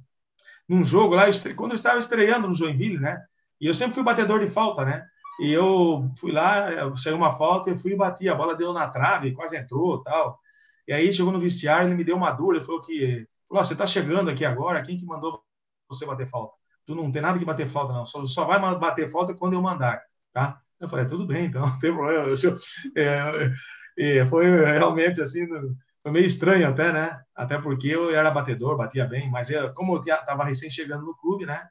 num 0.70 0.84
jogo 0.84 1.16
lá, 1.16 1.24
quando 1.56 1.72
eu 1.72 1.74
estava 1.76 1.98
estreando 1.98 2.46
no 2.46 2.54
Joinville, 2.54 3.00
né? 3.00 3.20
E 3.60 3.66
eu 3.66 3.74
sempre 3.74 3.94
fui 3.94 4.04
batedor 4.04 4.38
de 4.38 4.46
falta, 4.46 4.84
né? 4.84 5.04
E 5.40 5.50
eu 5.50 6.08
fui 6.16 6.30
lá, 6.30 6.96
saiu 6.96 7.16
uma 7.16 7.32
falta, 7.32 7.70
eu 7.70 7.76
fui 7.76 7.92
e 7.92 7.96
bati, 7.96 8.28
a 8.28 8.36
bola 8.36 8.54
deu 8.54 8.72
na 8.72 8.86
trave, 8.86 9.32
quase 9.32 9.56
entrou, 9.56 10.00
tal. 10.00 10.38
E 10.86 10.92
aí 10.92 11.12
chegou 11.12 11.32
no 11.32 11.40
vestiário, 11.40 11.88
ele 11.88 11.96
me 11.96 12.04
deu 12.04 12.16
uma 12.16 12.30
dura, 12.30 12.58
ele 12.58 12.64
falou 12.64 12.80
que, 12.82 13.26
falou, 13.48 13.64
você 13.64 13.72
está 13.72 13.84
chegando 13.84 14.30
aqui 14.30 14.44
agora, 14.44 14.80
quem 14.80 14.96
que 14.96 15.04
mandou 15.04 15.42
você 15.88 16.06
bater 16.06 16.28
falta? 16.28 16.54
Tu 16.86 16.94
não 16.94 17.10
tem 17.10 17.20
nada 17.20 17.36
que 17.36 17.44
bater 17.44 17.66
falta, 17.66 17.92
não, 17.92 18.06
só, 18.06 18.24
só 18.26 18.44
vai 18.44 18.60
bater 18.78 19.08
falta 19.08 19.34
quando 19.34 19.54
eu 19.54 19.62
mandar, 19.62 20.00
tá? 20.32 20.60
Eu 20.78 20.88
falei, 20.88 21.04
tudo 21.04 21.26
bem, 21.26 21.46
então, 21.46 21.62
não 21.66 21.78
tem 21.80 21.92
problema. 21.92 22.26
Eu, 22.26 22.56
é, 22.96 23.52
é, 23.98 24.26
foi 24.26 24.46
realmente 24.46 25.20
assim, 25.20 25.48
foi 26.10 26.12
meio 26.12 26.26
estranho 26.26 26.68
até, 26.68 26.92
né? 26.92 27.22
Até 27.34 27.58
porque 27.58 27.86
eu 27.86 28.14
era 28.14 28.30
batedor, 28.30 28.76
batia 28.76 29.06
bem, 29.06 29.30
mas 29.30 29.48
eu, 29.48 29.72
como 29.72 29.96
eu 29.96 30.00
estava 30.02 30.44
recém 30.44 30.68
chegando 30.68 31.06
no 31.06 31.16
clube, 31.16 31.46
né? 31.46 31.68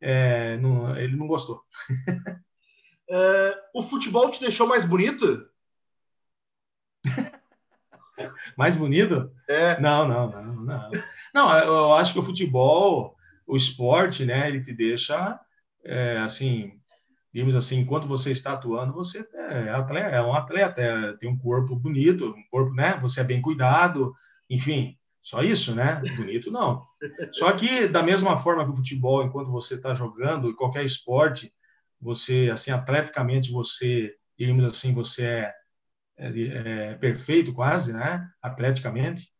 É, 0.00 0.56
não, 0.56 0.96
ele 0.96 1.16
não 1.16 1.26
gostou. 1.26 1.62
É, 3.12 3.58
o 3.74 3.82
futebol 3.82 4.30
te 4.30 4.38
deixou 4.38 4.68
mais 4.68 4.84
bonito? 4.84 5.44
Mais 8.56 8.76
bonito? 8.76 9.32
É. 9.48 9.80
Não, 9.80 10.06
não, 10.06 10.30
não, 10.30 10.54
não. 10.62 10.90
Não, 11.34 11.58
eu 11.58 11.94
acho 11.94 12.12
que 12.12 12.20
o 12.20 12.22
futebol, 12.22 13.16
o 13.44 13.56
esporte, 13.56 14.24
né, 14.24 14.46
ele 14.46 14.62
te 14.62 14.72
deixa, 14.72 15.40
é, 15.82 16.18
assim, 16.18 16.79
digamos 17.32 17.54
assim, 17.54 17.78
enquanto 17.78 18.08
você 18.08 18.30
está 18.30 18.52
atuando, 18.52 18.92
você 18.92 19.26
é, 19.34 19.70
atleta, 19.70 20.08
é 20.08 20.22
um 20.22 20.34
atleta, 20.34 20.80
é, 20.80 21.12
tem 21.14 21.28
um 21.28 21.38
corpo 21.38 21.76
bonito, 21.76 22.34
um 22.36 22.44
corpo, 22.50 22.74
né, 22.74 22.98
você 23.00 23.20
é 23.20 23.24
bem 23.24 23.40
cuidado, 23.40 24.14
enfim, 24.48 24.96
só 25.22 25.42
isso, 25.42 25.74
né? 25.74 26.00
Bonito 26.16 26.50
não. 26.50 26.84
Só 27.32 27.52
que 27.52 27.86
da 27.86 28.02
mesma 28.02 28.38
forma 28.38 28.64
que 28.64 28.70
o 28.70 28.76
futebol, 28.76 29.22
enquanto 29.22 29.50
você 29.50 29.74
está 29.74 29.92
jogando, 29.92 30.54
qualquer 30.56 30.82
esporte, 30.82 31.52
você, 32.00 32.48
assim, 32.50 32.70
atleticamente, 32.70 33.52
você, 33.52 34.14
digamos 34.38 34.64
assim, 34.64 34.94
você 34.94 35.26
é 35.26 35.54
é, 36.20 36.90
é, 36.90 36.94
perfeito 36.96 37.52
quase, 37.54 37.94
né? 37.94 38.28
Atleticamente. 38.42 39.32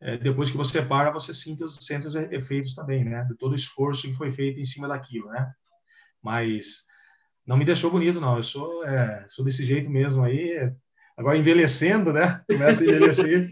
É, 0.00 0.16
depois 0.16 0.50
que 0.50 0.56
você 0.56 0.82
para, 0.82 1.12
você 1.12 1.32
sente 1.32 1.62
os, 1.62 1.76
sente 1.76 2.08
os 2.08 2.16
efeitos 2.16 2.74
também, 2.74 3.04
né? 3.04 3.24
De 3.24 3.36
todo 3.36 3.52
o 3.52 3.54
esforço 3.54 4.08
que 4.08 4.14
foi 4.14 4.32
feito 4.32 4.58
em 4.58 4.64
cima 4.64 4.88
daquilo, 4.88 5.28
né? 5.28 5.52
Mas 6.20 6.84
não 7.46 7.56
me 7.56 7.64
deixou 7.64 7.90
bonito, 7.90 8.20
não. 8.20 8.36
Eu 8.36 8.42
sou, 8.42 8.84
é, 8.84 9.24
sou 9.28 9.44
desse 9.44 9.64
jeito 9.64 9.90
mesmo 9.90 10.22
aí. 10.22 10.72
Agora 11.16 11.36
envelhecendo, 11.36 12.12
né? 12.12 12.42
Começa 12.48 12.82
a 12.82 12.86
envelhecer. 12.86 13.50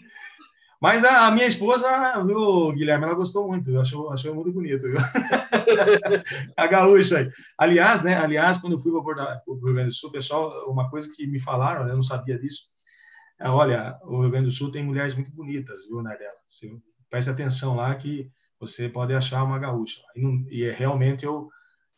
Mas 0.80 1.04
a, 1.04 1.26
a, 1.26 1.30
minha 1.30 1.46
esposa, 1.46 1.86
viu, 2.24 2.72
Guilherme, 2.72 3.04
ela 3.04 3.14
gostou 3.14 3.46
muito, 3.46 3.78
achou, 3.78 4.10
achou 4.10 4.34
muito 4.34 4.50
bonito, 4.50 4.82
viu? 4.82 4.96
a 6.56 6.66
gaúcha 6.66 7.18
aí. 7.18 7.30
Aliás, 7.58 8.02
né, 8.02 8.16
aliás, 8.16 8.56
quando 8.56 8.72
eu 8.72 8.78
fui 8.78 8.90
para 8.90 9.42
o 9.46 9.54
Rio 9.56 9.74
Grande 9.74 9.90
do 9.90 9.94
Sul, 9.94 10.10
pessoal, 10.10 10.70
uma 10.70 10.88
coisa 10.88 11.06
que 11.14 11.26
me 11.26 11.38
falaram, 11.38 11.86
eu 11.86 11.96
não 11.96 12.02
sabia 12.02 12.38
disso, 12.38 12.62
é, 13.38 13.46
olha, 13.46 13.98
o 14.04 14.22
Rio 14.22 14.30
Grande 14.30 14.46
do 14.46 14.52
Sul 14.52 14.70
tem 14.70 14.82
mulheres 14.82 15.14
muito 15.14 15.30
bonitas, 15.30 15.86
viu, 15.86 16.02
Nardella? 16.02 16.32
Você 16.48 16.70
preste 17.10 17.28
atenção 17.28 17.76
lá 17.76 17.94
que 17.94 18.30
você 18.58 18.88
pode 18.88 19.12
achar 19.12 19.44
uma 19.44 19.58
gaúcha. 19.58 20.00
E, 20.16 20.22
não, 20.22 20.44
e 20.48 20.64
é, 20.64 20.72
realmente 20.72 21.26
eu 21.26 21.50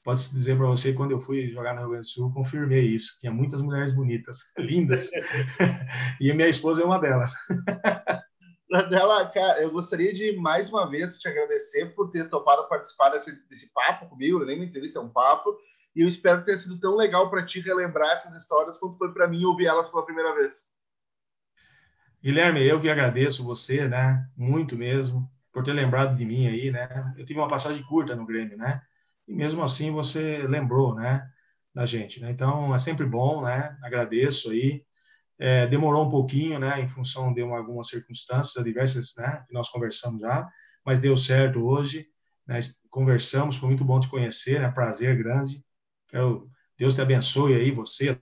posso 0.03 0.33
dizer 0.33 0.57
para 0.57 0.67
você, 0.67 0.93
quando 0.93 1.13
eu 1.13 1.21
fui 1.21 1.49
jogar 1.49 1.75
no 1.75 1.81
Rio 1.81 1.91
Grande 1.91 2.07
do 2.07 2.11
Sul, 2.11 2.33
confirmei 2.33 2.87
isso. 2.87 3.17
Tinha 3.21 3.33
muitas 3.33 3.61
mulheres 3.61 3.93
bonitas, 3.93 4.39
lindas. 4.59 5.11
e 6.21 6.31
a 6.31 6.35
minha 6.35 6.49
esposa 6.49 6.83
é 6.83 6.85
uma 6.85 6.99
delas. 6.99 7.33
dela, 8.91 9.29
cara, 9.31 9.63
eu 9.63 9.71
gostaria 9.71 10.13
de 10.13 10.37
mais 10.37 10.69
uma 10.69 10.89
vez 10.89 11.19
te 11.19 11.29
agradecer 11.29 11.95
por 11.95 12.11
ter 12.11 12.29
topado 12.29 12.69
participar 12.69 13.11
desse, 13.11 13.33
desse 13.49 13.73
papo 13.73 14.09
comigo. 14.09 14.41
Eu 14.41 14.47
nem 14.47 14.59
me 14.59 14.89
se 14.89 14.97
é 14.97 15.01
um 15.01 15.09
papo. 15.09 15.57
E 15.95 16.01
eu 16.01 16.09
espero 16.09 16.41
que 16.41 16.47
tenha 16.47 16.59
sido 16.59 16.81
tão 16.81 16.97
legal 16.97 17.31
para 17.31 17.45
ti 17.45 17.61
relembrar 17.61 18.13
essas 18.13 18.35
histórias 18.35 18.79
quanto 18.79 18.97
foi 18.97 19.13
para 19.13 19.29
mim 19.29 19.45
ouvir 19.45 19.67
elas 19.67 19.91
pela 19.91 20.05
primeira 20.05 20.35
vez. 20.35 20.71
Guilherme, 22.23 22.65
eu 22.67 22.81
que 22.81 22.89
agradeço 22.89 23.45
você, 23.45 23.89
né? 23.89 24.27
Muito 24.37 24.77
mesmo, 24.77 25.31
por 25.53 25.63
ter 25.65 25.73
lembrado 25.73 26.17
de 26.17 26.25
mim 26.25 26.47
aí, 26.47 26.71
né? 26.71 27.13
Eu 27.19 27.27
tive 27.27 27.39
uma 27.41 27.49
passagem 27.49 27.83
curta 27.83 28.15
no 28.17 28.25
Grêmio, 28.25 28.57
né? 28.57 28.81
E 29.27 29.35
mesmo 29.35 29.63
assim 29.63 29.91
você 29.91 30.47
lembrou, 30.47 30.95
né? 30.95 31.27
Da 31.75 31.87
gente, 31.87 32.21
né? 32.21 32.31
Então 32.31 32.75
é 32.75 32.79
sempre 32.79 33.07
bom, 33.07 33.43
né? 33.43 33.77
Agradeço 33.83 34.51
aí. 34.51 34.85
É, 35.39 35.67
demorou 35.67 36.07
um 36.07 36.09
pouquinho, 36.09 36.59
né, 36.61 36.81
em 36.81 36.87
função 36.87 37.35
de 37.35 37.43
uma, 37.43 37.59
algumas 37.59 37.89
circunstâncias 37.89 38.57
adversas, 38.57 39.13
né, 39.17 39.43
que 39.45 39.53
nós 39.53 39.69
conversamos 39.69 40.21
já, 40.23 40.49
mas 40.87 41.01
deu 41.01 41.17
certo 41.17 41.65
hoje. 41.67 42.07
Né, 42.47 42.61
conversamos, 42.89 43.57
foi 43.57 43.69
muito 43.69 43.85
bom 43.85 43.99
te 43.99 44.09
conhecer, 44.09 44.61
né, 44.61 44.71
prazer 44.71 45.19
grande. 45.19 45.61
Quero, 46.07 46.49
Deus 46.79 46.95
te 46.95 47.01
abençoe 47.01 47.55
aí, 47.57 47.73
você, 47.73 48.17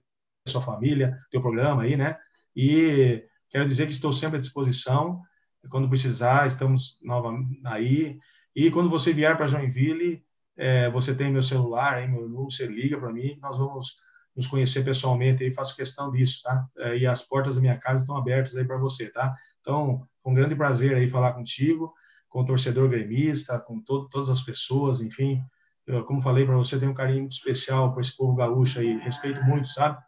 sua 0.48 0.62
família, 0.62 1.18
teu 1.30 1.42
programa 1.42 1.82
aí, 1.82 1.94
né, 1.94 2.16
e 2.56 3.22
quero 3.50 3.68
dizer 3.68 3.86
que 3.86 3.92
estou 3.92 4.14
sempre 4.14 4.38
à 4.38 4.40
disposição. 4.40 5.20
Quando 5.68 5.90
precisar, 5.90 6.46
estamos 6.46 6.98
novamente 7.02 7.60
aí. 7.66 8.18
E 8.56 8.70
quando 8.70 8.88
você 8.88 9.12
vier 9.12 9.36
para 9.36 9.46
Joinville, 9.46 10.24
é, 10.56 10.90
você 10.90 11.14
tem 11.14 11.32
meu 11.32 11.42
celular, 11.42 11.94
aí, 11.94 12.08
meu 12.08 12.28
número, 12.28 12.50
você 12.50 12.66
liga 12.66 12.98
para 12.98 13.12
mim, 13.12 13.38
nós 13.40 13.56
vamos 13.56 13.96
nos 14.34 14.46
conhecer 14.46 14.84
pessoalmente 14.84 15.44
e 15.44 15.50
faço 15.50 15.76
questão 15.76 16.10
disso, 16.10 16.42
tá? 16.42 16.66
É, 16.78 16.96
e 16.98 17.06
as 17.06 17.22
portas 17.22 17.56
da 17.56 17.60
minha 17.60 17.78
casa 17.78 18.02
estão 18.02 18.16
abertas 18.16 18.56
aí 18.56 18.64
para 18.64 18.78
você, 18.78 19.10
tá? 19.10 19.34
Então, 19.60 20.06
com 20.22 20.34
grande 20.34 20.54
prazer 20.54 20.94
aí 20.94 21.08
falar 21.08 21.32
contigo, 21.32 21.92
com 22.28 22.40
o 22.40 22.46
torcedor 22.46 22.88
gremista, 22.88 23.58
com 23.58 23.80
todas 23.80 24.28
as 24.28 24.40
pessoas, 24.40 25.00
enfim. 25.00 25.42
Eu, 25.86 26.04
como 26.04 26.22
falei 26.22 26.46
para 26.46 26.56
você, 26.56 26.78
tenho 26.78 26.92
um 26.92 26.94
carinho 26.94 27.20
muito 27.20 27.32
especial 27.32 27.92
por 27.92 28.00
esse 28.00 28.16
povo 28.16 28.36
gaúcho 28.36 28.80
aí, 28.80 28.98
respeito 28.98 29.42
muito, 29.42 29.68
sabe? 29.68 29.98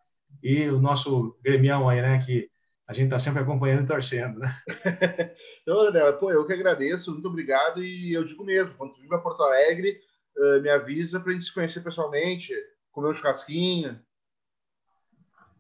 E 0.43 0.68
o 0.68 0.80
nosso 0.80 1.36
gremião 1.43 1.88
aí, 1.88 2.01
né, 2.01 2.18
que 2.24 2.49
a 2.86 2.93
gente 2.93 3.07
está 3.07 3.18
sempre 3.18 3.43
acompanhando 3.43 3.84
e 3.84 3.86
torcendo, 3.86 4.38
né? 4.38 4.57
então, 5.62 6.18
pô, 6.18 6.30
eu 6.30 6.47
que 6.47 6.53
agradeço, 6.53 7.12
muito 7.12 7.28
obrigado 7.28 7.82
e 7.82 8.12
eu 8.12 8.24
digo 8.24 8.45
mesmo, 8.45 8.74
quando 8.74 8.95
tu 8.95 9.09
para 9.09 9.18
Porto 9.18 9.43
Alegre, 9.43 9.99
me 10.62 10.70
avisa 10.70 11.20
para 11.20 11.30
a 11.30 11.33
gente 11.33 11.45
se 11.45 11.55
conhecer 11.55 11.80
pessoalmente, 11.80 12.53
comer 12.91 13.11
um 13.11 13.14
churrasquinho, 13.14 14.01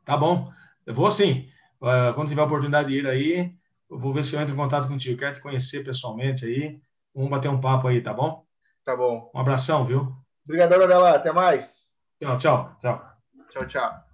Tá 0.04 0.16
bom. 0.16 0.52
Eu 0.84 0.94
vou 0.94 1.10
sim. 1.10 1.48
Uh, 1.80 2.14
quando 2.14 2.28
tiver 2.28 2.42
a 2.42 2.44
oportunidade 2.44 2.88
de 2.88 2.98
ir 2.98 3.06
aí, 3.06 3.54
eu 3.90 3.98
vou 3.98 4.12
ver 4.12 4.24
se 4.24 4.34
eu 4.34 4.40
entro 4.40 4.54
em 4.54 4.56
contato 4.56 4.88
contigo. 4.88 5.18
Quero 5.18 5.34
te 5.34 5.40
conhecer 5.40 5.84
pessoalmente 5.84 6.44
aí. 6.44 6.80
Vamos 7.14 7.30
bater 7.30 7.48
um 7.48 7.60
papo 7.60 7.88
aí, 7.88 8.00
tá 8.00 8.12
bom? 8.12 8.44
Tá 8.84 8.96
bom. 8.96 9.30
Um 9.34 9.40
abração, 9.40 9.86
viu? 9.86 10.12
Obrigadão, 10.44 10.82
Adela. 10.82 11.10
Até 11.14 11.32
mais. 11.32 11.88
Tchau, 12.20 12.36
tchau. 12.36 12.76
Tchau, 12.80 13.18
tchau. 13.50 13.66
tchau. 13.66 14.11